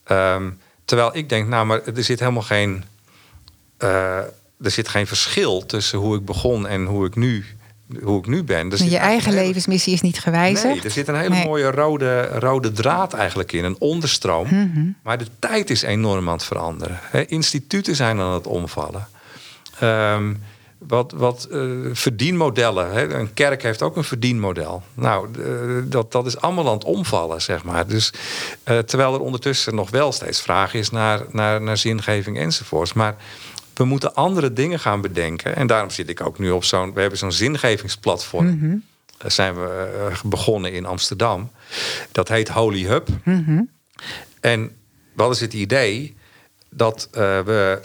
Ehm, 0.04 0.52
terwijl 0.86 1.16
ik 1.18 1.30
denk, 1.30 1.48
nou, 1.48 1.66
maar 1.66 1.82
er 1.96 2.04
zit 2.04 2.20
helemaal 2.20 2.42
geen. 2.42 2.84
eh, 3.78 4.18
er 4.62 4.72
zit 4.72 4.88
geen 4.88 5.08
verschil 5.08 5.66
tussen 5.66 6.00
hoe 6.00 6.16
ik 6.18 6.26
begon 6.26 6.68
en 6.68 6.86
hoe 6.86 7.06
ik 7.06 7.16
nu, 7.16 7.46
hoe 8.03 8.19
ik 8.19 8.27
nu 8.27 8.43
ben. 8.43 8.69
Je 8.89 8.97
eigen 8.97 9.32
hele- 9.32 9.43
levensmissie 9.45 9.93
is 9.93 10.01
niet 10.01 10.19
gewijzigd. 10.19 10.73
Nee, 10.73 10.84
er 10.84 10.91
zit 10.91 11.08
een 11.08 11.15
hele 11.15 11.29
Nee. 11.29 11.45
mooie 11.45 11.71
rode, 11.71 12.21
rode 12.27 12.71
draad 12.71 13.13
eigenlijk 13.13 13.51
in, 13.51 13.63
een 13.63 13.75
onderstroom. 13.79 14.47
Mhm. 14.47 14.86
Maar 15.03 15.17
de 15.17 15.27
tijd 15.39 15.69
is 15.69 15.82
enorm 15.82 16.27
aan 16.27 16.34
het 16.36 16.43
veranderen. 16.43 16.99
Instituten 17.27 17.95
zijn 17.95 18.19
aan 18.19 18.34
het 18.34 18.47
omvallen. 18.47 19.08
Ehm, 19.79 20.34
wat 20.88 21.12
wat 21.15 21.47
eh, 21.51 21.60
verdienmodellen. 21.91 22.91
Hè, 22.91 23.13
een 23.13 23.34
kerk 23.34 23.63
heeft 23.63 23.82
ook 23.82 23.95
een 23.97 24.03
verdienmodel. 24.03 24.84
Nou, 24.93 25.27
eh, 25.39 25.49
dat, 25.84 26.12
dat 26.12 26.25
is 26.25 26.38
allemaal 26.41 26.67
aan 26.67 26.73
het 26.73 26.84
omvallen, 26.84 27.41
zeg 27.41 27.63
maar. 27.63 27.88
Dus, 27.88 28.13
eh, 28.63 28.77
terwijl 28.77 29.13
er 29.13 29.19
ondertussen 29.19 29.75
nog 29.75 29.89
wel 29.89 30.12
steeds 30.12 30.41
vraag 30.41 30.73
is 30.73 30.89
naar, 30.89 31.21
naar, 31.32 31.62
naar 31.62 31.77
zingeving 31.77 32.38
enzovoorts. 32.38 32.93
Maar 32.93 33.15
we 33.74 33.86
moeten 33.86 34.16
andere 34.16 34.54
dingen 34.54 34.80
gaan 34.80 35.02
bedenken. 35.02 35.56
En 35.56 35.68
daarom 35.68 35.90
zit 35.90 36.10
ik 36.10 36.22
ook 36.22 36.40
nu 36.40 36.52
op 36.52 36.64
zo'n... 36.64 36.94
We 36.94 37.02
hebben 37.02 37.20
zo'n 37.20 37.32
zingevingsplatform. 37.32 38.84
Daar 39.18 39.32
zijn 39.32 39.54
we 39.56 39.92
eh, 40.12 40.22
begonnen 40.24 40.74
in 40.74 40.86
Amsterdam. 40.86 41.52
Dat 42.12 42.28
heet 42.28 42.50
Holy 42.50 42.84
Hub. 42.86 43.08
En 44.40 44.76
wat 45.14 45.32
is 45.32 45.40
het 45.40 45.54
idee 45.54 46.16
dat 46.70 47.08
eh, 47.12 47.40
we 47.40 47.82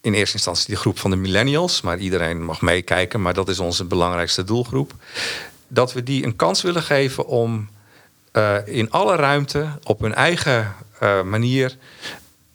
in 0.00 0.14
eerste 0.14 0.34
instantie 0.34 0.66
die 0.66 0.76
groep 0.76 0.98
van 0.98 1.10
de 1.10 1.16
millennials, 1.16 1.80
maar 1.80 1.98
iedereen 1.98 2.44
mag 2.44 2.60
meekijken, 2.60 3.22
maar 3.22 3.34
dat 3.34 3.48
is 3.48 3.58
onze 3.58 3.84
belangrijkste 3.84 4.44
doelgroep, 4.44 4.94
dat 5.68 5.92
we 5.92 6.02
die 6.02 6.24
een 6.24 6.36
kans 6.36 6.62
willen 6.62 6.82
geven 6.82 7.26
om 7.26 7.68
eh, 8.32 8.56
in 8.64 8.90
alle 8.90 9.16
ruimte 9.16 9.78
op 9.82 10.00
hun 10.00 10.14
eigen 10.14 10.74
manier 11.24 11.76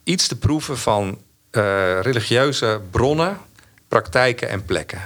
iets 0.04 0.28
te 0.28 0.38
proeven 0.38 0.78
van 0.78 1.18
eh, 1.56 2.00
religieuze 2.02 2.82
bronnen, 2.92 3.38
praktijken 3.88 4.50
en 4.50 4.66
plekken. 4.66 5.02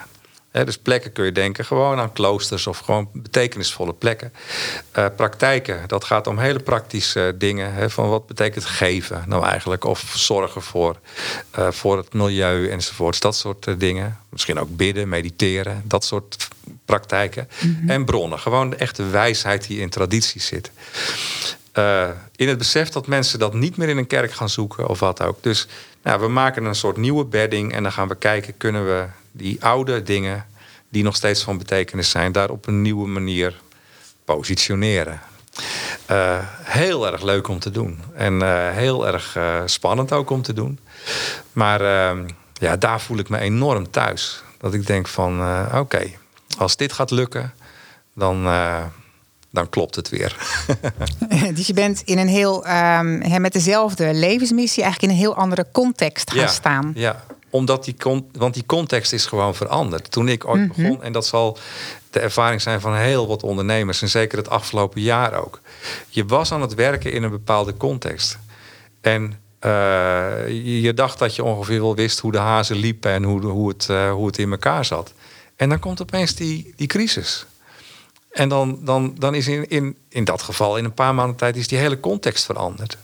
Dus 0.52 0.78
plekken 0.78 1.12
kun 1.12 1.26
je 1.26 1.32
denken 1.32 1.66
gewoon 1.66 2.00
aan 2.00 2.14
kloosters 2.14 2.68
of 2.68 2.78
gewoon 2.78 3.10
betekenisvolle 3.14 3.94
plekken. 3.94 4.34
Eh, 4.92 5.06
praktijken, 5.16 5.88
dat 5.88 6.04
gaat 6.04 6.28
om 6.28 6.38
hele 6.38 6.60
praktische 6.60 7.36
dingen. 7.38 7.92
Van 7.92 8.10
wat 8.10 8.28
betekent 8.28 8.66
geven 8.66 9.24
nou 9.28 9.46
eigenlijk? 9.46 9.84
Of 9.84 10.14
zorgen 10.16 10.62
voor, 10.62 11.00
eh, 11.52 11.72
voor 11.72 11.98
het 11.98 12.14
milieu 12.14 12.70
enzovoorts. 12.70 13.20
Dat 13.20 13.36
soort 13.36 13.80
dingen. 13.80 14.18
Misschien 14.30 14.60
ook 14.60 14.76
bidden, 14.76 15.10
mediteren. 15.10 15.82
Dat 15.86 16.06
soort 16.06 16.48
praktijken. 16.86 17.50
En 17.88 18.06
bronnen. 18.06 18.40
Gewoon 18.40 18.70
de 18.70 18.76
echte 18.76 19.06
wijsheid 19.06 19.68
die 19.68 19.80
in 19.80 19.90
traditie 19.90 20.42
zit. 20.42 20.72
Eh, 21.72 22.10
in 22.36 22.48
het 22.48 22.58
besef 22.58 22.90
dat 22.90 23.08
mensen 23.08 23.40
dat 23.40 23.54
niet 23.54 23.78
meer 23.78 23.90
in 23.90 23.98
een 23.98 24.08
kerk 24.08 24.32
gaan 24.32 24.50
zoeken 24.50 24.88
of 24.88 25.00
wat 25.00 25.22
ook. 25.22 25.44
Dus 25.44 25.68
nou, 26.04 26.20
we 26.20 26.28
maken 26.28 26.66
een 26.66 26.76
soort 26.76 26.98
nieuwe 26.98 27.26
bedding 27.26 27.74
en 27.74 27.84
dan 27.84 27.92
gaan 27.92 28.08
we 28.08 28.16
kijken, 28.16 28.58
kunnen 28.58 28.86
we 28.86 29.06
die 29.32 29.64
oude 29.64 30.04
dingen 30.04 30.46
die 30.90 31.04
nog 31.04 31.16
steeds 31.16 31.44
van 31.44 31.58
betekenis 31.58 32.10
zijn, 32.10 32.32
daar 32.32 32.50
op 32.50 32.68
een 32.68 32.82
nieuwe 32.82 33.08
manier 33.08 33.62
positioneren. 34.26 35.22
Eh, 36.06 36.38
heel 36.64 37.08
erg 37.12 37.22
leuk 37.22 37.48
om 37.48 37.60
te 37.60 37.72
doen. 37.72 38.00
En 38.14 38.42
eh, 38.42 38.70
heel 38.70 39.08
erg 39.08 39.36
eh, 39.36 39.62
spannend 39.66 40.12
ook 40.12 40.30
om 40.30 40.42
te 40.42 40.54
doen. 40.54 40.80
Maar 41.54 41.82
eh, 41.82 42.18
ja, 42.54 42.78
daar 42.78 43.02
voel 43.02 43.18
ik 43.18 43.30
me 43.30 43.40
enorm 43.40 43.92
thuis. 43.92 44.44
Dat 44.58 44.74
ik 44.74 44.88
denk 44.88 45.08
van, 45.08 45.42
oké, 45.76 46.04
als 46.58 46.76
dit 46.76 46.94
gaat 46.94 47.12
lukken, 47.12 47.54
dan, 48.14 48.44
dan 49.52 49.70
klopt 49.70 49.96
het 49.96 50.10
weer. 50.10 50.36
Dus 51.54 51.68
je 51.68 51.74
bent 51.74 52.02
in 52.06 52.18
een 52.18 52.28
heel, 52.28 52.66
ehm, 52.66 53.42
met 53.42 53.54
dezelfde 53.54 54.14
levensmissie 54.14 54.84
eigenlijk 54.84 55.14
in 55.14 55.20
een 55.20 55.24
heel 55.26 55.36
andere 55.36 55.66
context 55.72 56.32
gaan 56.32 56.50
staan. 56.50 56.92
Ja, 56.96 57.24
omdat 57.50 57.84
die, 57.86 57.96
want 58.32 58.54
die 58.54 58.66
context 58.66 59.14
is 59.14 59.26
gewoon 59.26 59.56
veranderd. 59.56 60.12
Toen 60.12 60.28
ik 60.28 60.48
ooit 60.48 60.68
Mhm. 60.68 60.82
begon, 60.82 61.04
en 61.04 61.12
dat 61.12 61.26
zal 61.26 61.58
de 62.10 62.20
ervaring 62.20 62.62
zijn 62.62 62.82
van 62.82 62.96
heel 62.96 63.28
wat 63.28 63.44
ondernemers, 63.44 64.02
en 64.02 64.10
zeker 64.10 64.38
het 64.38 64.50
afgelopen 64.50 65.02
jaar 65.02 65.34
ook. 65.34 65.62
Je 66.10 66.26
was 66.26 66.52
aan 66.52 66.62
het 66.62 66.74
werken 66.74 67.12
in 67.12 67.24
een 67.24 67.30
bepaalde 67.30 67.78
context. 67.78 68.38
En 69.02 69.40
eh, 69.60 69.72
je, 70.82 70.94
dacht 70.94 71.20
dat 71.20 71.36
je 71.36 71.44
ongeveer 71.44 71.82
wel 71.82 71.96
wist 71.96 72.20
hoe 72.20 72.32
de 72.32 72.38
hazen 72.38 72.76
liepen 72.76 73.12
en 73.12 73.24
hoe, 73.24 73.42
hoe, 73.46 73.70
het, 73.70 73.90
eh, 73.90 74.12
hoe 74.12 74.28
het 74.28 74.38
in 74.38 74.52
elkaar 74.52 74.86
zat. 74.86 75.14
En 75.56 75.70
dan 75.70 75.80
komt 75.80 76.02
opeens 76.02 76.36
die, 76.36 76.74
die 76.76 76.88
crisis. 76.88 77.46
En 78.32 78.50
dan, 78.50 78.80
dan, 78.82 79.16
dan 79.18 79.36
is 79.36 79.48
in, 79.48 79.70
in, 79.70 79.98
in 80.10 80.24
dat 80.24 80.42
geval, 80.42 80.78
in 80.78 80.86
een 80.86 80.94
paar 80.94 81.16
maanden 81.16 81.36
tijd, 81.36 81.56
is 81.56 81.68
die 81.68 81.78
hele 81.78 82.00
context 82.00 82.46
veranderd. 82.46 82.98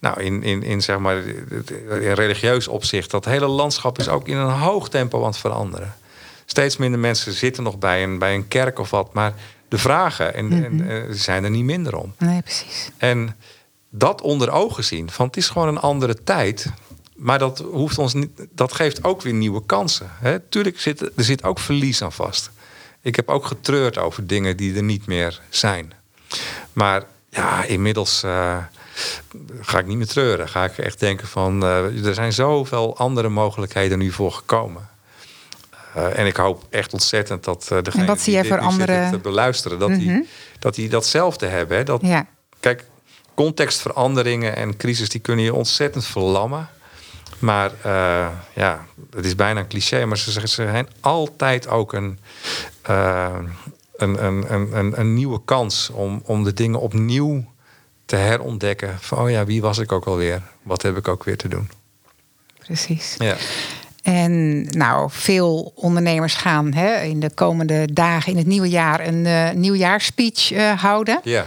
Nou, 0.00 0.22
in, 0.22 0.42
in, 0.42 0.62
in, 0.62 0.82
zeg 0.82 0.98
maar, 0.98 1.16
in 1.26 2.12
religieus 2.12 2.68
opzicht, 2.68 3.10
dat 3.10 3.24
hele 3.24 3.46
landschap 3.46 3.98
is 3.98 4.08
ook 4.08 4.28
in 4.28 4.36
een 4.36 4.50
hoog 4.50 4.88
tempo 4.88 5.20
aan 5.20 5.26
het 5.26 5.38
veranderen. 5.38 5.94
Steeds 6.44 6.76
minder 6.76 7.00
mensen 7.00 7.32
zitten 7.32 7.62
nog 7.62 7.78
bij 7.78 8.02
een, 8.02 8.18
bij 8.18 8.34
een 8.34 8.48
kerk 8.48 8.78
of 8.78 8.90
wat, 8.90 9.12
maar 9.12 9.34
de 9.68 9.78
vragen 9.78 10.34
en, 10.34 10.64
en, 10.64 10.90
eh, 10.90 11.02
zijn 11.10 11.44
er 11.44 11.50
niet 11.50 11.64
minder 11.64 11.96
om. 11.96 12.14
Nee, 12.18 12.42
precies. 12.42 12.90
En 12.96 13.36
dat 13.90 14.20
onder 14.20 14.50
ogen 14.50 14.84
zien, 14.84 15.10
van 15.10 15.26
het 15.26 15.36
is 15.36 15.48
gewoon 15.48 15.68
een 15.68 15.78
andere 15.78 16.22
tijd. 16.24 16.72
Maar 17.16 17.38
dat, 17.38 17.58
hoeft 17.58 17.98
ons 17.98 18.14
niet, 18.14 18.30
dat 18.50 18.72
geeft 18.72 19.04
ook 19.04 19.22
weer 19.22 19.32
nieuwe 19.32 19.66
kansen. 19.66 20.10
Hè? 20.12 20.40
Tuurlijk 20.40 20.80
zit 20.80 21.00
er 21.00 21.24
zit 21.24 21.44
ook 21.44 21.58
verlies 21.58 22.02
aan 22.02 22.12
vast. 22.12 22.50
Ik 23.02 23.16
heb 23.16 23.28
ook 23.28 23.44
getreurd 23.44 23.98
over 23.98 24.26
dingen 24.26 24.56
die 24.56 24.76
er 24.76 24.82
niet 24.82 25.06
meer 25.06 25.40
zijn. 25.48 25.92
Maar 26.72 27.02
ja, 27.30 27.64
inmiddels 27.64 28.22
eh, 28.22 28.56
ga 29.60 29.78
ik 29.78 29.86
niet 29.86 29.96
meer 29.96 30.06
treuren. 30.06 30.48
Ga 30.48 30.64
ik 30.64 30.78
echt 30.78 31.00
denken 31.00 31.28
van, 31.28 31.62
eh, 31.62 32.06
er 32.06 32.14
zijn 32.14 32.32
zoveel 32.32 32.96
andere 32.96 33.28
mogelijkheden 33.28 33.98
nu 33.98 34.10
voor 34.10 34.32
gekomen. 34.32 34.88
en 36.14 36.26
ik 36.26 36.36
hoop 36.36 36.66
echt 36.70 36.92
ontzettend 36.92 37.44
dat 37.44 37.68
uh, 37.72 37.82
degene 37.82 38.02
en 38.02 38.08
wat 38.08 38.20
zie 38.20 38.32
jij 38.32 38.44
voor 38.44 38.58
andere... 38.58 39.10
te 39.10 39.18
beluisteren, 39.18 39.78
dat, 39.78 39.88
die, 39.88 40.10
mhm. 40.10 40.22
dat 40.58 40.74
die 40.74 40.88
datzelfde 40.88 41.46
hebben. 41.46 41.76
Hè? 41.76 41.84
Dat, 41.84 42.00
ja. 42.02 42.26
Kijk, 42.60 42.84
contextveranderingen 43.34 44.56
en 44.56 44.76
crisis 44.76 45.08
die 45.08 45.20
kunnen 45.20 45.44
je 45.44 45.54
ontzettend 45.54 46.06
verlammen. 46.06 46.68
Maar 47.38 47.70
uh, 47.86 48.28
ja, 48.54 48.86
het 49.14 49.24
is 49.24 49.34
bijna 49.34 49.60
een 49.60 49.68
cliché, 49.68 50.04
maar 50.04 50.18
ze, 50.18 50.30
ze 50.30 50.46
zijn 50.46 50.88
altijd 51.00 51.68
ook 51.68 51.92
een, 51.92 52.18
uh, 52.90 53.36
een, 53.96 54.24
een, 54.24 54.54
een, 54.54 55.00
een, 55.00 55.14
nieuwe 55.14 55.40
kans 55.44 55.90
om, 55.90 56.22
om 56.24 56.44
de 56.44 56.52
dingen 56.52 56.80
opnieuw 56.80 57.44
te 58.04 58.16
herontdekken. 58.16 58.96
Van, 59.00 59.18
oh 59.18 59.30
ja, 59.30 59.44
wie 59.44 59.60
was 59.60 59.78
ik 59.78 59.92
ook 59.92 60.04
alweer? 60.04 60.42
Wat 60.62 60.82
heb 60.82 60.96
ik 60.96 61.08
ook 61.08 61.24
weer 61.24 61.36
te 61.36 61.48
doen? 61.48 61.70
Precies. 62.58 63.14
Ja. 63.18 63.36
En 64.02 64.62
nou, 64.62 65.08
veel 65.12 65.72
ondernemers 65.74 66.34
gaan 66.34 66.72
hè, 66.72 67.00
in 67.00 67.20
de 67.20 67.30
komende 67.34 67.92
dagen 67.92 68.32
in 68.32 68.38
het 68.38 68.46
nieuwe 68.46 68.68
jaar 68.68 69.06
een 69.06 69.24
uh, 69.24 69.50
nieuwjaarspeech 69.50 70.52
uh, 70.52 70.82
houden. 70.82 71.20
Ja. 71.22 71.44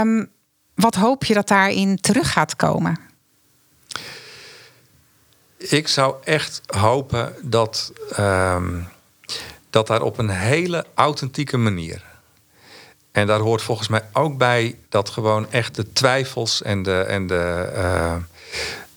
Um, 0.00 0.30
wat 0.74 0.94
hoop 0.94 1.24
je 1.24 1.34
dat 1.34 1.48
daarin 1.48 1.96
terug 1.96 2.32
gaat 2.32 2.56
komen? 2.56 3.07
Ik 5.58 5.88
zou 5.88 6.14
echt 6.24 6.60
hopen 6.66 7.34
dat, 7.42 7.92
um, 8.18 8.88
dat 9.70 9.86
daar 9.86 10.02
op 10.02 10.18
een 10.18 10.28
hele 10.28 10.84
authentieke 10.94 11.56
manier. 11.56 12.04
En 13.12 13.26
daar 13.26 13.40
hoort 13.40 13.62
volgens 13.62 13.88
mij 13.88 14.02
ook 14.12 14.38
bij 14.38 14.78
dat 14.88 15.08
gewoon 15.08 15.50
echt 15.50 15.74
de 15.74 15.92
twijfels 15.92 16.62
en 16.62 16.82
de, 16.82 17.00
en 17.00 17.26
de, 17.26 17.72
uh, 17.76 18.16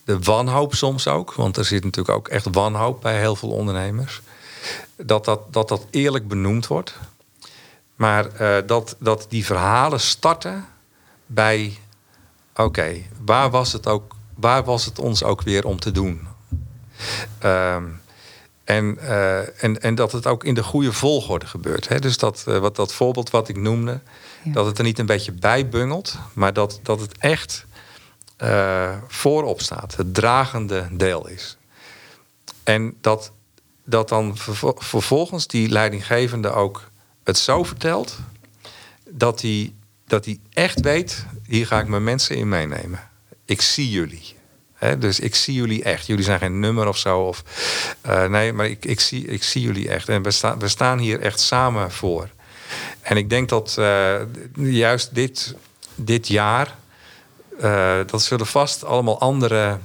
de 0.04 0.18
wanhoop 0.18 0.74
soms 0.74 1.08
ook. 1.08 1.34
Want 1.34 1.56
er 1.56 1.64
zit 1.64 1.84
natuurlijk 1.84 2.16
ook 2.16 2.28
echt 2.28 2.46
wanhoop 2.52 3.00
bij 3.00 3.18
heel 3.18 3.36
veel 3.36 3.50
ondernemers. 3.50 4.20
Dat 4.96 5.24
dat, 5.24 5.52
dat, 5.52 5.68
dat 5.68 5.86
eerlijk 5.90 6.28
benoemd 6.28 6.66
wordt. 6.66 6.98
Maar 7.94 8.26
uh, 8.40 8.56
dat, 8.66 8.96
dat 8.98 9.26
die 9.28 9.44
verhalen 9.44 10.00
starten 10.00 10.66
bij: 11.26 11.78
oké, 12.54 12.94
waar 13.24 13.50
was 13.50 13.72
het 13.72 13.86
ook, 13.86 14.14
waar 14.34 14.64
was 14.64 14.84
het 14.84 14.98
ons 14.98 15.22
ook 15.22 15.42
weer 15.42 15.64
om 15.64 15.80
te 15.80 15.90
doen? 15.90 16.31
Um, 17.44 18.00
en, 18.64 18.98
uh, 19.00 19.62
en, 19.64 19.80
en 19.80 19.94
dat 19.94 20.12
het 20.12 20.26
ook 20.26 20.44
in 20.44 20.54
de 20.54 20.62
goede 20.62 20.92
volgorde 20.92 21.46
gebeurt. 21.46 21.88
Hè? 21.88 21.98
Dus 21.98 22.18
dat, 22.18 22.44
uh, 22.48 22.58
wat, 22.58 22.76
dat 22.76 22.92
voorbeeld 22.92 23.30
wat 23.30 23.48
ik 23.48 23.56
noemde, 23.56 24.00
ja. 24.42 24.52
dat 24.52 24.66
het 24.66 24.78
er 24.78 24.84
niet 24.84 24.98
een 24.98 25.06
beetje 25.06 25.32
bij 25.32 25.68
bungelt, 25.68 26.18
maar 26.32 26.52
dat, 26.52 26.80
dat 26.82 27.00
het 27.00 27.18
echt 27.18 27.66
uh, 28.42 28.96
voorop 29.08 29.60
staat, 29.60 29.96
het 29.96 30.14
dragende 30.14 30.88
deel 30.90 31.28
is. 31.28 31.56
En 32.64 32.96
dat, 33.00 33.32
dat 33.84 34.08
dan 34.08 34.36
vervolgens 34.76 35.46
die 35.46 35.68
leidinggevende 35.68 36.50
ook 36.50 36.90
het 37.24 37.38
zo 37.38 37.62
vertelt 37.62 38.18
dat 39.08 39.40
hij 39.40 39.72
dat 40.06 40.24
hij 40.24 40.38
echt 40.52 40.80
weet, 40.80 41.26
hier 41.46 41.66
ga 41.66 41.80
ik 41.80 41.86
mijn 41.86 42.04
mensen 42.04 42.36
in 42.36 42.48
meenemen. 42.48 43.10
Ik 43.44 43.60
zie 43.60 43.90
jullie. 43.90 44.36
Dus 44.98 45.20
ik 45.20 45.34
zie 45.34 45.54
jullie 45.54 45.82
echt. 45.82 46.06
Jullie 46.06 46.24
zijn 46.24 46.38
geen 46.38 46.60
nummer 46.60 46.88
of 46.88 46.96
zo. 46.96 47.20
Of, 47.20 47.42
uh, 48.06 48.24
nee, 48.24 48.52
maar 48.52 48.66
ik, 48.66 48.84
ik, 48.84 49.00
zie, 49.00 49.26
ik 49.26 49.42
zie 49.42 49.62
jullie 49.62 49.88
echt. 49.88 50.08
En 50.08 50.22
we, 50.22 50.30
sta, 50.30 50.56
we 50.56 50.68
staan 50.68 50.98
hier 50.98 51.20
echt 51.20 51.40
samen 51.40 51.90
voor. 51.90 52.28
En 53.00 53.16
ik 53.16 53.30
denk 53.30 53.48
dat 53.48 53.76
uh, 53.78 54.20
juist 54.54 55.14
dit, 55.14 55.54
dit 55.94 56.28
jaar... 56.28 56.74
Uh, 57.60 57.98
dat 58.06 58.22
zullen 58.22 58.46
vast 58.46 58.84
allemaal 58.84 59.20
andere 59.20 59.78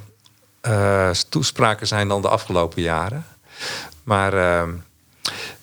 toespraken 1.30 1.88
zijn 1.88 2.08
dan 2.08 2.22
de 2.22 2.30
afgelopen 2.30 2.82
jaren. 2.82 3.26
Maar 4.04 4.34
ehm, 4.34 4.74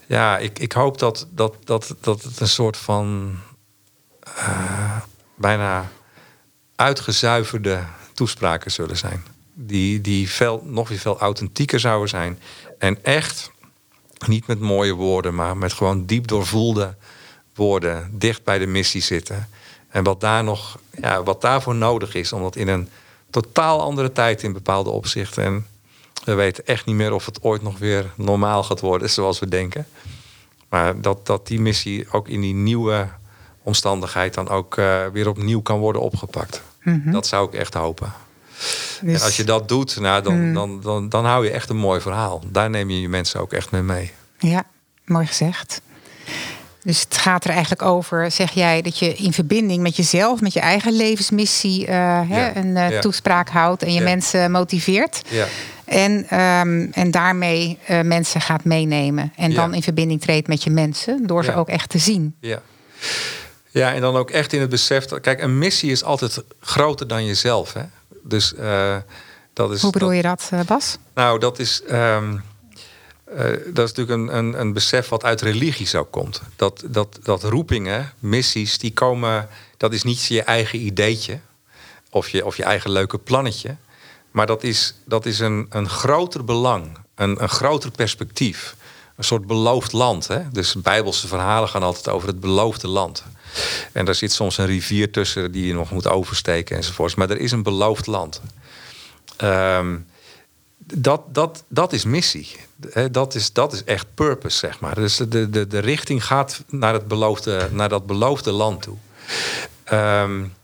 ja, 0.06 0.38
ik, 0.38 0.58
ik 0.58 0.72
hoop 0.72 0.98
dat, 0.98 1.26
dat, 1.30 1.54
dat, 1.64 1.94
dat 2.00 2.22
het 2.22 2.40
een 2.40 2.48
soort 2.48 2.76
van 2.76 3.36
bijna 5.34 5.88
uitgezuiverde 6.76 7.84
toespraken 8.14 8.70
zullen 8.70 8.96
zijn. 8.96 9.24
Die, 9.52 10.00
die 10.00 10.30
veel, 10.30 10.62
nog 10.64 10.88
weer 10.88 10.98
veel 10.98 11.18
authentieker 11.18 11.80
zouden 11.80 12.08
zijn. 12.08 12.38
En 12.78 13.04
echt, 13.04 13.50
niet 14.26 14.46
met 14.46 14.60
mooie 14.60 14.92
woorden, 14.92 15.34
maar 15.34 15.56
met 15.56 15.72
gewoon 15.72 16.06
diep 16.06 16.26
doorvoelde 16.26 16.94
woorden, 17.54 18.10
dicht 18.12 18.44
bij 18.44 18.58
de 18.58 18.66
missie 18.66 19.02
zitten. 19.02 19.48
En 19.88 20.04
wat 20.04 20.20
daar 20.20 20.44
nog, 20.44 20.78
ja, 21.00 21.22
wat 21.22 21.40
daarvoor 21.40 21.74
nodig 21.74 22.14
is, 22.14 22.32
omdat 22.32 22.56
in 22.56 22.68
een 22.68 22.88
totaal 23.30 23.80
andere 23.80 24.12
tijd 24.12 24.42
in 24.42 24.52
bepaalde 24.52 24.90
opzichten. 24.90 25.44
En 25.44 25.66
we 26.24 26.34
weten 26.34 26.66
echt 26.66 26.86
niet 26.86 26.96
meer 26.96 27.12
of 27.12 27.26
het 27.26 27.42
ooit 27.42 27.62
nog 27.62 27.78
weer 27.78 28.12
normaal 28.14 28.62
gaat 28.62 28.80
worden 28.80 29.10
zoals 29.18 29.38
we 29.38 29.48
denken. 29.48 29.86
Maar 30.68 31.00
dat, 31.00 31.26
dat 31.26 31.46
die 31.46 31.60
missie 31.60 32.06
ook 32.10 32.28
in 32.28 32.40
die 32.40 32.54
nieuwe 32.54 33.08
omstandigheid 33.62 34.34
dan 34.34 34.48
ook 34.48 34.76
uh, 34.76 35.06
weer 35.06 35.28
opnieuw 35.28 35.62
kan 35.62 35.78
worden 35.78 36.02
opgepakt. 36.02 36.62
Mm 36.84 37.00
-hmm. 37.04 37.12
Dat 37.12 37.26
zou 37.26 37.48
ik 37.48 37.54
echt 37.54 37.74
hopen. 37.74 38.12
Dus... 39.00 39.20
En 39.20 39.24
als 39.24 39.36
je 39.36 39.44
dat 39.44 39.68
doet, 39.68 40.00
nou, 40.00 40.22
dan, 40.22 40.48
mm. 40.48 40.54
dan, 40.54 40.80
dan, 40.80 41.08
dan 41.08 41.24
hou 41.24 41.44
je 41.44 41.50
echt 41.50 41.68
een 41.68 41.76
mooi 41.76 42.00
verhaal. 42.00 42.42
Daar 42.48 42.70
neem 42.70 42.90
je 42.90 43.00
je 43.00 43.08
mensen 43.08 43.40
ook 43.40 43.52
echt 43.52 43.70
mee 43.70 43.82
mee. 43.82 44.12
Ja, 44.38 44.64
mooi 45.04 45.26
gezegd. 45.26 45.80
Dus 46.82 47.00
het 47.00 47.16
gaat 47.16 47.44
er 47.44 47.50
eigenlijk 47.50 47.82
over, 47.82 48.30
zeg 48.30 48.50
jij, 48.50 48.82
dat 48.82 48.98
je 48.98 49.14
in 49.14 49.32
verbinding 49.32 49.82
met 49.82 49.96
jezelf, 49.96 50.40
met 50.40 50.52
je 50.52 50.60
eigen 50.60 50.92
levensmissie, 50.92 51.80
uh, 51.80 51.86
ja. 51.86 52.24
hè, 52.26 52.56
een 52.56 52.76
uh, 52.76 52.90
ja. 52.90 53.00
toespraak 53.00 53.48
houdt 53.48 53.82
en 53.82 53.92
je 53.92 53.98
ja. 53.98 54.04
mensen 54.04 54.50
motiveert. 54.50 55.22
En, 55.84 56.12
um, 56.40 56.92
en 56.92 57.10
daarmee 57.10 57.78
uh, 57.90 58.00
mensen 58.00 58.40
gaat 58.40 58.64
meenemen. 58.64 59.32
En 59.36 59.54
dan 59.54 59.74
in 59.74 59.82
verbinding 59.82 60.20
treedt 60.20 60.48
met 60.48 60.62
je 60.62 60.70
mensen, 60.70 61.26
door 61.26 61.44
ze 61.44 61.54
ook 61.54 61.68
echt 61.68 61.88
te 61.88 61.98
zien. 61.98 62.34
Ja. 62.40 62.60
Ja, 63.74 63.94
en 63.94 64.00
dan 64.00 64.16
ook 64.16 64.30
echt 64.30 64.52
in 64.52 64.60
het 64.60 64.70
besef. 64.70 65.06
Dat, 65.06 65.20
kijk, 65.20 65.42
een 65.42 65.58
missie 65.58 65.90
is 65.90 66.04
altijd 66.04 66.42
groter 66.60 67.08
dan 67.08 67.24
jezelf. 67.24 67.72
Hè? 67.72 67.82
Dus 68.22 68.52
uh, 68.58 68.96
dat 69.52 69.72
is. 69.72 69.82
Hoe 69.82 69.92
bedoel 69.92 70.08
dat, 70.08 70.16
je 70.16 70.22
dat, 70.22 70.50
uh, 70.52 70.60
Bas? 70.60 70.98
Nou, 71.14 71.38
dat 71.38 71.58
is. 71.58 71.82
Um, 71.90 72.42
uh, 73.32 73.38
dat 73.66 73.88
is 73.88 73.92
natuurlijk 73.92 74.10
een, 74.10 74.36
een, 74.36 74.60
een 74.60 74.72
besef 74.72 75.08
wat 75.08 75.24
uit 75.24 75.40
religies 75.40 75.94
ook 75.94 76.10
komt. 76.10 76.42
Dat, 76.56 76.84
dat, 76.86 77.18
dat 77.22 77.42
roepingen, 77.42 78.12
missies, 78.18 78.78
die 78.78 78.92
komen. 78.92 79.48
Dat 79.76 79.92
is 79.92 80.02
niet 80.02 80.24
je 80.24 80.42
eigen 80.42 80.78
ideetje. 80.78 81.38
Of 82.10 82.28
je, 82.28 82.44
of 82.44 82.56
je 82.56 82.64
eigen 82.64 82.90
leuke 82.90 83.18
plannetje. 83.18 83.76
Maar 84.30 84.46
dat 84.46 84.62
is, 84.62 84.94
dat 85.04 85.26
is 85.26 85.38
een, 85.38 85.66
een 85.70 85.88
groter 85.88 86.44
belang. 86.44 86.98
Een, 87.14 87.42
een 87.42 87.48
groter 87.48 87.90
perspectief. 87.90 88.76
Een 89.16 89.24
soort 89.24 89.46
beloofd 89.46 89.92
land. 89.92 90.26
Hè? 90.26 90.50
Dus 90.52 90.74
bijbelse 90.74 91.28
verhalen 91.28 91.68
gaan 91.68 91.82
altijd 91.82 92.08
over 92.08 92.28
het 92.28 92.40
beloofde 92.40 92.88
land. 92.88 93.24
En 93.92 94.04
daar 94.04 94.14
zit 94.14 94.32
soms 94.32 94.58
een 94.58 94.66
rivier 94.66 95.12
tussen 95.12 95.52
die 95.52 95.66
je 95.66 95.74
nog 95.74 95.90
moet 95.90 96.08
oversteken 96.08 96.76
enzovoorts. 96.76 97.14
Maar 97.14 97.30
er 97.30 97.40
is 97.40 97.52
een 97.52 97.62
beloofd 97.62 98.06
land. 98.06 98.40
Um, 99.42 100.06
dat, 100.78 101.34
dat, 101.34 101.64
dat 101.68 101.92
is 101.92 102.04
missie. 102.04 102.56
dat, 103.10 103.34
is, 103.34 103.52
dat 103.52 103.72
is 103.72 103.84
echt 103.84 104.06
purpose, 104.14 104.58
zeg 104.58 104.80
maar. 104.80 104.94
Dus 104.94 105.16
de, 105.16 105.50
de, 105.50 105.66
de 105.66 105.78
richting 105.78 106.24
gaat 106.24 106.62
naar, 106.68 106.92
het 106.92 107.08
beloofde, 107.08 107.68
naar 107.72 107.88
dat 107.88 108.06
beloofde 108.06 108.52
land 108.52 108.82
toe. 108.82 108.96
Um, 109.92 110.54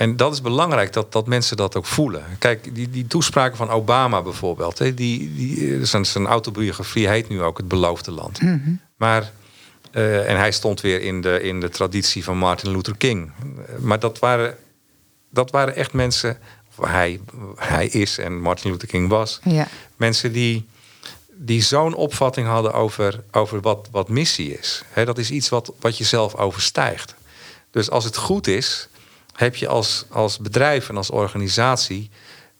en 0.00 0.16
dat 0.16 0.32
is 0.32 0.40
belangrijk 0.40 0.92
dat, 0.92 1.12
dat 1.12 1.26
mensen 1.26 1.56
dat 1.56 1.76
ook 1.76 1.86
voelen. 1.86 2.24
Kijk, 2.38 2.74
die, 2.74 2.90
die 2.90 3.06
toespraken 3.06 3.56
van 3.56 3.70
Obama 3.70 4.22
bijvoorbeeld. 4.22 4.78
Hè, 4.78 4.94
die, 4.94 5.34
die, 5.34 5.84
zijn, 5.84 6.04
zijn 6.04 6.26
autobiografie 6.26 7.08
heet 7.08 7.28
nu 7.28 7.42
ook 7.42 7.56
Het 7.56 7.68
Beloofde 7.68 8.10
Land. 8.10 8.40
Mm 8.40 8.62
-hmm. 8.64 8.80
Maar 8.96 9.32
uh, 9.92 10.30
en 10.30 10.36
hij 10.36 10.52
stond 10.52 10.80
weer 10.80 11.00
in 11.00 11.20
de, 11.20 11.42
in 11.42 11.60
de 11.60 11.68
traditie 11.68 12.24
van 12.24 12.38
Martin 12.38 12.70
Luther 12.70 12.96
King. 12.96 13.32
Maar 13.78 13.98
dat 13.98 14.18
waren, 14.18 14.56
dat 15.30 15.50
waren 15.50 15.76
echt 15.76 15.92
mensen. 15.92 16.38
Of 16.68 16.88
hij, 16.88 17.20
hij 17.56 17.86
is 17.86 18.18
en 18.18 18.40
Martin 18.40 18.70
Luther 18.70 18.88
King 18.88 19.08
was. 19.08 19.40
Ja. 19.44 19.68
Mensen 19.96 20.32
die, 20.32 20.68
die 21.32 21.62
zo'n 21.62 21.94
opvatting 21.94 22.46
hadden 22.46 22.72
over, 22.72 23.22
over 23.30 23.60
wat, 23.60 23.88
wat 23.90 24.08
missie 24.08 24.58
is. 24.58 24.82
He, 24.90 25.04
dat 25.04 25.18
is 25.18 25.30
iets 25.30 25.48
wat, 25.48 25.72
wat 25.80 25.98
je 25.98 26.04
zelf 26.04 26.34
overstijgt. 26.34 27.14
Dus 27.70 27.90
als 27.90 28.04
het 28.04 28.16
goed 28.16 28.46
is, 28.46 28.88
heb 29.40 29.56
je 29.56 29.68
als, 29.68 30.04
als 30.10 30.38
bedrijf 30.38 30.88
en 30.88 30.96
als 30.96 31.10
organisatie 31.10 32.10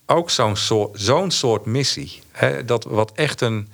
ook 0.07 0.31
zo'n 0.31 0.57
soort, 0.57 1.01
zo'n 1.01 1.31
soort 1.31 1.67
missie. 1.67 2.23
He, 2.31 2.65
dat 2.65 2.85
wat 2.85 3.13
echt 3.15 3.41
een 3.41 3.69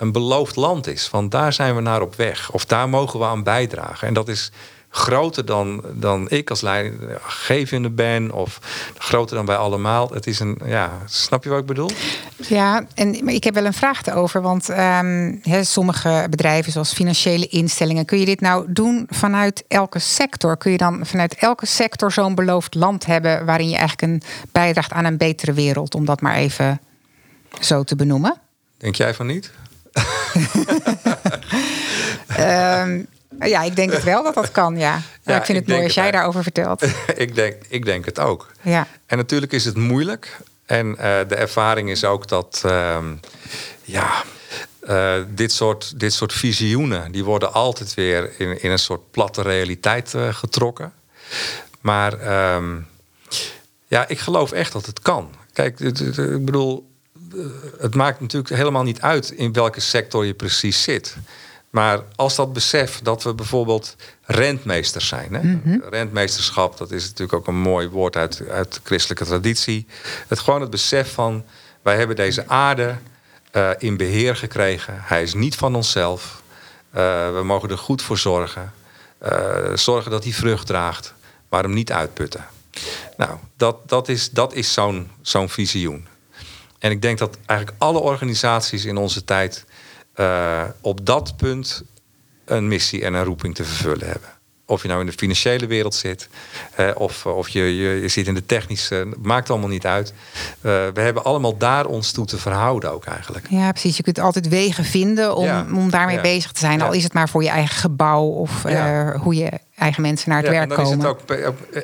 een 0.00 0.12
beloofd 0.12 0.56
land 0.56 0.86
is. 0.86 1.10
Want 1.10 1.30
daar 1.30 1.52
zijn 1.52 1.74
we 1.74 1.80
naar 1.80 2.02
op 2.02 2.14
weg. 2.14 2.50
Of 2.52 2.64
daar 2.64 2.88
mogen 2.88 3.18
we 3.18 3.24
aan 3.24 3.42
bijdragen. 3.42 4.08
En 4.08 4.14
dat 4.14 4.28
is 4.28 4.50
groter 4.90 5.44
dan, 5.44 5.82
dan 5.92 6.30
ik 6.30 6.50
als 6.50 6.60
leidinggevende 6.60 7.90
ben. 7.90 8.32
Of 8.32 8.58
groter 8.98 9.36
dan 9.36 9.46
wij 9.46 9.56
allemaal. 9.56 10.10
Het 10.12 10.26
is 10.26 10.40
een, 10.40 10.58
ja, 10.64 10.98
snap 11.06 11.44
je 11.44 11.50
wat 11.50 11.58
ik 11.58 11.66
bedoel? 11.66 11.90
Ja, 12.36 12.84
en 12.94 13.28
ik 13.28 13.44
heb 13.44 13.54
wel 13.54 13.64
een 13.64 13.72
vraag 13.72 14.06
erover. 14.06 14.42
Want 14.42 14.68
um, 14.68 15.40
he, 15.42 15.64
sommige 15.64 16.26
bedrijven, 16.30 16.72
zoals 16.72 16.92
financiële 16.92 17.46
instellingen, 17.46 18.04
kun 18.04 18.18
je 18.18 18.24
dit 18.24 18.40
nou 18.40 18.64
doen 18.68 19.06
vanuit 19.10 19.64
elke 19.68 19.98
sector? 19.98 20.56
Kun 20.56 20.70
je 20.70 20.78
dan 20.78 21.06
vanuit 21.06 21.34
elke 21.34 21.66
sector 21.66 22.12
zo'n 22.12 22.34
beloofd 22.34 22.74
land 22.74 23.06
hebben 23.06 23.44
waarin 23.44 23.68
je 23.68 23.76
eigenlijk 23.76 24.12
een 24.12 24.22
bijdraagt 24.52 24.92
aan 24.92 25.04
een 25.04 25.16
betere 25.16 25.52
wereld, 25.52 25.94
om 25.94 26.04
dat 26.04 26.20
maar 26.20 26.34
even 26.34 26.80
zo 27.60 27.84
te 27.84 27.96
benoemen? 27.96 28.40
Denk 28.76 28.94
jij 28.94 29.14
van 29.14 29.26
niet? 29.26 29.50
Ehm, 32.36 33.00
ja, 33.48 33.62
ik 33.62 33.76
denk 33.76 33.92
het 33.92 34.04
wel 34.04 34.22
dat 34.22 34.34
dat 34.34 34.50
kan, 34.50 34.76
ja. 34.76 35.00
Maar 35.24 35.36
ik 35.36 35.44
vind 35.44 35.58
het 35.58 35.68
mooi 35.68 35.82
als 35.82 35.94
jij 35.94 36.10
daarover 36.10 36.42
vertelt. 36.42 36.82
ik, 37.14 37.34
denk, 37.34 37.56
ik 37.68 37.84
denk 37.84 38.04
het 38.04 38.18
ook. 38.18 38.50
Ja. 38.62 38.86
En 39.06 39.16
natuurlijk 39.16 39.52
is 39.52 39.64
het 39.64 39.76
moeilijk. 39.76 40.38
En 40.66 40.96
eh, 40.98 41.28
de 41.28 41.34
ervaring 41.34 41.90
is 41.90 42.04
ook 42.04 42.28
dat, 42.28 42.62
ehm, 42.64 43.14
ja, 43.82 44.22
uh, 44.88 45.14
dit, 45.28 45.52
soort, 45.52 46.00
dit 46.00 46.12
soort 46.12 46.32
visioenen, 46.32 47.12
die 47.12 47.24
worden 47.24 47.52
altijd 47.52 47.94
weer 47.94 48.30
in, 48.38 48.62
in 48.62 48.70
een 48.70 48.78
soort 48.78 49.10
platte 49.10 49.42
realiteit 49.42 50.12
uh, 50.16 50.34
getrokken. 50.34 50.92
Maar 51.80 52.20
ehm, 52.20 52.76
ja, 53.86 54.08
ik 54.08 54.18
geloof 54.18 54.52
echt 54.52 54.72
dat 54.72 54.86
het 54.86 55.00
kan. 55.00 55.30
Kijk, 55.52 55.80
ik 55.80 56.44
bedoel, 56.44 56.90
het 57.78 57.94
maakt 57.94 58.20
natuurlijk 58.20 58.54
helemaal 58.54 58.82
niet 58.82 59.00
uit 59.00 59.30
in 59.30 59.52
welke 59.52 59.80
sector 59.80 60.24
je 60.26 60.34
precies 60.34 60.82
zit. 60.82 61.16
Maar 61.70 62.00
als 62.16 62.36
dat 62.36 62.52
besef 62.52 63.00
dat 63.02 63.22
we 63.22 63.34
bijvoorbeeld 63.34 63.96
rentmeesters 64.22 65.08
zijn. 65.08 65.34
Hè? 65.34 65.42
Mhm. 65.42 65.78
Rentmeesterschap, 65.90 66.78
dat 66.78 66.90
is 66.90 67.02
natuurlijk 67.02 67.32
ook 67.32 67.46
een 67.46 67.60
mooi 67.60 67.88
woord 67.88 68.16
uit, 68.16 68.42
uit 68.50 68.74
de 68.74 68.80
christelijke 68.84 69.24
traditie. 69.24 69.86
Het 70.28 70.38
gewoon 70.38 70.60
het 70.60 70.70
besef 70.70 71.12
van 71.12 71.44
wij 71.82 71.96
hebben 71.96 72.16
deze 72.16 72.48
aarde 72.48 72.96
uh, 73.52 73.70
in 73.78 73.96
beheer 73.96 74.36
gekregen. 74.36 74.94
Hij 74.98 75.22
is 75.22 75.34
niet 75.34 75.56
van 75.56 75.74
onszelf. 75.74 76.42
Uh, 76.96 77.34
we 77.34 77.42
mogen 77.44 77.70
er 77.70 77.78
goed 77.78 78.02
voor 78.02 78.18
zorgen. 78.18 78.72
Uh, 79.22 79.74
zorgen 79.74 80.10
dat 80.10 80.24
hij 80.24 80.32
vrucht 80.32 80.66
draagt, 80.66 81.14
maar 81.48 81.62
hem 81.62 81.72
niet 81.72 81.92
uitputten. 81.92 82.46
Nou, 83.16 83.38
dat, 83.56 83.88
dat 83.88 84.08
is, 84.08 84.30
dat 84.30 84.54
is 84.54 84.72
zo'n 84.72 85.10
zo'n 85.22 85.48
visioen. 85.48 86.06
En 86.78 86.90
ik 86.90 87.02
denk 87.02 87.18
dat 87.18 87.38
eigenlijk 87.46 87.78
alle 87.80 87.98
organisaties 87.98 88.84
in 88.84 88.96
onze 88.96 89.24
tijd 89.24 89.64
uh, 90.16 90.62
op 90.80 91.06
dat 91.06 91.36
punt 91.36 91.82
een 92.44 92.68
missie 92.68 93.04
en 93.04 93.14
een 93.14 93.24
roeping 93.24 93.54
te 93.54 93.64
vervullen 93.64 94.06
hebben. 94.06 94.28
Of 94.66 94.82
je 94.82 94.88
nou 94.88 95.00
in 95.00 95.06
de 95.06 95.12
financiële 95.12 95.66
wereld 95.66 95.94
zit, 95.94 96.28
uh, 96.80 96.90
of, 96.94 97.26
of 97.26 97.48
je, 97.48 97.60
je, 97.60 98.00
je, 98.00 98.08
zit 98.08 98.26
in 98.26 98.34
de 98.34 98.46
technische, 98.46 99.08
maakt 99.22 99.50
allemaal 99.50 99.68
niet 99.68 99.86
uit. 99.86 100.08
Uh, 100.10 100.72
we 100.94 101.00
hebben 101.00 101.24
allemaal 101.24 101.56
daar 101.56 101.86
ons 101.86 102.12
toe 102.12 102.26
te 102.26 102.38
verhouden 102.38 102.92
ook 102.92 103.04
eigenlijk. 103.04 103.46
Ja, 103.48 103.70
precies. 103.70 103.96
Je 103.96 104.02
kunt 104.02 104.18
altijd 104.18 104.48
wegen 104.48 104.84
vinden 104.84 105.36
om, 105.36 105.44
ja. 105.44 105.66
om 105.74 105.90
daarmee 105.90 106.16
ja. 106.16 106.22
bezig 106.22 106.52
te 106.52 106.60
zijn. 106.60 106.78
Ja. 106.78 106.84
Al 106.84 106.92
is 106.92 107.02
het 107.02 107.12
maar 107.12 107.28
voor 107.28 107.42
je 107.42 107.48
eigen 107.48 107.76
gebouw 107.76 108.24
of 108.24 108.62
hoe 109.20 109.34
je 109.34 109.50
eigen 109.76 110.02
mensen 110.02 110.30
naar 110.30 110.42
het 110.42 110.50
werk 110.50 110.62
en 110.62 110.68
dan 110.68 110.76
komen. 110.76 110.98
Is 110.98 111.04
het 111.04 111.12
ook, 111.12 111.30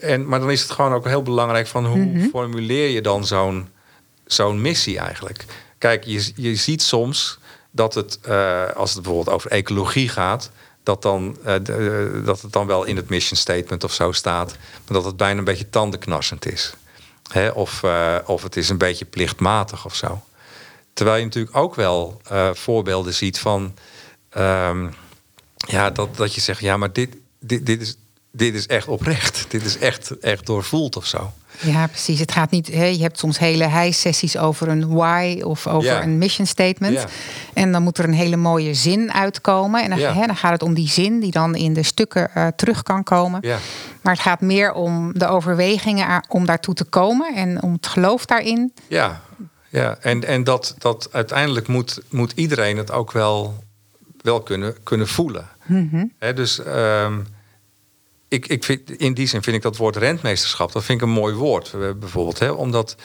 en, 0.00 0.28
maar 0.28 0.40
dan 0.40 0.50
is 0.50 0.62
het 0.62 0.70
gewoon 0.70 0.92
ook 0.92 1.06
heel 1.06 1.22
belangrijk 1.22 1.66
van 1.66 1.86
hoe 1.86 1.96
mm 1.96 2.16
-hmm. 2.16 2.28
formuleer 2.30 2.88
je 2.88 3.00
dan 3.00 3.26
zo'n 3.26 3.68
zo'n 4.26 4.60
missie 4.60 4.98
eigenlijk. 4.98 5.44
Kijk, 5.78 6.04
je, 6.04 6.32
je 6.34 6.54
ziet 6.54 6.82
soms 6.82 7.38
dat 7.76 7.94
het, 7.94 8.18
uh, 8.28 8.70
als 8.70 8.94
het 8.94 9.02
bijvoorbeeld 9.02 9.36
over 9.36 9.50
ecologie 9.50 10.08
gaat, 10.08 10.50
dat, 10.82 11.02
dan, 11.02 11.36
uh, 11.40 11.54
de, 11.62 12.22
dat 12.24 12.42
het 12.42 12.52
dan 12.52 12.66
wel 12.66 12.84
in 12.84 12.96
het 12.96 13.08
mission 13.08 13.38
statement 13.38 13.84
of 13.84 13.92
zo 13.92 14.12
staat, 14.12 14.56
maar 14.70 14.96
dat 14.96 15.04
het 15.04 15.16
bijna 15.16 15.38
een 15.38 15.44
beetje 15.44 15.70
tandenknarsend 15.70 16.46
is. 16.46 16.74
Hè? 17.30 17.48
Of, 17.48 17.84
of 18.24 18.42
het 18.42 18.56
is 18.56 18.68
een 18.68 18.78
beetje 18.78 19.04
plichtmatig 19.04 19.84
of 19.84 19.94
zo. 19.94 20.22
Terwijl 20.92 21.18
je 21.18 21.24
natuurlijk 21.24 21.56
ook 21.56 21.74
wel 21.74 22.20
voorbeelden 22.52 23.14
ziet 23.14 23.38
van, 23.38 23.74
um, 24.36 24.94
ja, 25.56 25.90
dat, 25.90 26.16
dat 26.16 26.34
je 26.34 26.40
zegt, 26.40 26.60
ja, 26.60 26.76
maar 26.76 26.92
dit, 26.92 27.16
dit, 27.40 27.66
dit, 27.66 27.80
is, 27.80 27.96
dit 28.30 28.54
is 28.54 28.66
echt 28.66 28.88
oprecht. 28.88 29.44
Dit 29.48 29.64
is 29.64 29.78
echt, 29.78 30.18
echt 30.18 30.46
doorvoeld 30.46 30.96
of 30.96 31.06
zo. 31.06 31.32
Ja, 31.60 31.86
precies. 31.86 32.18
Het 32.20 32.32
gaat 32.32 32.50
niet. 32.50 32.66
Hè, 32.72 32.84
je 32.84 33.02
hebt 33.02 33.18
soms 33.18 33.38
hele 33.38 33.64
high-sessies 33.68 34.38
over 34.38 34.68
een 34.68 34.88
why 34.94 35.40
of 35.44 35.66
over 35.66 35.90
Ja. 35.90 36.02
een 36.02 36.18
mission 36.18 36.46
statement. 36.46 36.94
Ja. 36.94 37.06
En 37.54 37.72
dan 37.72 37.82
moet 37.82 37.98
er 37.98 38.04
een 38.04 38.12
hele 38.14 38.36
mooie 38.36 38.74
zin 38.74 39.12
uitkomen. 39.12 39.82
En 39.82 39.90
dan, 39.90 39.98
Ja. 39.98 40.12
hè, 40.14 40.26
dan 40.26 40.36
gaat 40.36 40.52
het 40.52 40.62
om 40.62 40.74
die 40.74 40.88
zin 40.88 41.20
die 41.20 41.30
dan 41.30 41.54
in 41.54 41.72
de 41.72 41.82
stukken 41.82 42.34
eh, 42.34 42.46
terug 42.56 42.82
kan 42.82 43.02
komen. 43.02 43.38
Ja. 43.42 43.58
Maar 44.02 44.12
het 44.12 44.22
gaat 44.22 44.40
meer 44.40 44.72
om 44.72 45.18
de 45.18 45.26
overwegingen 45.26 46.24
om 46.28 46.46
daartoe 46.46 46.74
te 46.74 46.84
komen 46.84 47.34
en 47.34 47.62
om 47.62 47.72
het 47.72 47.86
geloof 47.86 48.24
daarin. 48.26 48.72
Ja, 48.88 49.20
ja. 49.68 49.96
en, 50.00 50.24
en 50.24 50.44
dat, 50.44 50.74
dat 50.78 51.08
uiteindelijk 51.12 51.68
moet, 51.68 52.00
moet 52.10 52.32
iedereen 52.34 52.76
het 52.76 52.90
ook 52.92 53.12
wel, 53.12 53.64
wel 54.20 54.40
kunnen, 54.40 54.74
kunnen 54.82 55.08
voelen. 55.08 55.48
Hè, 56.18 56.32
dus 56.34 56.62
ehm, 56.62 57.18
ik, 58.28 58.46
ik 58.46 58.64
vind, 58.64 58.90
in 58.90 59.14
die 59.14 59.26
zin 59.26 59.42
vind 59.42 59.56
ik 59.56 59.62
dat 59.62 59.76
woord 59.76 59.96
rentmeesterschap, 59.96 60.72
dat 60.72 60.84
vind 60.84 61.00
ik 61.00 61.06
een 61.06 61.12
mooi 61.12 61.34
woord. 61.34 61.70
Hebben 61.70 61.98
bijvoorbeeld, 61.98 62.38
hè, 62.38 62.50
omdat 62.50 62.96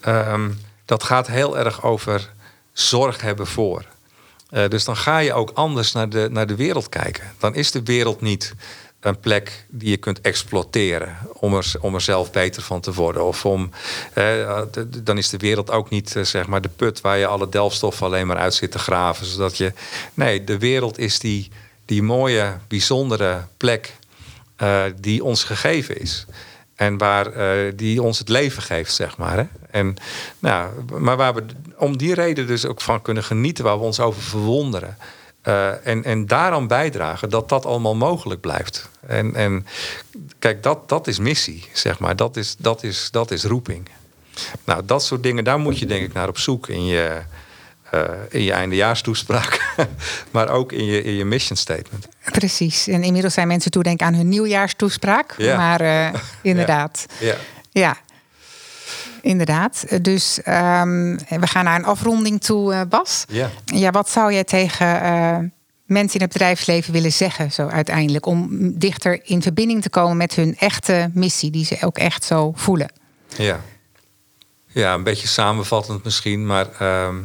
ehm, 0.00 0.50
dat 0.84 1.02
gaat 1.02 1.26
heel 1.26 1.58
erg 1.58 1.84
over 1.84 2.32
zorg 2.72 3.20
hebben 3.20 3.46
voor. 3.46 3.84
Eh, 4.50 4.68
dus 4.68 4.84
dan 4.84 4.96
ga 4.96 5.18
je 5.18 5.32
ook 5.32 5.50
anders 5.54 5.92
naar 5.92 6.08
de, 6.08 6.28
naar 6.30 6.46
de 6.46 6.56
wereld 6.56 6.88
kijken. 6.88 7.32
Dan 7.38 7.54
is 7.54 7.70
de 7.70 7.82
wereld 7.82 8.20
niet 8.20 8.54
een 9.00 9.20
plek 9.20 9.66
die 9.68 9.90
je 9.90 9.96
kunt 9.96 10.20
exploiteren 10.20 11.16
om 11.32 11.54
er, 11.54 11.72
om 11.80 11.94
er 11.94 12.00
zelf 12.00 12.30
beter 12.30 12.62
van 12.62 12.80
te 12.80 12.94
worden. 12.94 13.24
Of 13.24 13.44
om, 13.44 13.70
eh, 14.12 14.62
dan 14.98 15.18
is 15.18 15.28
de 15.28 15.36
wereld 15.36 15.70
ook 15.70 15.90
niet 15.90 16.16
eh, 16.16 16.22
zeg 16.22 16.46
maar 16.46 16.60
de 16.60 16.68
put 16.68 17.00
waar 17.00 17.18
je 17.18 17.26
alle 17.26 17.48
delfstoffen 17.48 18.06
alleen 18.06 18.26
maar 18.26 18.36
uit 18.36 18.54
zit 18.54 18.70
te 18.70 18.78
graven. 18.78 19.26
Zodat 19.26 19.56
je, 19.56 19.72
nee, 20.14 20.44
de 20.44 20.58
wereld 20.58 20.98
is 20.98 21.18
die, 21.18 21.50
die 21.84 22.02
mooie, 22.02 22.56
bijzondere 22.68 23.44
plek 23.56 23.96
eh, 24.58 24.84
die 25.00 25.24
ons 25.24 25.44
gegeven 25.44 26.00
is. 26.00 26.26
En 26.74 26.98
waar 26.98 27.32
eh, 27.32 27.72
die 27.76 28.02
ons 28.02 28.18
het 28.18 28.28
leven 28.28 28.62
geeft, 28.62 28.94
zeg 28.94 29.16
maar. 29.16 29.36
Hè? 29.36 29.44
En, 29.70 29.96
nou, 30.38 30.70
maar 30.98 31.16
waar 31.16 31.34
we 31.34 31.44
om 31.76 31.96
die 31.96 32.14
reden 32.14 32.46
dus 32.46 32.66
ook 32.66 32.80
van 32.80 33.02
kunnen 33.02 33.24
genieten, 33.24 33.64
waar 33.64 33.78
we 33.78 33.84
ons 33.84 34.00
over 34.00 34.22
verwonderen. 34.22 34.96
Eh, 35.42 35.86
en, 35.86 36.04
en 36.04 36.26
daaraan 36.26 36.66
bijdragen 36.66 37.30
dat 37.30 37.48
dat 37.48 37.66
allemaal 37.66 37.94
mogelijk 37.94 38.40
blijft. 38.40 38.88
En, 39.06 39.34
en 39.34 39.66
kijk, 40.38 40.62
dat, 40.62 40.88
dat 40.88 41.06
is 41.06 41.18
missie, 41.18 41.64
zeg 41.72 41.98
maar. 41.98 42.16
Dat 42.16 42.36
is, 42.36 42.56
dat, 42.58 42.82
is, 42.82 43.08
dat 43.10 43.30
is 43.30 43.44
roeping. 43.44 43.88
Nou, 44.64 44.82
dat 44.84 45.04
soort 45.04 45.22
dingen, 45.22 45.44
daar 45.44 45.58
moet 45.58 45.78
je 45.78 45.86
denk 45.86 46.04
ik 46.04 46.12
naar 46.12 46.28
op 46.28 46.38
zoek 46.38 46.68
in 46.68 46.86
je, 46.86 47.22
eh, 47.90 48.02
in 48.28 48.42
je 48.42 48.52
eindejaarstoespraak. 48.52 49.74
maar 50.30 50.48
ook 50.48 50.72
in 50.72 50.84
je, 50.84 51.02
in 51.02 51.12
je 51.12 51.24
mission 51.24 51.56
statement. 51.56 52.08
Precies. 52.24 52.88
En 52.88 53.02
inmiddels 53.02 53.34
zijn 53.34 53.48
mensen 53.48 53.70
toe 53.70 53.82
denken 53.82 54.06
aan 54.06 54.14
hun 54.14 54.28
nieuwjaarstoespraak. 54.28 55.34
Ja. 55.36 55.56
Maar 55.56 55.80
eh, 55.80 56.20
inderdaad. 56.42 57.06
Ja. 57.20 57.34
Ja. 57.70 57.96
Inderdaad. 59.22 60.02
Dus 60.02 60.42
ehm, 60.42 61.16
we 61.28 61.46
gaan 61.46 61.64
naar 61.64 61.78
een 61.78 61.84
afronding 61.84 62.40
toe, 62.40 62.74
eh, 62.74 62.80
Bas. 62.88 63.24
Ja. 63.28 63.50
Ja, 63.64 63.90
wat 63.90 64.10
zou 64.10 64.32
jij 64.32 64.44
tegen 64.44 65.52
mensen 65.84 66.18
in 66.18 66.24
het 66.24 66.32
bedrijfsleven 66.32 66.92
willen 66.92 67.12
zeggen, 67.12 67.52
zo 67.52 67.66
uiteindelijk, 67.66 68.26
om 68.26 68.48
dichter 68.78 69.20
in 69.24 69.42
verbinding 69.42 69.82
te 69.82 69.90
komen 69.90 70.16
met 70.16 70.34
hun 70.34 70.56
echte 70.58 71.10
missie, 71.14 71.50
die 71.50 71.64
ze 71.64 71.76
ook 71.80 71.98
echt 71.98 72.24
zo 72.24 72.52
voelen? 72.56 72.92
Ja. 73.36 73.60
Ja, 74.66 74.94
een 74.94 75.02
beetje 75.02 75.28
samenvattend 75.28 76.04
misschien, 76.04 76.46
maar 76.46 76.66
ehm, 76.78 77.16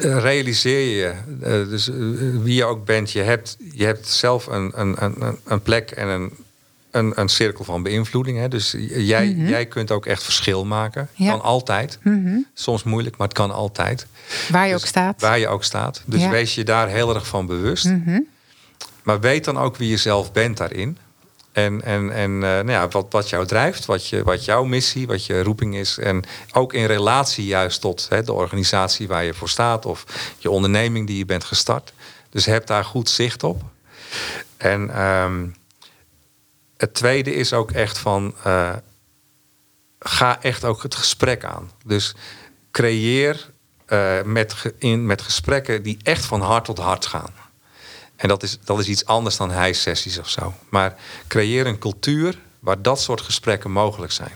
realiseer 0.00 0.96
je, 0.96 1.12
eh, 1.42 1.68
dus 1.68 1.88
eh, 1.88 1.94
wie 2.42 2.54
je 2.54 2.64
ook 2.64 2.84
bent, 2.84 3.12
je 3.12 3.20
hebt, 3.22 3.56
je 3.72 3.84
hebt 3.84 4.08
zelf 4.08 4.46
een, 4.46 4.72
een, 4.74 4.96
een, 5.04 5.38
een 5.44 5.62
plek 5.62 5.90
en 5.90 6.08
een, 6.08 6.30
een, 6.90 7.12
een 7.20 7.28
cirkel 7.28 7.64
van 7.64 7.82
beïnvloeding. 7.82 8.38
Hè? 8.38 8.48
Dus 8.48 8.74
jij, 8.88 9.28
jij 9.32 9.66
kunt 9.66 9.90
ook 9.90 10.06
echt 10.06 10.22
verschil 10.22 10.64
maken. 10.64 11.08
Ja. 11.14 11.30
Kan 11.30 11.42
altijd. 11.42 11.98
Soms 12.54 12.82
moeilijk, 12.82 13.16
maar 13.16 13.26
het 13.28 13.36
kan 13.36 13.50
altijd. 13.50 14.06
Waar 14.50 14.66
je 14.66 14.72
Dus 14.72 14.82
ook 14.82 14.88
staat. 14.88 15.20
Waar 15.20 15.38
je 15.38 15.48
ook 15.48 15.64
staat. 15.64 16.02
Dus 16.04 16.20
Ja. 16.20 16.30
wees 16.30 16.54
je 16.54 16.64
daar 16.64 16.88
heel 16.88 17.14
erg 17.14 17.26
van 17.26 17.46
bewust. 17.46 17.84
Mhm. 17.84 18.20
Maar 19.02 19.20
weet 19.20 19.44
dan 19.44 19.58
ook 19.58 19.76
wie 19.76 19.88
je 19.88 19.96
zelf 19.96 20.32
bent 20.32 20.56
daarin. 20.56 20.98
En, 21.56 21.82
en, 21.82 22.10
en 22.10 22.30
eh, 22.32 22.38
nou 22.40 22.70
ja, 22.70 22.88
wat, 22.88 23.06
wat 23.10 23.28
jou 23.28 23.46
drijft, 23.46 23.84
wat, 23.84 24.08
je, 24.08 24.22
wat 24.22 24.44
jouw 24.44 24.64
missie, 24.64 25.06
wat 25.06 25.26
je 25.26 25.42
roeping 25.42 25.76
is. 25.76 25.98
En 25.98 26.24
ook 26.52 26.72
in 26.72 26.84
relatie 26.84 27.44
juist 27.44 27.80
tot 27.80 28.06
hè, 28.08 28.22
de 28.22 28.32
organisatie 28.32 29.08
waar 29.08 29.24
je 29.24 29.34
voor 29.34 29.48
staat. 29.48 29.86
Of 29.86 30.04
je 30.38 30.50
onderneming 30.50 31.06
die 31.06 31.18
je 31.18 31.24
bent 31.24 31.44
gestart. 31.44 31.92
Dus 32.30 32.46
heb 32.46 32.66
daar 32.66 32.84
goed 32.84 33.08
zicht 33.08 33.44
op. 33.44 33.62
En 34.56 34.90
ehm, 34.90 35.46
het 36.76 36.94
tweede 36.94 37.34
is 37.34 37.52
ook 37.52 37.70
echt 37.70 37.98
van... 37.98 38.34
eh, 38.42 38.72
ga 39.98 40.42
echt 40.42 40.64
ook 40.64 40.82
het 40.82 40.94
gesprek 40.94 41.44
aan. 41.44 41.70
Dus 41.84 42.14
creëer 42.70 43.50
eh, 43.86 44.22
met, 44.22 44.72
in, 44.78 45.06
met 45.06 45.22
gesprekken 45.22 45.82
die 45.82 45.98
echt 46.02 46.24
van 46.24 46.40
hart 46.40 46.64
tot 46.64 46.78
hart 46.78 47.06
gaan. 47.06 47.45
En 48.16 48.28
dat 48.28 48.42
is, 48.42 48.58
dat 48.64 48.78
is 48.78 48.88
iets 48.88 49.04
anders 49.04 49.36
dan 49.36 49.50
hijsessies 49.50 50.18
of 50.18 50.28
zo. 50.28 50.54
Maar 50.70 50.94
creëer 51.26 51.66
een 51.66 51.78
cultuur 51.78 52.38
waar 52.60 52.82
dat 52.82 53.00
soort 53.00 53.20
gesprekken 53.20 53.70
mogelijk 53.70 54.12
zijn. 54.12 54.32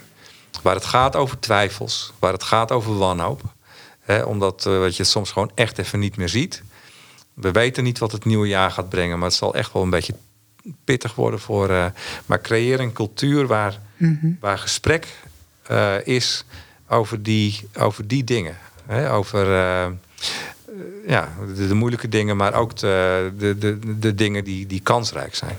Waar 0.63 0.75
het 0.75 0.85
gaat 0.85 1.17
over 1.17 1.39
twijfels, 1.39 2.13
waar 2.19 2.33
het 2.33 2.43
gaat 2.43 2.73
over 2.73 2.99
wanhoop. 2.99 3.43
Hè, 4.01 4.23
omdat 4.23 4.67
eh, 4.67 4.79
wat 4.79 4.97
je 4.97 5.03
het 5.03 5.11
soms 5.11 5.31
gewoon 5.31 5.51
echt 5.55 5.79
even 5.79 5.99
niet 5.99 6.17
meer 6.17 6.29
ziet. 6.29 6.63
We 7.35 7.51
weten 7.51 7.85
niet 7.85 7.99
wat 7.99 8.13
het 8.13 8.25
nieuwe 8.25 8.49
jaar 8.49 8.71
gaat 8.71 8.89
brengen, 8.89 9.19
maar 9.19 9.29
het 9.29 9.37
zal 9.37 9.55
echt 9.55 9.73
wel 9.73 9.83
een 9.83 9.91
beetje 9.91 10.15
pittig 10.85 11.15
worden 11.15 11.41
voor. 11.41 11.71
eh, 11.71 11.87
maar 12.27 12.41
creëer 12.41 12.81
een 12.81 12.93
cultuur 12.93 13.47
waar, 13.47 13.79
waar 14.41 14.59
gesprek 14.59 15.07
eh, 15.63 16.07
is 16.07 16.45
over 16.89 17.23
die, 17.23 17.69
over 17.79 18.07
die 18.07 18.25
dingen. 18.25 18.59
Hè, 18.87 19.13
over, 19.13 19.47
ja, 21.07 21.29
de, 21.55 21.69
de, 21.69 21.75
moeilijke 21.75 22.09
dingen, 22.09 22.37
maar 22.37 22.55
ook 22.55 22.77
de, 22.77 23.33
de, 23.39 23.79
de, 23.99 24.15
dingen 24.15 24.45
die, 24.45 24.67
die 24.67 24.81
kansrijk 24.81 25.35
zijn. 25.35 25.59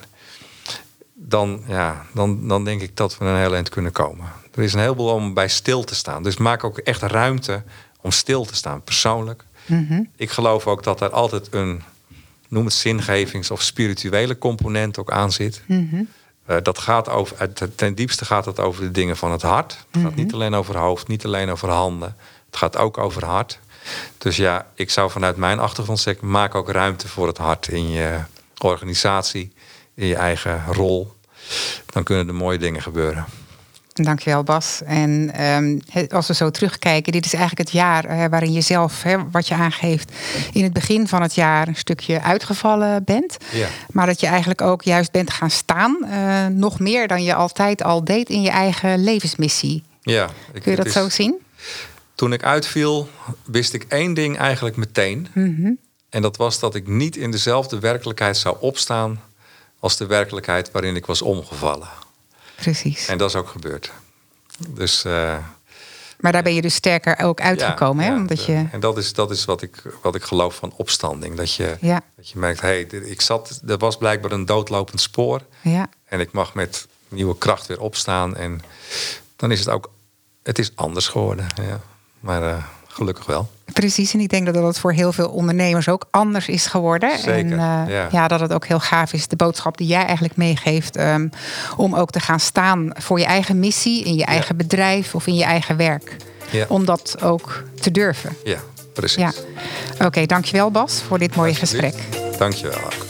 Dan, 1.13 1.63
ja, 1.67 2.05
dan, 2.13 2.47
dan 2.47 2.63
denk 2.63 2.81
ik 2.81 2.97
dat 2.97 3.17
we 3.17 3.25
een 3.25 3.39
heel 3.39 3.53
eind 3.55 3.69
kunnen 3.69 3.91
komen. 3.91 4.25
Er 4.55 4.63
is 4.63 4.73
een 4.73 4.79
heleboel 4.79 5.13
om 5.13 5.33
bij 5.33 5.47
stil 5.47 5.83
te 5.83 5.95
staan. 5.95 6.23
Dus 6.23 6.37
maak 6.37 6.63
ook 6.63 6.77
echt 6.77 7.01
ruimte 7.01 7.63
om 8.01 8.11
stil 8.11 8.45
te 8.45 8.55
staan, 8.55 8.83
persoonlijk. 8.83 9.43
Mhm. 9.65 10.03
Ik 10.15 10.29
geloof 10.29 10.67
ook 10.67 10.83
dat 10.83 11.01
er 11.01 11.09
altijd 11.09 11.47
een, 11.53 11.81
noem 12.47 12.65
het 12.65 12.73
zingevings- 12.73 13.51
of 13.51 13.61
spirituele 13.61 14.37
component 14.37 14.97
ook 14.97 15.11
aan 15.11 15.31
zit. 15.31 15.61
Mhm. 15.67 16.03
Uh, 16.49 16.57
dat 16.63 16.79
gaat 16.79 17.09
over, 17.09 17.53
ten 17.75 17.95
diepste 17.95 18.25
gaat 18.25 18.45
het 18.45 18.59
over 18.59 18.83
de 18.83 18.91
dingen 18.91 19.17
van 19.17 19.31
het 19.31 19.41
hart. 19.41 19.71
Het 19.91 20.01
gaat 20.01 20.11
Mhm. 20.11 20.19
niet 20.19 20.33
alleen 20.33 20.53
over 20.53 20.77
hoofd, 20.77 21.07
niet 21.07 21.25
alleen 21.25 21.49
over 21.49 21.69
handen. 21.69 22.15
Het 22.45 22.57
gaat 22.57 22.77
ook 22.77 22.97
over 22.97 23.25
hart. 23.25 23.59
Dus 24.17 24.35
ja, 24.35 24.65
ik 24.75 24.89
zou 24.89 25.11
vanuit 25.11 25.35
mijn 25.35 25.59
achtergrond 25.59 25.99
zeggen, 25.99 26.29
maak 26.29 26.55
ook 26.55 26.69
ruimte 26.69 27.07
voor 27.07 27.27
het 27.27 27.37
hart 27.37 27.67
in 27.67 27.91
je 27.91 28.19
organisatie, 28.57 29.53
in 29.93 30.07
je 30.07 30.15
eigen 30.15 30.65
rol. 30.65 31.13
Dan 31.85 32.03
kunnen 32.03 32.27
er 32.27 32.35
mooie 32.35 32.57
dingen 32.57 32.81
gebeuren. 32.81 33.25
Dankjewel 33.93 34.43
Bas. 34.43 34.81
En 34.85 35.31
ehm, 35.33 35.79
als 36.09 36.27
we 36.27 36.33
zo 36.33 36.49
terugkijken, 36.49 37.11
dit 37.11 37.25
is 37.25 37.33
eigenlijk 37.33 37.69
het 37.69 37.77
jaar 37.77 38.29
waarin 38.29 38.53
je 38.53 38.61
zelf, 38.61 39.03
hè, 39.03 39.29
wat 39.31 39.47
je 39.47 39.53
aangeeft, 39.53 40.11
in 40.53 40.63
het 40.63 40.73
begin 40.73 41.07
van 41.07 41.21
het 41.21 41.35
jaar 41.35 41.67
een 41.67 41.75
stukje 41.75 42.21
uitgevallen 42.21 43.03
bent. 43.03 43.37
Ja. 43.51 43.67
Maar 43.91 44.05
dat 44.05 44.19
je 44.19 44.27
eigenlijk 44.27 44.61
ook 44.61 44.83
juist 44.83 45.11
bent 45.11 45.31
gaan 45.31 45.49
staan, 45.49 45.97
eh, 46.09 46.45
nog 46.45 46.79
meer 46.79 47.07
dan 47.07 47.23
je 47.23 47.33
altijd 47.33 47.83
al 47.83 48.03
deed 48.03 48.29
in 48.29 48.41
je 48.41 48.49
eigen 48.49 49.03
levensmissie. 49.03 49.83
Ja, 50.01 50.29
ik, 50.53 50.61
Kun 50.61 50.71
je 50.71 50.77
dat 50.77 50.85
is, 50.85 50.93
zo 50.93 51.09
zien? 51.09 51.35
Toen 52.15 52.33
ik 52.33 52.43
uitviel, 52.43 53.09
wist 53.43 53.73
ik 53.73 53.83
één 53.83 54.13
ding 54.13 54.37
eigenlijk 54.37 54.75
meteen. 54.75 55.27
Mhm. 55.33 55.71
En 56.09 56.21
dat 56.21 56.37
was 56.37 56.59
dat 56.59 56.75
ik 56.75 56.87
niet 56.87 57.15
in 57.15 57.31
dezelfde 57.31 57.79
werkelijkheid 57.79 58.37
zou 58.37 58.57
opstaan 58.59 59.21
als 59.79 59.97
de 59.97 60.05
werkelijkheid 60.05 60.71
waarin 60.71 60.95
ik 60.95 61.05
was 61.05 61.21
omgevallen. 61.21 61.89
Precies. 62.55 63.07
En 63.07 63.17
dat 63.17 63.29
is 63.29 63.35
ook 63.35 63.47
gebeurd. 63.47 63.91
Dus, 64.69 65.05
uh, 65.05 65.37
maar 66.19 66.31
daar 66.31 66.43
ben 66.43 66.53
je 66.53 66.61
dus 66.61 66.75
sterker 66.75 67.19
ook 67.19 67.41
uitgekomen, 67.41 68.03
ja, 68.03 68.09
hè? 68.09 68.15
Ja, 68.15 68.21
Omdat 68.21 68.45
je... 68.45 68.65
En 68.71 68.79
dat 68.79 68.97
is, 68.97 69.13
dat 69.13 69.31
is 69.31 69.45
wat, 69.45 69.61
ik, 69.61 69.81
wat 70.01 70.15
ik 70.15 70.23
geloof 70.23 70.55
van 70.55 70.73
opstanding. 70.75 71.35
Dat 71.35 71.53
je, 71.53 71.77
ja. 71.79 72.01
dat 72.15 72.29
je 72.29 72.39
merkt, 72.39 72.61
hey, 72.61 72.81
ik 72.81 73.21
zat, 73.21 73.61
er 73.67 73.77
was 73.77 73.97
blijkbaar 73.97 74.31
een 74.31 74.45
doodlopend 74.45 75.01
spoor. 75.01 75.41
Ja. 75.61 75.89
En 76.05 76.19
ik 76.19 76.31
mag 76.31 76.53
met 76.53 76.87
nieuwe 77.07 77.37
kracht 77.37 77.67
weer 77.67 77.79
opstaan. 77.79 78.35
En 78.35 78.61
dan 79.35 79.51
is 79.51 79.59
het 79.59 79.69
ook, 79.69 79.91
het 80.43 80.59
is 80.59 80.71
anders 80.75 81.07
geworden. 81.07 81.47
Ja. 81.55 81.81
Maar 82.21 82.41
uh, 82.41 82.63
gelukkig 82.87 83.25
wel. 83.25 83.49
Precies, 83.73 84.13
en 84.13 84.19
ik 84.19 84.29
denk 84.29 84.45
dat 84.45 84.53
dat 84.53 84.79
voor 84.79 84.93
heel 84.93 85.13
veel 85.13 85.29
ondernemers 85.29 85.89
ook 85.89 86.05
anders 86.09 86.47
is 86.47 86.65
geworden. 86.65 87.17
Zeker, 87.17 87.33
en 87.33 87.47
uh, 87.47 87.57
ja. 87.87 88.07
ja. 88.11 88.27
dat 88.27 88.39
het 88.39 88.53
ook 88.53 88.65
heel 88.65 88.79
gaaf 88.79 89.13
is, 89.13 89.27
de 89.27 89.35
boodschap 89.35 89.77
die 89.77 89.87
jij 89.87 90.05
eigenlijk 90.05 90.35
meegeeft, 90.35 90.99
um, 90.99 91.29
om 91.77 91.95
ook 91.95 92.11
te 92.11 92.19
gaan 92.19 92.39
staan 92.39 92.91
voor 92.93 93.19
je 93.19 93.25
eigen 93.25 93.59
missie, 93.59 94.03
in 94.03 94.15
je 94.15 94.25
eigen 94.25 94.55
ja. 94.57 94.63
bedrijf 94.63 95.15
of 95.15 95.27
in 95.27 95.35
je 95.35 95.43
eigen 95.43 95.77
werk. 95.77 96.15
Ja. 96.49 96.65
Om 96.67 96.85
dat 96.85 97.17
ook 97.21 97.63
te 97.81 97.91
durven. 97.91 98.35
Ja, 98.43 98.57
precies. 98.93 99.17
Ja. 99.17 99.31
Oké, 99.93 100.05
okay, 100.05 100.25
dankjewel 100.25 100.71
Bas 100.71 101.01
voor 101.07 101.19
dit 101.19 101.35
mooie 101.35 101.55
gesprek. 101.55 101.95
Dankjewel 102.37 102.83
ook. 102.83 103.05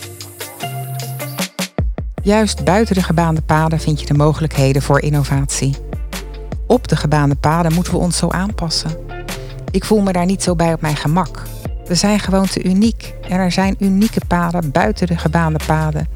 Juist 2.24 2.64
buiten 2.64 2.96
de 2.96 3.04
gebaande 3.04 3.42
paden 3.42 3.80
vind 3.80 4.00
je 4.00 4.06
de 4.06 4.14
mogelijkheden 4.14 4.82
voor 4.82 5.02
innovatie. 5.02 5.76
Op 6.72 6.88
de 6.88 6.96
gebaande 6.96 7.36
paden 7.36 7.74
moeten 7.74 7.94
we 7.94 8.00
ons 8.00 8.18
zo 8.18 8.30
aanpassen. 8.30 8.92
Ik 9.72 9.86
voel 9.86 10.02
me 10.02 10.12
daar 10.12 10.26
niet 10.26 10.44
zo 10.44 10.56
bij 10.56 10.74
op 10.74 10.82
mijn 10.82 10.96
gemak. 10.96 11.44
We 11.86 11.96
zijn 11.96 12.20
gewoon 12.20 12.48
te 12.48 12.64
uniek 12.64 13.14
en 13.30 13.40
er 13.40 13.52
zijn 13.52 13.76
unieke 13.80 14.22
paden 14.28 14.72
buiten 14.72 15.08
de 15.08 15.18
gebaande 15.18 15.60
paden 15.66 16.08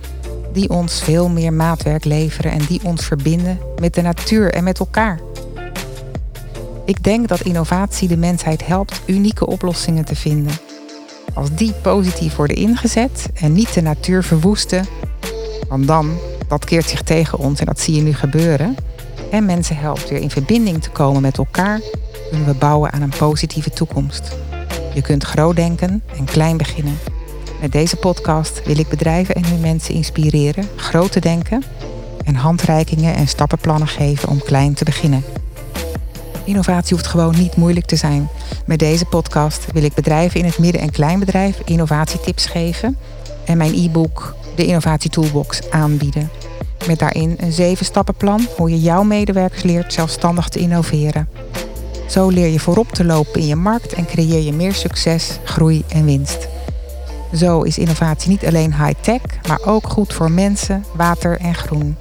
die 0.53 0.69
ons 0.69 1.01
veel 1.01 1.29
meer 1.29 1.53
maatwerk 1.53 2.05
leveren 2.05 2.51
en 2.51 2.65
die 2.67 2.79
ons 2.83 3.05
verbinden 3.05 3.59
met 3.79 3.93
de 3.93 4.01
natuur 4.01 4.53
en 4.53 4.63
met 4.63 4.79
elkaar. 4.79 5.19
Ik 6.85 7.03
denk 7.03 7.27
dat 7.27 7.41
innovatie 7.41 8.07
de 8.07 8.17
mensheid 8.17 8.67
helpt 8.67 9.01
unieke 9.05 9.47
oplossingen 9.47 10.05
te 10.05 10.15
vinden. 10.15 10.53
Als 11.33 11.55
die 11.55 11.73
positief 11.73 12.35
worden 12.35 12.55
ingezet 12.55 13.29
en 13.33 13.53
niet 13.53 13.73
de 13.73 13.81
natuur 13.81 14.23
verwoesten, 14.23 14.85
want 15.67 15.87
dan, 15.87 16.17
dat 16.47 16.65
keert 16.65 16.89
zich 16.89 17.01
tegen 17.01 17.37
ons 17.37 17.59
en 17.59 17.65
dat 17.65 17.79
zie 17.79 17.95
je 17.95 18.01
nu 18.01 18.13
gebeuren, 18.13 18.75
en 19.31 19.45
mensen 19.45 19.77
helpt 19.77 20.09
weer 20.09 20.21
in 20.21 20.29
verbinding 20.29 20.83
te 20.83 20.89
komen 20.89 21.21
met 21.21 21.37
elkaar, 21.37 21.79
kunnen 22.29 22.47
we 22.47 22.53
bouwen 22.53 22.91
aan 22.91 23.01
een 23.01 23.13
positieve 23.17 23.69
toekomst. 23.69 24.37
Je 24.93 25.01
kunt 25.01 25.23
groot 25.23 25.55
denken 25.55 26.03
en 26.17 26.25
klein 26.25 26.57
beginnen. 26.57 26.97
Met 27.61 27.71
deze 27.71 27.95
podcast 27.95 28.61
wil 28.65 28.79
ik 28.79 28.89
bedrijven 28.89 29.35
en 29.35 29.45
hun 29.45 29.59
mensen 29.59 29.93
inspireren 29.93 30.67
groot 30.75 31.11
te 31.11 31.19
denken 31.19 31.63
en 32.25 32.35
handreikingen 32.35 33.15
en 33.15 33.27
stappenplannen 33.27 33.87
geven 33.87 34.29
om 34.29 34.43
klein 34.43 34.73
te 34.73 34.83
beginnen. 34.83 35.23
Innovatie 36.43 36.95
hoeft 36.95 37.07
gewoon 37.07 37.35
niet 37.37 37.55
moeilijk 37.55 37.85
te 37.85 37.95
zijn. 37.95 38.29
Met 38.65 38.79
deze 38.79 39.05
podcast 39.05 39.65
wil 39.73 39.83
ik 39.83 39.93
bedrijven 39.93 40.39
in 40.39 40.45
het 40.45 40.59
midden- 40.59 40.81
en 40.81 40.91
kleinbedrijf 40.91 41.61
innovatietips 41.65 42.45
geven 42.45 42.97
en 43.45 43.57
mijn 43.57 43.73
e-book, 43.73 44.35
de 44.55 44.65
Innovatie 44.65 45.09
Toolbox, 45.09 45.69
aanbieden. 45.69 46.29
Met 46.87 46.99
daarin 46.99 47.35
een 47.39 47.51
zeven 47.51 47.85
stappenplan 47.85 48.47
hoe 48.57 48.69
je 48.69 48.79
jouw 48.79 49.03
medewerkers 49.03 49.63
leert 49.63 49.93
zelfstandig 49.93 50.49
te 50.49 50.59
innoveren. 50.59 51.29
Zo 52.09 52.29
leer 52.29 52.47
je 52.47 52.59
voorop 52.59 52.91
te 52.91 53.05
lopen 53.05 53.41
in 53.41 53.47
je 53.47 53.55
markt 53.55 53.93
en 53.93 54.05
creëer 54.05 54.41
je 54.41 54.53
meer 54.53 54.73
succes, 54.73 55.39
groei 55.43 55.83
en 55.87 56.05
winst. 56.05 56.47
Zo 57.33 57.61
is 57.61 57.77
innovatie 57.77 58.29
niet 58.29 58.45
alleen 58.45 58.73
high-tech, 58.73 59.21
maar 59.47 59.59
ook 59.65 59.87
goed 59.87 60.13
voor 60.13 60.31
mensen, 60.31 60.85
water 60.93 61.39
en 61.39 61.55
groen. 61.55 61.97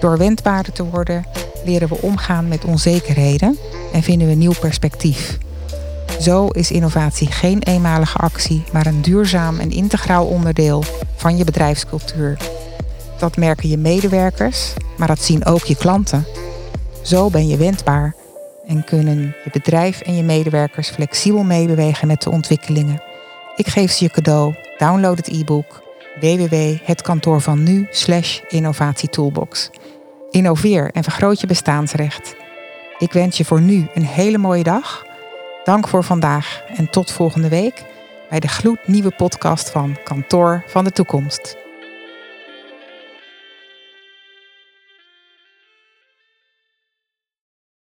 Door 0.00 0.18
wendbaarder 0.18 0.72
te 0.72 0.84
worden, 0.84 1.26
leren 1.64 1.88
we 1.88 1.98
omgaan 2.00 2.48
met 2.48 2.64
onzekerheden 2.64 3.58
en 3.92 4.02
vinden 4.02 4.28
we 4.28 4.34
nieuw 4.34 4.54
perspectief. 4.60 5.38
Zo 6.20 6.46
is 6.46 6.70
innovatie 6.70 7.30
geen 7.30 7.62
eenmalige 7.62 8.18
actie, 8.18 8.64
maar 8.72 8.86
een 8.86 9.02
duurzaam 9.02 9.58
en 9.58 9.70
integraal 9.70 10.26
onderdeel 10.26 10.84
van 11.16 11.36
je 11.36 11.44
bedrijfscultuur. 11.44 12.36
Dat 13.22 13.36
merken 13.36 13.68
je 13.68 13.78
medewerkers, 13.78 14.72
maar 14.96 15.08
dat 15.08 15.18
zien 15.18 15.44
ook 15.44 15.64
je 15.64 15.76
klanten. 15.76 16.26
Zo 17.02 17.30
ben 17.30 17.48
je 17.48 17.56
wendbaar 17.56 18.14
en 18.66 18.84
kunnen 18.84 19.34
je 19.44 19.50
bedrijf 19.52 20.00
en 20.00 20.16
je 20.16 20.22
medewerkers 20.22 20.90
flexibel 20.90 21.42
meebewegen 21.42 22.06
met 22.06 22.22
de 22.22 22.30
ontwikkelingen. 22.30 23.02
Ik 23.56 23.66
geef 23.66 23.92
ze 23.92 24.04
je 24.04 24.10
cadeau. 24.10 24.54
Download 24.78 25.16
het 25.16 25.28
e-book 25.28 25.82
www.hetkantoorvannu 26.20 27.88
innovatietoolbox. 28.48 29.70
Innoveer 30.30 30.90
en 30.92 31.02
vergroot 31.02 31.40
je 31.40 31.46
bestaansrecht. 31.46 32.34
Ik 32.98 33.12
wens 33.12 33.36
je 33.36 33.44
voor 33.44 33.60
nu 33.60 33.86
een 33.94 34.06
hele 34.06 34.38
mooie 34.38 34.62
dag. 34.62 35.06
Dank 35.64 35.88
voor 35.88 36.04
vandaag 36.04 36.62
en 36.76 36.90
tot 36.90 37.12
volgende 37.12 37.48
week 37.48 37.84
bij 38.30 38.40
de 38.40 38.48
gloednieuwe 38.48 39.12
podcast 39.16 39.70
van 39.70 39.96
Kantoor 40.04 40.64
van 40.66 40.84
de 40.84 40.90
Toekomst. 40.90 41.60